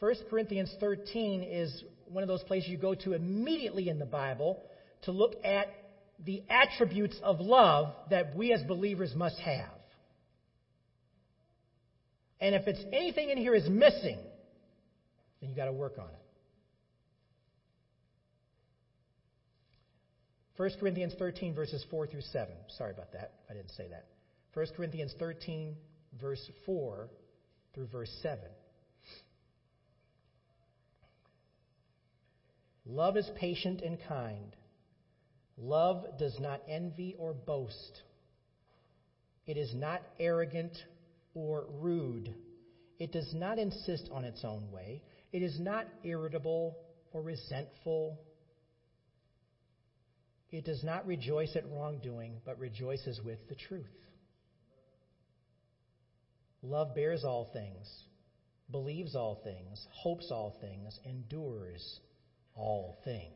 1 0.00 0.14
Corinthians 0.28 0.74
13 0.80 1.42
is 1.42 1.84
one 2.06 2.24
of 2.24 2.28
those 2.28 2.42
places 2.42 2.68
you 2.68 2.78
go 2.78 2.94
to 2.94 3.12
immediately 3.12 3.88
in 3.88 3.98
the 3.98 4.06
Bible 4.06 4.60
to 5.02 5.12
look 5.12 5.34
at 5.44 5.68
the 6.24 6.42
attributes 6.50 7.16
of 7.22 7.40
love 7.40 7.94
that 8.10 8.34
we 8.34 8.52
as 8.52 8.62
believers 8.62 9.14
must 9.14 9.38
have. 9.38 9.68
And 12.40 12.54
if 12.54 12.66
it's 12.66 12.82
anything 12.92 13.30
in 13.30 13.38
here 13.38 13.54
is 13.54 13.68
missing, 13.68 14.18
then 15.40 15.50
you 15.50 15.56
got 15.56 15.66
to 15.66 15.72
work 15.72 15.98
on 15.98 16.08
it. 16.08 16.29
1 20.60 20.72
Corinthians 20.78 21.14
13, 21.18 21.54
verses 21.54 21.82
4 21.90 22.06
through 22.06 22.20
7. 22.20 22.54
Sorry 22.76 22.90
about 22.90 23.12
that. 23.12 23.32
I 23.48 23.54
didn't 23.54 23.70
say 23.70 23.88
that. 23.88 24.04
1 24.52 24.66
Corinthians 24.76 25.14
13, 25.18 25.74
verse 26.20 26.50
4 26.66 27.08
through 27.74 27.86
verse 27.86 28.14
7. 28.20 28.38
Love 32.84 33.16
is 33.16 33.26
patient 33.36 33.80
and 33.80 33.96
kind. 34.06 34.54
Love 35.56 36.04
does 36.18 36.38
not 36.38 36.60
envy 36.68 37.16
or 37.18 37.32
boast. 37.32 38.02
It 39.46 39.56
is 39.56 39.74
not 39.74 40.02
arrogant 40.18 40.76
or 41.32 41.64
rude. 41.80 42.34
It 42.98 43.12
does 43.12 43.32
not 43.32 43.58
insist 43.58 44.10
on 44.12 44.24
its 44.26 44.44
own 44.44 44.70
way. 44.70 45.00
It 45.32 45.42
is 45.42 45.58
not 45.58 45.86
irritable 46.04 46.76
or 47.14 47.22
resentful 47.22 48.20
It 50.50 50.64
does 50.64 50.82
not 50.82 51.06
rejoice 51.06 51.54
at 51.54 51.70
wrongdoing, 51.70 52.40
but 52.44 52.58
rejoices 52.58 53.20
with 53.24 53.38
the 53.48 53.54
truth. 53.54 53.86
Love 56.62 56.94
bears 56.94 57.24
all 57.24 57.48
things, 57.52 57.88
believes 58.70 59.14
all 59.14 59.40
things, 59.44 59.86
hopes 59.92 60.30
all 60.30 60.56
things, 60.60 60.98
endures 61.04 62.00
all 62.54 62.98
things. 63.04 63.32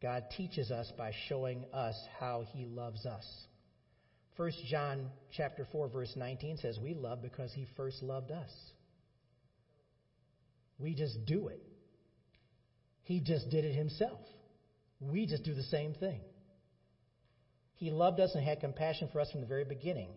God 0.00 0.24
teaches 0.36 0.70
us 0.70 0.90
by 0.96 1.12
showing 1.28 1.64
us 1.72 1.96
how 2.18 2.44
he 2.52 2.64
loves 2.64 3.04
us. 3.04 3.26
1 4.36 4.52
John 4.70 5.10
chapter 5.36 5.66
4 5.72 5.88
verse 5.88 6.12
19 6.16 6.58
says 6.58 6.78
we 6.80 6.94
love 6.94 7.20
because 7.20 7.52
he 7.52 7.66
first 7.76 8.02
loved 8.02 8.30
us. 8.30 8.50
We 10.78 10.94
just 10.94 11.26
do 11.26 11.48
it. 11.48 11.60
He 13.02 13.20
just 13.20 13.50
did 13.50 13.64
it 13.64 13.74
himself. 13.74 14.20
We 15.00 15.26
just 15.26 15.44
do 15.44 15.54
the 15.54 15.62
same 15.64 15.94
thing. 15.94 16.20
He 17.74 17.90
loved 17.90 18.18
us 18.18 18.32
and 18.34 18.44
had 18.44 18.60
compassion 18.60 19.08
for 19.12 19.20
us 19.20 19.30
from 19.30 19.40
the 19.40 19.46
very 19.46 19.64
beginning. 19.64 20.10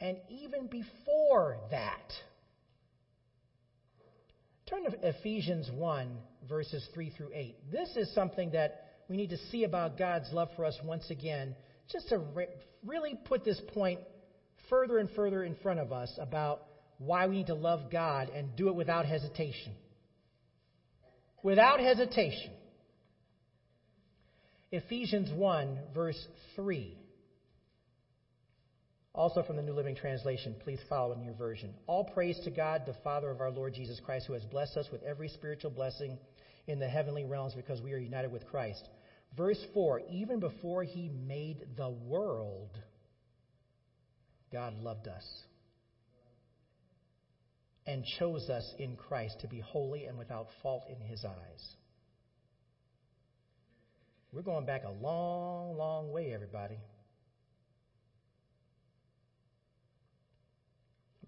And 0.00 0.16
even 0.30 0.66
before 0.66 1.58
that, 1.70 2.12
turn 4.66 4.84
to 4.84 5.08
Ephesians 5.08 5.70
1, 5.70 6.16
verses 6.48 6.86
3 6.94 7.10
through 7.10 7.30
8. 7.34 7.70
This 7.70 7.90
is 7.96 8.12
something 8.14 8.52
that 8.52 8.86
we 9.08 9.16
need 9.16 9.30
to 9.30 9.38
see 9.50 9.64
about 9.64 9.98
God's 9.98 10.32
love 10.32 10.48
for 10.56 10.64
us 10.64 10.78
once 10.82 11.10
again, 11.10 11.54
just 11.90 12.08
to 12.08 12.18
re- 12.18 12.48
really 12.84 13.18
put 13.26 13.44
this 13.44 13.60
point 13.74 14.00
further 14.70 14.96
and 14.96 15.10
further 15.10 15.44
in 15.44 15.54
front 15.56 15.80
of 15.80 15.92
us 15.92 16.10
about 16.18 16.62
why 16.96 17.26
we 17.26 17.36
need 17.36 17.48
to 17.48 17.54
love 17.54 17.90
God 17.90 18.30
and 18.30 18.56
do 18.56 18.68
it 18.68 18.74
without 18.74 19.04
hesitation. 19.04 19.74
Without 21.42 21.80
hesitation. 21.80 22.52
Ephesians 24.72 25.30
1, 25.30 25.78
verse 25.94 26.26
3. 26.56 26.96
Also 29.14 29.42
from 29.42 29.56
the 29.56 29.62
New 29.62 29.74
Living 29.74 29.94
Translation, 29.94 30.56
please 30.64 30.80
follow 30.88 31.12
in 31.12 31.22
your 31.22 31.34
version. 31.34 31.74
All 31.86 32.04
praise 32.04 32.40
to 32.44 32.50
God, 32.50 32.84
the 32.86 32.96
Father 33.04 33.30
of 33.30 33.42
our 33.42 33.50
Lord 33.50 33.74
Jesus 33.74 34.00
Christ, 34.00 34.26
who 34.26 34.32
has 34.32 34.44
blessed 34.46 34.78
us 34.78 34.88
with 34.90 35.02
every 35.02 35.28
spiritual 35.28 35.70
blessing 35.70 36.16
in 36.66 36.78
the 36.78 36.88
heavenly 36.88 37.24
realms 37.24 37.52
because 37.54 37.82
we 37.82 37.92
are 37.92 37.98
united 37.98 38.32
with 38.32 38.46
Christ. 38.46 38.88
Verse 39.36 39.62
4 39.74 40.00
Even 40.10 40.40
before 40.40 40.82
he 40.84 41.10
made 41.10 41.66
the 41.76 41.90
world, 41.90 42.70
God 44.50 44.72
loved 44.82 45.06
us 45.06 45.24
and 47.86 48.04
chose 48.18 48.48
us 48.48 48.72
in 48.78 48.96
Christ 48.96 49.40
to 49.40 49.48
be 49.48 49.60
holy 49.60 50.06
and 50.06 50.16
without 50.16 50.46
fault 50.62 50.84
in 50.88 51.06
his 51.06 51.26
eyes. 51.26 51.76
We're 54.32 54.42
going 54.42 54.64
back 54.64 54.84
a 54.84 54.90
long, 54.90 55.76
long 55.76 56.10
way, 56.10 56.32
everybody. 56.32 56.78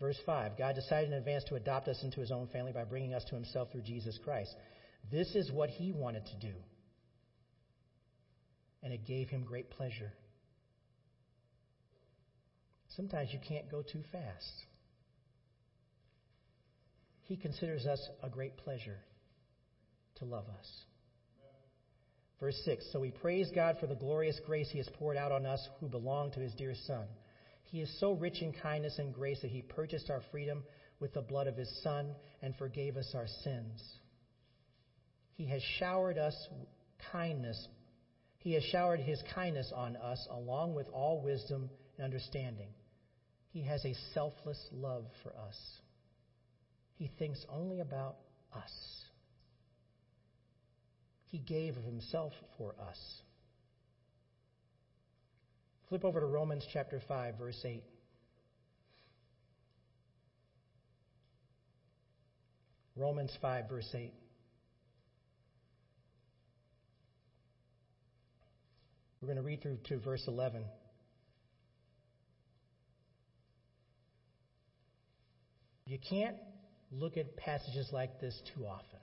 Verse 0.01 0.19
5 0.25 0.57
God 0.59 0.75
decided 0.75 1.13
in 1.13 1.19
advance 1.19 1.45
to 1.45 1.55
adopt 1.55 1.89
us 1.89 2.03
into 2.03 2.21
his 2.21 2.31
own 2.31 2.49
family 2.49 2.73
by 2.73 2.85
bringing 2.85 3.15
us 3.15 3.25
to 3.25 3.35
himself 3.35 3.71
through 3.71 3.83
Jesus 3.83 4.19
Christ. 4.25 4.55
This 5.11 5.35
is 5.35 5.53
what 5.53 5.69
he 5.69 5.93
wanted 5.93 6.25
to 6.27 6.47
do. 6.47 6.55
And 8.83 8.93
it 8.93 9.07
gave 9.07 9.29
him 9.29 9.45
great 9.45 9.71
pleasure. 9.71 10.13
Sometimes 12.97 13.31
you 13.33 13.39
can't 13.47 13.71
go 13.71 13.83
too 13.83 14.03
fast. 14.13 14.65
He 17.23 17.37
considers 17.37 17.87
us 17.87 18.01
a 18.23 18.29
great 18.29 18.57
pleasure 18.59 18.99
to 20.17 20.25
love 20.25 20.45
us. 20.59 20.69
Verse 22.45 22.61
6 22.67 22.85
So 22.93 23.01
we 23.01 23.11
praise 23.11 23.51
God 23.55 23.79
for 23.81 23.87
the 23.87 23.95
glorious 23.95 24.39
grace 24.45 24.69
he 24.71 24.77
has 24.77 24.89
poured 24.99 25.17
out 25.17 25.33
on 25.33 25.47
us 25.47 25.67
who 25.81 25.89
belong 25.89 26.31
to 26.33 26.41
his 26.41 26.53
dear 26.53 26.75
Son. 26.87 27.07
He 27.63 27.81
is 27.81 27.99
so 27.99 28.13
rich 28.13 28.43
in 28.43 28.53
kindness 28.53 28.99
and 28.99 29.15
grace 29.15 29.41
that 29.41 29.51
he 29.51 29.63
purchased 29.63 30.11
our 30.11 30.21
freedom 30.31 30.63
with 31.01 31.15
the 31.15 31.23
blood 31.23 31.47
of 31.47 31.57
his 31.57 31.75
Son 31.83 32.15
and 32.43 32.55
forgave 32.57 32.99
us 32.99 33.11
our 33.15 33.27
sins. 33.45 33.83
He 35.33 35.47
has 35.47 35.63
showered 35.79 36.19
us 36.19 36.37
kindness. 37.11 37.67
He 38.41 38.53
has 38.53 38.63
showered 38.65 39.01
his 39.01 39.23
kindness 39.35 39.73
on 39.75 39.97
us 39.97 40.29
along 40.31 40.75
with 40.75 40.87
all 40.93 41.23
wisdom 41.23 41.71
and 41.97 42.05
understanding. 42.05 42.69
He 43.53 43.63
has 43.63 43.83
a 43.87 43.95
selfless 44.13 44.63
love 44.71 45.07
for 45.23 45.31
us. 45.31 45.57
He 46.97 47.11
thinks 47.19 47.43
only 47.49 47.81
about 47.81 48.17
us. 48.55 49.04
He 51.35 51.41
gave 51.41 51.77
of 51.77 51.83
himself 51.83 52.33
for 52.57 52.77
us. 52.81 52.97
Flip 55.89 56.05
over 56.05 56.21
to 56.21 56.27
Romans 56.27 56.65
chapter 56.73 57.03
5, 57.09 57.35
verse 57.37 57.61
8. 57.65 57.83
Romans 62.95 63.37
5, 63.43 63.69
verse 63.69 63.93
8. 63.93 64.15
We're 69.21 69.27
going 69.27 69.37
to 69.37 69.43
read 69.43 69.61
through 69.61 69.79
to 69.89 69.99
verse 69.99 70.23
11. 70.29 70.65
You 75.87 75.99
can't 76.09 76.37
look 76.93 77.17
at 77.17 77.37
passages 77.37 77.89
like 77.91 78.21
this 78.21 78.41
too 78.55 78.67
often. 78.67 78.94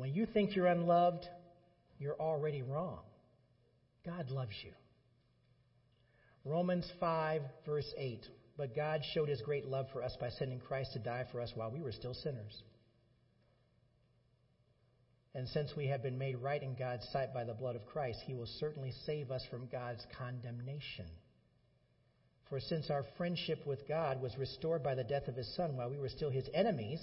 When 0.00 0.14
you 0.14 0.24
think 0.24 0.56
you're 0.56 0.66
unloved, 0.66 1.28
you're 1.98 2.18
already 2.18 2.62
wrong. 2.62 3.00
God 4.06 4.30
loves 4.30 4.54
you. 4.64 4.72
Romans 6.42 6.90
5, 6.98 7.42
verse 7.66 7.92
8. 7.98 8.26
But 8.56 8.74
God 8.74 9.02
showed 9.12 9.28
his 9.28 9.42
great 9.42 9.66
love 9.66 9.88
for 9.92 10.02
us 10.02 10.16
by 10.18 10.30
sending 10.30 10.58
Christ 10.58 10.94
to 10.94 11.00
die 11.00 11.26
for 11.30 11.42
us 11.42 11.52
while 11.54 11.70
we 11.70 11.82
were 11.82 11.92
still 11.92 12.14
sinners. 12.14 12.62
And 15.34 15.46
since 15.48 15.76
we 15.76 15.88
have 15.88 16.02
been 16.02 16.16
made 16.16 16.38
right 16.38 16.62
in 16.62 16.74
God's 16.76 17.06
sight 17.12 17.34
by 17.34 17.44
the 17.44 17.52
blood 17.52 17.76
of 17.76 17.84
Christ, 17.84 18.20
he 18.24 18.32
will 18.32 18.48
certainly 18.58 18.94
save 19.04 19.30
us 19.30 19.44
from 19.50 19.68
God's 19.70 20.06
condemnation. 20.16 21.10
For 22.48 22.58
since 22.58 22.88
our 22.88 23.04
friendship 23.18 23.66
with 23.66 23.86
God 23.86 24.22
was 24.22 24.38
restored 24.38 24.82
by 24.82 24.94
the 24.94 25.04
death 25.04 25.28
of 25.28 25.36
his 25.36 25.54
Son 25.56 25.76
while 25.76 25.90
we 25.90 25.98
were 25.98 26.08
still 26.08 26.30
his 26.30 26.48
enemies, 26.54 27.02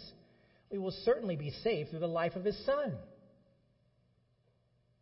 we 0.72 0.78
will 0.78 0.94
certainly 1.06 1.36
be 1.36 1.52
saved 1.64 1.90
through 1.90 2.00
the 2.00 2.08
life 2.08 2.36
of 2.36 2.44
his 2.44 2.58
Son. 2.66 2.98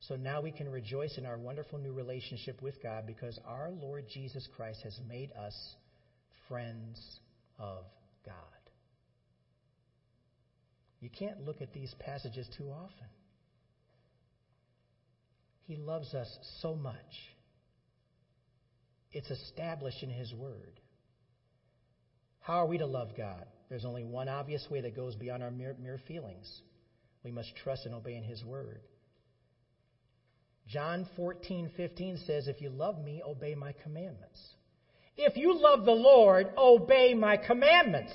So 0.02 0.16
now 0.16 0.42
we 0.42 0.52
can 0.52 0.70
rejoice 0.70 1.18
in 1.18 1.26
our 1.26 1.38
wonderful 1.38 1.80
new 1.80 1.92
relationship 1.92 2.62
with 2.62 2.82
God 2.84 3.08
because 3.08 3.40
our 3.48 3.72
Lord 3.72 4.06
Jesus 4.14 4.48
Christ 4.56 4.82
has 4.84 5.00
made 5.08 5.32
us 5.34 5.56
friends 6.48 7.00
of 7.58 7.86
God. 8.26 8.36
You 11.00 11.10
can't 11.10 11.46
look 11.46 11.62
at 11.62 11.74
these 11.74 11.94
passages 12.00 12.48
too 12.58 12.70
often. 12.70 13.08
He 15.68 15.76
loves 15.76 16.14
us 16.14 16.28
so 16.62 16.76
much. 16.76 16.96
It's 19.12 19.32
established 19.32 20.04
in 20.04 20.10
His 20.10 20.34
Word. 20.34 20.80
How 22.42 22.60
are 22.60 22.68
we 22.68 22.78
to 22.78 22.86
love 22.86 23.10
God? 23.18 23.46
There's 23.70 23.86
only 23.86 24.04
one 24.04 24.30
obvious 24.30 24.70
way 24.70 24.82
that 24.82 24.96
goes 24.96 25.16
beyond 25.16 25.44
our 25.44 25.52
mere, 25.52 25.76
mere 25.82 26.00
feelings. 26.08 26.62
We 27.24 27.32
must 27.32 27.56
trust 27.56 27.86
and 27.86 27.96
obey 27.96 28.16
in 28.16 28.24
His 28.24 28.44
Word. 28.44 28.82
John 30.68 31.08
14, 31.16 31.72
15 31.76 32.18
says, 32.26 32.48
If 32.48 32.62
you 32.62 32.70
love 32.70 33.00
me, 33.00 33.22
obey 33.24 33.56
my 33.56 33.74
commandments. 33.84 34.40
If 35.18 35.38
you 35.38 35.60
love 35.60 35.86
the 35.86 35.92
Lord, 35.92 36.50
obey 36.58 37.14
my 37.14 37.38
commandments. 37.38 38.14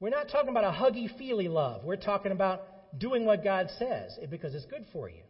We're 0.00 0.10
not 0.10 0.28
talking 0.28 0.50
about 0.50 0.64
a 0.64 0.70
huggy 0.70 1.10
feely 1.16 1.48
love. 1.48 1.82
We're 1.84 1.96
talking 1.96 2.32
about 2.32 2.98
doing 2.98 3.24
what 3.24 3.42
God 3.42 3.70
says 3.78 4.18
because 4.28 4.54
it's 4.54 4.66
good 4.66 4.84
for 4.92 5.08
you. 5.08 5.22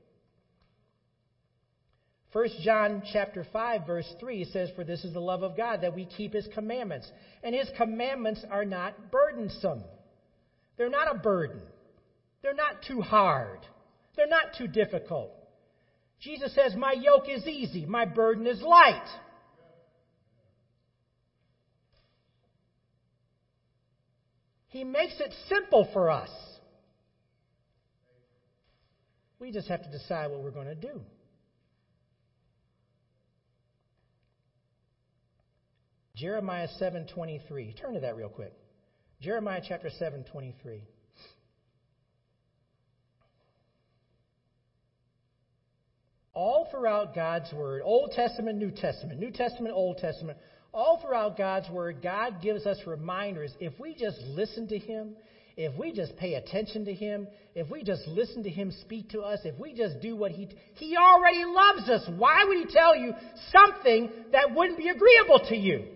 1 2.34 2.48
John 2.64 3.04
chapter 3.12 3.46
5 3.52 3.86
verse 3.86 4.12
3 4.18 4.44
says 4.46 4.68
for 4.74 4.82
this 4.82 5.04
is 5.04 5.12
the 5.12 5.20
love 5.20 5.44
of 5.44 5.56
God 5.56 5.82
that 5.82 5.94
we 5.94 6.04
keep 6.04 6.32
his 6.32 6.48
commandments 6.52 7.08
and 7.44 7.54
his 7.54 7.70
commandments 7.76 8.44
are 8.50 8.64
not 8.64 9.12
burdensome. 9.12 9.84
They're 10.76 10.90
not 10.90 11.08
a 11.08 11.14
burden. 11.14 11.62
They're 12.42 12.52
not 12.52 12.82
too 12.82 13.00
hard. 13.00 13.60
They're 14.16 14.26
not 14.26 14.54
too 14.58 14.66
difficult. 14.66 15.30
Jesus 16.20 16.52
says 16.56 16.74
my 16.74 16.92
yoke 16.92 17.28
is 17.28 17.46
easy, 17.46 17.86
my 17.86 18.04
burden 18.04 18.48
is 18.48 18.60
light. 18.60 19.08
He 24.70 24.82
makes 24.82 25.14
it 25.20 25.32
simple 25.48 25.88
for 25.92 26.10
us. 26.10 26.30
We 29.38 29.52
just 29.52 29.68
have 29.68 29.84
to 29.84 29.88
decide 29.88 30.32
what 30.32 30.42
we're 30.42 30.50
going 30.50 30.66
to 30.66 30.74
do. 30.74 31.00
Jeremiah 36.16 36.68
7:23. 36.78 37.74
Turn 37.74 37.94
to 37.94 38.00
that 38.00 38.16
real 38.16 38.28
quick. 38.28 38.52
Jeremiah 39.20 39.62
chapter 39.66 39.90
7:23. 39.90 40.82
All 46.32 46.66
throughout 46.70 47.14
God's 47.14 47.52
Word, 47.52 47.82
Old 47.84 48.12
Testament, 48.12 48.58
New 48.58 48.70
Testament, 48.70 49.20
New 49.20 49.30
Testament, 49.30 49.74
Old 49.74 49.98
Testament, 49.98 50.38
all 50.72 50.98
throughout 50.98 51.36
God's 51.36 51.70
Word, 51.70 52.02
God 52.02 52.42
gives 52.42 52.66
us 52.66 52.78
reminders. 52.86 53.54
If 53.60 53.78
we 53.78 53.94
just 53.94 54.20
listen 54.22 54.66
to 54.68 54.78
Him, 54.78 55.16
if 55.56 55.72
we 55.76 55.92
just 55.92 56.16
pay 56.16 56.34
attention 56.34 56.84
to 56.86 56.94
Him, 56.94 57.28
if 57.54 57.70
we 57.70 57.84
just 57.84 58.06
listen 58.08 58.42
to 58.42 58.50
Him 58.50 58.72
speak 58.80 59.10
to 59.10 59.20
us, 59.20 59.40
if 59.44 59.56
we 59.58 59.74
just 59.74 60.00
do 60.00 60.16
what 60.16 60.32
He 60.32 60.48
He 60.74 60.96
already 60.96 61.44
loves 61.44 61.88
us. 61.88 62.08
Why 62.08 62.44
would 62.44 62.56
He 62.56 62.66
tell 62.66 62.96
you 62.96 63.14
something 63.52 64.10
that 64.32 64.52
wouldn't 64.52 64.78
be 64.78 64.88
agreeable 64.88 65.40
to 65.48 65.56
you? 65.56 65.93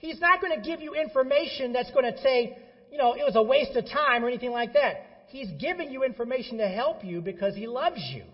He's 0.00 0.20
not 0.20 0.40
going 0.40 0.58
to 0.58 0.66
give 0.66 0.80
you 0.80 0.94
information 0.94 1.72
that's 1.72 1.90
going 1.90 2.10
to 2.10 2.18
say, 2.20 2.56
you 2.90 2.98
know, 2.98 3.12
it 3.12 3.22
was 3.22 3.36
a 3.36 3.42
waste 3.42 3.76
of 3.76 3.86
time 3.86 4.24
or 4.24 4.28
anything 4.28 4.50
like 4.50 4.72
that. 4.72 5.26
He's 5.28 5.48
giving 5.52 5.90
you 5.90 6.02
information 6.02 6.58
to 6.58 6.68
help 6.68 7.04
you 7.04 7.20
because 7.20 7.54
He 7.54 7.66
loves 7.66 8.00
you. 8.00 8.24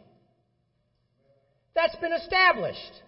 That's 1.75 1.95
been 1.97 2.13
established. 2.13 3.03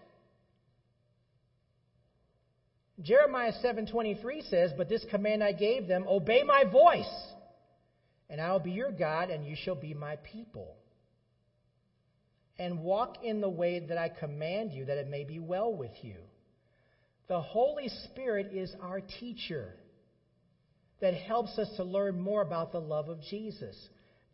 Jeremiah 3.01 3.53
7:23 3.63 4.43
says, 4.43 4.73
"But 4.77 4.89
this 4.89 5.05
command 5.05 5.43
I 5.43 5.53
gave 5.53 5.87
them, 5.87 6.05
obey 6.09 6.43
my 6.43 6.65
voice, 6.65 7.33
and 8.29 8.41
I 8.41 8.51
will 8.51 8.59
be 8.59 8.73
your 8.73 8.91
God, 8.91 9.31
and 9.31 9.47
you 9.47 9.55
shall 9.55 9.77
be 9.77 9.95
my 9.95 10.17
people. 10.17 10.77
And 12.59 12.83
walk 12.83 13.23
in 13.23 13.41
the 13.41 13.49
way 13.49 13.79
that 13.79 13.97
I 13.97 14.09
command 14.09 14.73
you, 14.73 14.87
that 14.87 14.99
it 14.99 15.07
may 15.07 15.23
be 15.23 15.39
well 15.39 15.73
with 15.73 15.93
you." 16.03 16.28
The 17.29 17.41
Holy 17.41 17.89
Spirit 18.05 18.53
is 18.53 18.75
our 18.83 19.01
teacher 19.21 19.75
that 21.01 21.15
helps 21.15 21.59
us 21.59 21.69
to 21.77 21.85
learn 21.85 22.19
more 22.19 22.43
about 22.43 22.73
the 22.73 22.81
love 22.81 23.09
of 23.09 23.21
Jesus. 23.23 23.77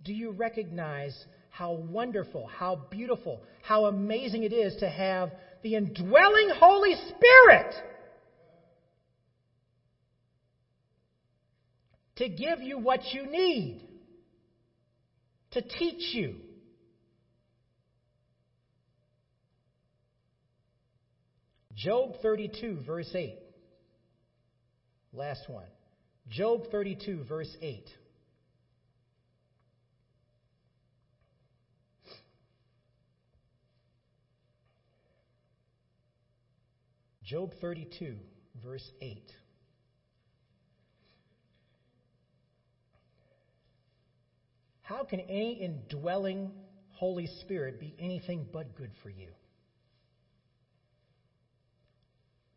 Do 0.02 0.14
you 0.14 0.30
recognize 0.30 1.16
how 1.50 1.72
wonderful, 1.72 2.46
how 2.46 2.76
beautiful, 2.90 3.42
how 3.62 3.86
amazing 3.86 4.44
it 4.44 4.52
is 4.52 4.76
to 4.76 4.88
have 4.88 5.30
the 5.62 5.74
indwelling 5.76 6.50
Holy 6.56 6.94
Spirit? 6.94 7.74
to 12.16 12.28
give 12.28 12.62
you 12.62 12.78
what 12.78 13.02
you 13.12 13.26
need, 13.26 13.80
to 15.52 15.62
teach 15.62 16.14
you. 16.14 16.36
Job 21.76 22.14
32, 22.22 22.78
verse 22.86 23.10
8. 23.14 23.38
Last 25.12 25.48
one. 25.48 25.66
Job 26.28 26.70
32, 26.70 27.24
verse 27.28 27.54
8. 27.60 27.88
Job 37.24 37.52
32, 37.60 38.16
verse 38.62 38.88
8. 39.00 39.22
How 44.82 45.04
can 45.04 45.20
any 45.20 45.54
indwelling 45.54 46.50
Holy 46.92 47.26
Spirit 47.40 47.80
be 47.80 47.94
anything 47.98 48.46
but 48.52 48.76
good 48.76 48.90
for 49.02 49.08
you? 49.08 49.28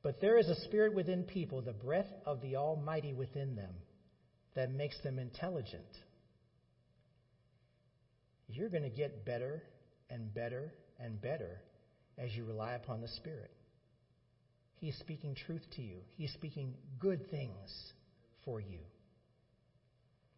But 0.08 0.22
there 0.22 0.38
is 0.38 0.48
a 0.48 0.56
spirit 0.62 0.94
within 0.94 1.24
people, 1.24 1.62
the 1.62 1.74
breath 1.74 2.08
of 2.26 2.40
the 2.40 2.56
Almighty 2.56 3.12
within 3.12 3.58
them, 3.58 3.74
that 4.56 4.72
makes 4.72 4.98
them 5.02 5.20
intelligent. 5.20 5.84
You're 8.48 8.70
going 8.70 8.84
to 8.84 8.90
get 8.90 9.26
better 9.26 9.62
and 10.10 10.34
better 10.34 10.72
and 10.98 11.22
better 11.22 11.60
as 12.18 12.34
you 12.34 12.46
rely 12.46 12.76
upon 12.76 13.02
the 13.02 13.10
Spirit. 13.10 13.52
He's 14.78 14.96
speaking 14.96 15.36
truth 15.46 15.64
to 15.76 15.82
you, 15.82 15.98
He's 16.16 16.32
speaking 16.32 16.74
good 17.00 17.30
things 17.30 17.92
for 18.46 18.62
you. 18.62 18.80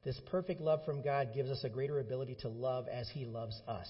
This 0.03 0.19
perfect 0.31 0.61
love 0.61 0.83
from 0.83 1.03
God 1.03 1.29
gives 1.35 1.51
us 1.51 1.63
a 1.63 1.69
greater 1.69 1.99
ability 1.99 2.37
to 2.41 2.49
love 2.49 2.87
as 2.87 3.07
He 3.13 3.25
loves 3.25 3.61
us. 3.67 3.87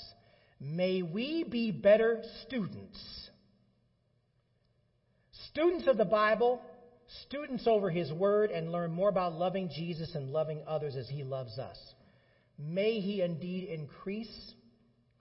May 0.59 1.03
we 1.03 1.45
be 1.45 1.71
better 1.71 2.21
students. 2.45 3.29
Students 5.49 5.87
of 5.87 5.97
the 5.97 6.05
Bible, 6.05 6.61
students 7.27 7.67
over 7.67 7.89
His 7.89 8.11
Word, 8.11 8.51
and 8.51 8.71
learn 8.71 8.91
more 8.91 9.09
about 9.09 9.33
loving 9.33 9.69
Jesus 9.69 10.15
and 10.15 10.31
loving 10.31 10.61
others 10.67 10.95
as 10.95 11.07
He 11.09 11.23
loves 11.23 11.57
us. 11.57 11.77
May 12.57 12.99
He 12.99 13.21
indeed 13.21 13.69
increase 13.69 14.53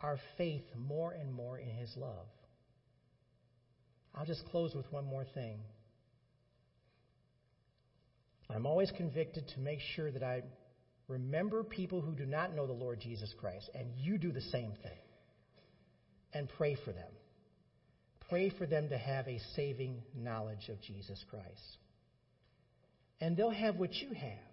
our 0.00 0.18
faith 0.36 0.64
more 0.76 1.12
and 1.12 1.32
more 1.32 1.58
in 1.58 1.70
His 1.70 1.92
love. 1.96 2.26
I'll 4.14 4.26
just 4.26 4.44
close 4.50 4.74
with 4.74 4.90
one 4.92 5.04
more 5.04 5.24
thing. 5.34 5.58
I'm 8.50 8.66
always 8.66 8.90
convicted 8.96 9.46
to 9.54 9.60
make 9.60 9.80
sure 9.94 10.10
that 10.10 10.22
I 10.22 10.42
Remember 11.08 11.64
people 11.64 12.02
who 12.02 12.12
do 12.12 12.26
not 12.26 12.54
know 12.54 12.66
the 12.66 12.72
Lord 12.74 13.00
Jesus 13.00 13.34
Christ, 13.40 13.70
and 13.74 13.88
you 13.96 14.18
do 14.18 14.30
the 14.30 14.42
same 14.42 14.72
thing. 14.82 14.98
And 16.34 16.48
pray 16.58 16.76
for 16.84 16.92
them. 16.92 17.10
Pray 18.28 18.50
for 18.50 18.66
them 18.66 18.90
to 18.90 18.98
have 18.98 19.26
a 19.26 19.38
saving 19.56 20.02
knowledge 20.14 20.68
of 20.68 20.80
Jesus 20.82 21.22
Christ. 21.30 21.78
And 23.20 23.36
they'll 23.36 23.50
have 23.50 23.76
what 23.76 23.94
you 23.94 24.12
have. 24.12 24.48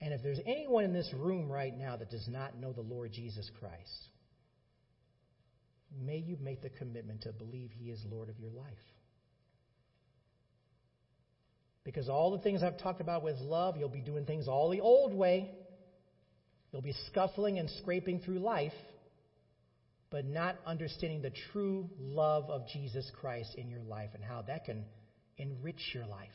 And 0.00 0.12
if 0.12 0.22
there's 0.22 0.40
anyone 0.46 0.84
in 0.84 0.92
this 0.92 1.10
room 1.16 1.50
right 1.50 1.76
now 1.76 1.96
that 1.96 2.10
does 2.10 2.28
not 2.28 2.58
know 2.58 2.72
the 2.72 2.82
Lord 2.82 3.12
Jesus 3.12 3.50
Christ, 3.58 4.08
may 6.04 6.18
you 6.18 6.36
make 6.40 6.62
the 6.62 6.68
commitment 6.68 7.22
to 7.22 7.32
believe 7.32 7.70
He 7.72 7.90
is 7.90 8.00
Lord 8.10 8.28
of 8.28 8.38
your 8.38 8.50
life. 8.50 8.66
Because 11.84 12.08
all 12.08 12.32
the 12.32 12.38
things 12.38 12.62
I've 12.62 12.78
talked 12.78 13.00
about 13.00 13.22
with 13.22 13.36
love, 13.38 13.76
you'll 13.76 13.88
be 13.88 14.00
doing 14.00 14.26
things 14.26 14.48
all 14.48 14.70
the 14.70 14.80
old 14.80 15.14
way. 15.14 15.50
You'll 16.72 16.82
be 16.82 16.94
scuffling 17.10 17.58
and 17.58 17.70
scraping 17.80 18.20
through 18.20 18.40
life, 18.40 18.72
but 20.10 20.24
not 20.24 20.56
understanding 20.64 21.22
the 21.22 21.32
true 21.52 21.88
love 21.98 22.48
of 22.50 22.66
Jesus 22.68 23.10
Christ 23.20 23.54
in 23.56 23.68
your 23.68 23.82
life 23.82 24.10
and 24.14 24.22
how 24.22 24.42
that 24.42 24.64
can 24.64 24.84
enrich 25.38 25.80
your 25.94 26.06
life, 26.06 26.28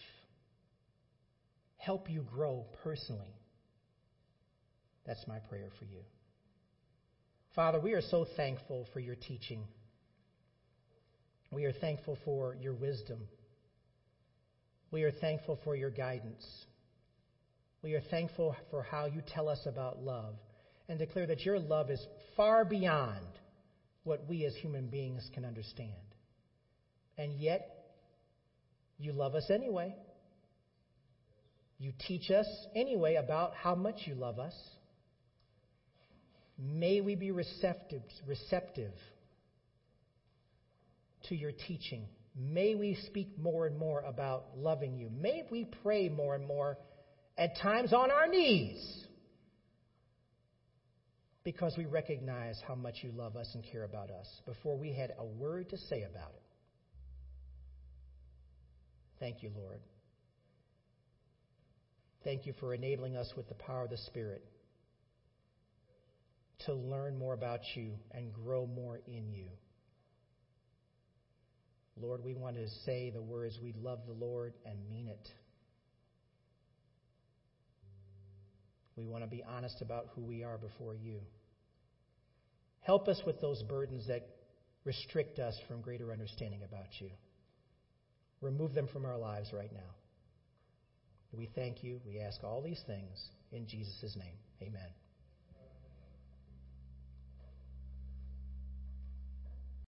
help 1.78 2.09
you 2.09 2.22
grow 2.22 2.65
personally. 2.84 3.34
That's 5.05 5.26
my 5.28 5.39
prayer 5.39 5.69
for 5.80 5.86
you. 5.86 6.01
Father, 7.55 7.80
we 7.80 7.93
are 7.93 8.01
so 8.01 8.26
thankful 8.38 8.88
for 8.93 8.99
your 8.99 9.15
teaching. 9.15 9.63
We 11.51 11.65
are 11.65 11.74
thankful 11.74 12.17
for 12.24 12.55
your 12.55 12.74
wisdom. 12.74 13.28
We 14.91 15.03
are 15.03 15.11
thankful 15.11 15.59
for 15.63 15.76
your 15.76 15.89
guidance. 15.89 16.45
We 17.82 17.93
are 17.95 18.01
thankful 18.11 18.55
for 18.69 18.84
how 18.84 19.05
you 19.05 19.22
tell 19.26 19.49
us 19.49 19.65
about 19.65 20.01
love 20.01 20.36
and 20.88 20.99
declare 20.99 21.26
that 21.28 21.45
your 21.45 21.59
love 21.59 21.89
is 21.89 22.05
far 22.38 22.63
beyond 22.63 23.26
what 24.04 24.28
we 24.28 24.45
as 24.45 24.56
human 24.56 24.88
beings 24.88 25.28
can 25.34 25.45
understand. 25.45 25.91
And 27.18 27.36
yet, 27.36 27.68
you 28.97 29.14
love 29.14 29.36
us 29.36 29.49
anyway. 29.49 29.95
You 31.78 31.93
teach 32.08 32.30
us 32.30 32.47
anyway 32.76 33.16
about 33.16 33.54
how 33.56 33.76
much 33.76 34.02
you 34.06 34.16
love 34.16 34.39
us. 34.39 34.54
May 36.58 37.02
we 37.02 37.16
be 37.16 37.32
receptive, 37.32 38.04
receptive 38.28 38.93
to 41.30 41.36
your 41.36 41.52
teaching. 41.52 42.08
May 42.36 42.76
we 42.76 42.97
speak 43.08 43.38
more 43.38 43.66
and 43.66 43.78
more 43.78 44.02
about 44.02 44.58
loving 44.58 44.95
you. 44.95 45.10
May 45.10 45.43
we 45.49 45.68
pray 45.84 46.08
more 46.08 46.36
and 46.36 46.45
more, 46.45 46.78
at 47.38 47.58
times 47.58 47.93
on 47.93 48.12
our 48.12 48.28
knees, 48.28 49.06
because 51.43 51.75
we 51.77 51.85
recognize 51.85 52.59
how 52.67 52.75
much 52.75 52.95
you 53.01 53.11
love 53.11 53.35
us 53.35 53.49
and 53.53 53.63
care 53.71 53.83
about 53.83 54.11
us 54.11 54.27
before 54.45 54.77
we 54.77 54.93
had 54.93 55.13
a 55.17 55.25
word 55.25 55.69
to 55.69 55.77
say 55.77 56.03
about 56.03 56.31
it. 56.35 56.43
Thank 59.19 59.43
you, 59.43 59.51
Lord. 59.55 59.79
Thank 62.23 62.45
you 62.45 62.53
for 62.59 62.73
enabling 62.73 63.15
us 63.15 63.31
with 63.35 63.47
the 63.47 63.55
power 63.55 63.83
of 63.83 63.89
the 63.89 63.97
Spirit 63.97 64.43
to 66.65 66.73
learn 66.73 67.17
more 67.17 67.33
about 67.33 67.61
you 67.75 67.93
and 68.11 68.31
grow 68.33 68.67
more 68.67 68.99
in 69.07 69.31
you. 69.31 69.47
Lord, 71.99 72.23
we 72.23 72.33
want 72.35 72.55
to 72.55 72.67
say 72.85 73.09
the 73.09 73.21
words, 73.21 73.57
we 73.61 73.73
love 73.81 73.99
the 74.07 74.13
Lord 74.13 74.53
and 74.65 74.77
mean 74.89 75.07
it. 75.07 75.27
We 78.97 79.05
want 79.05 79.23
to 79.23 79.29
be 79.29 79.43
honest 79.43 79.81
about 79.81 80.09
who 80.15 80.21
we 80.21 80.43
are 80.43 80.57
before 80.57 80.95
you. 80.95 81.19
Help 82.81 83.07
us 83.07 83.21
with 83.25 83.39
those 83.39 83.61
burdens 83.63 84.07
that 84.07 84.27
restrict 84.83 85.39
us 85.39 85.57
from 85.67 85.81
greater 85.81 86.11
understanding 86.11 86.63
about 86.63 86.87
you. 86.99 87.09
Remove 88.41 88.73
them 88.73 88.87
from 88.87 89.05
our 89.05 89.17
lives 89.17 89.53
right 89.53 89.71
now. 89.71 89.95
We 91.31 91.49
thank 91.55 91.83
you. 91.83 92.01
We 92.05 92.19
ask 92.19 92.43
all 92.43 92.61
these 92.61 92.81
things 92.87 93.29
in 93.51 93.67
Jesus' 93.67 94.15
name. 94.17 94.35
Amen. 94.61 95.01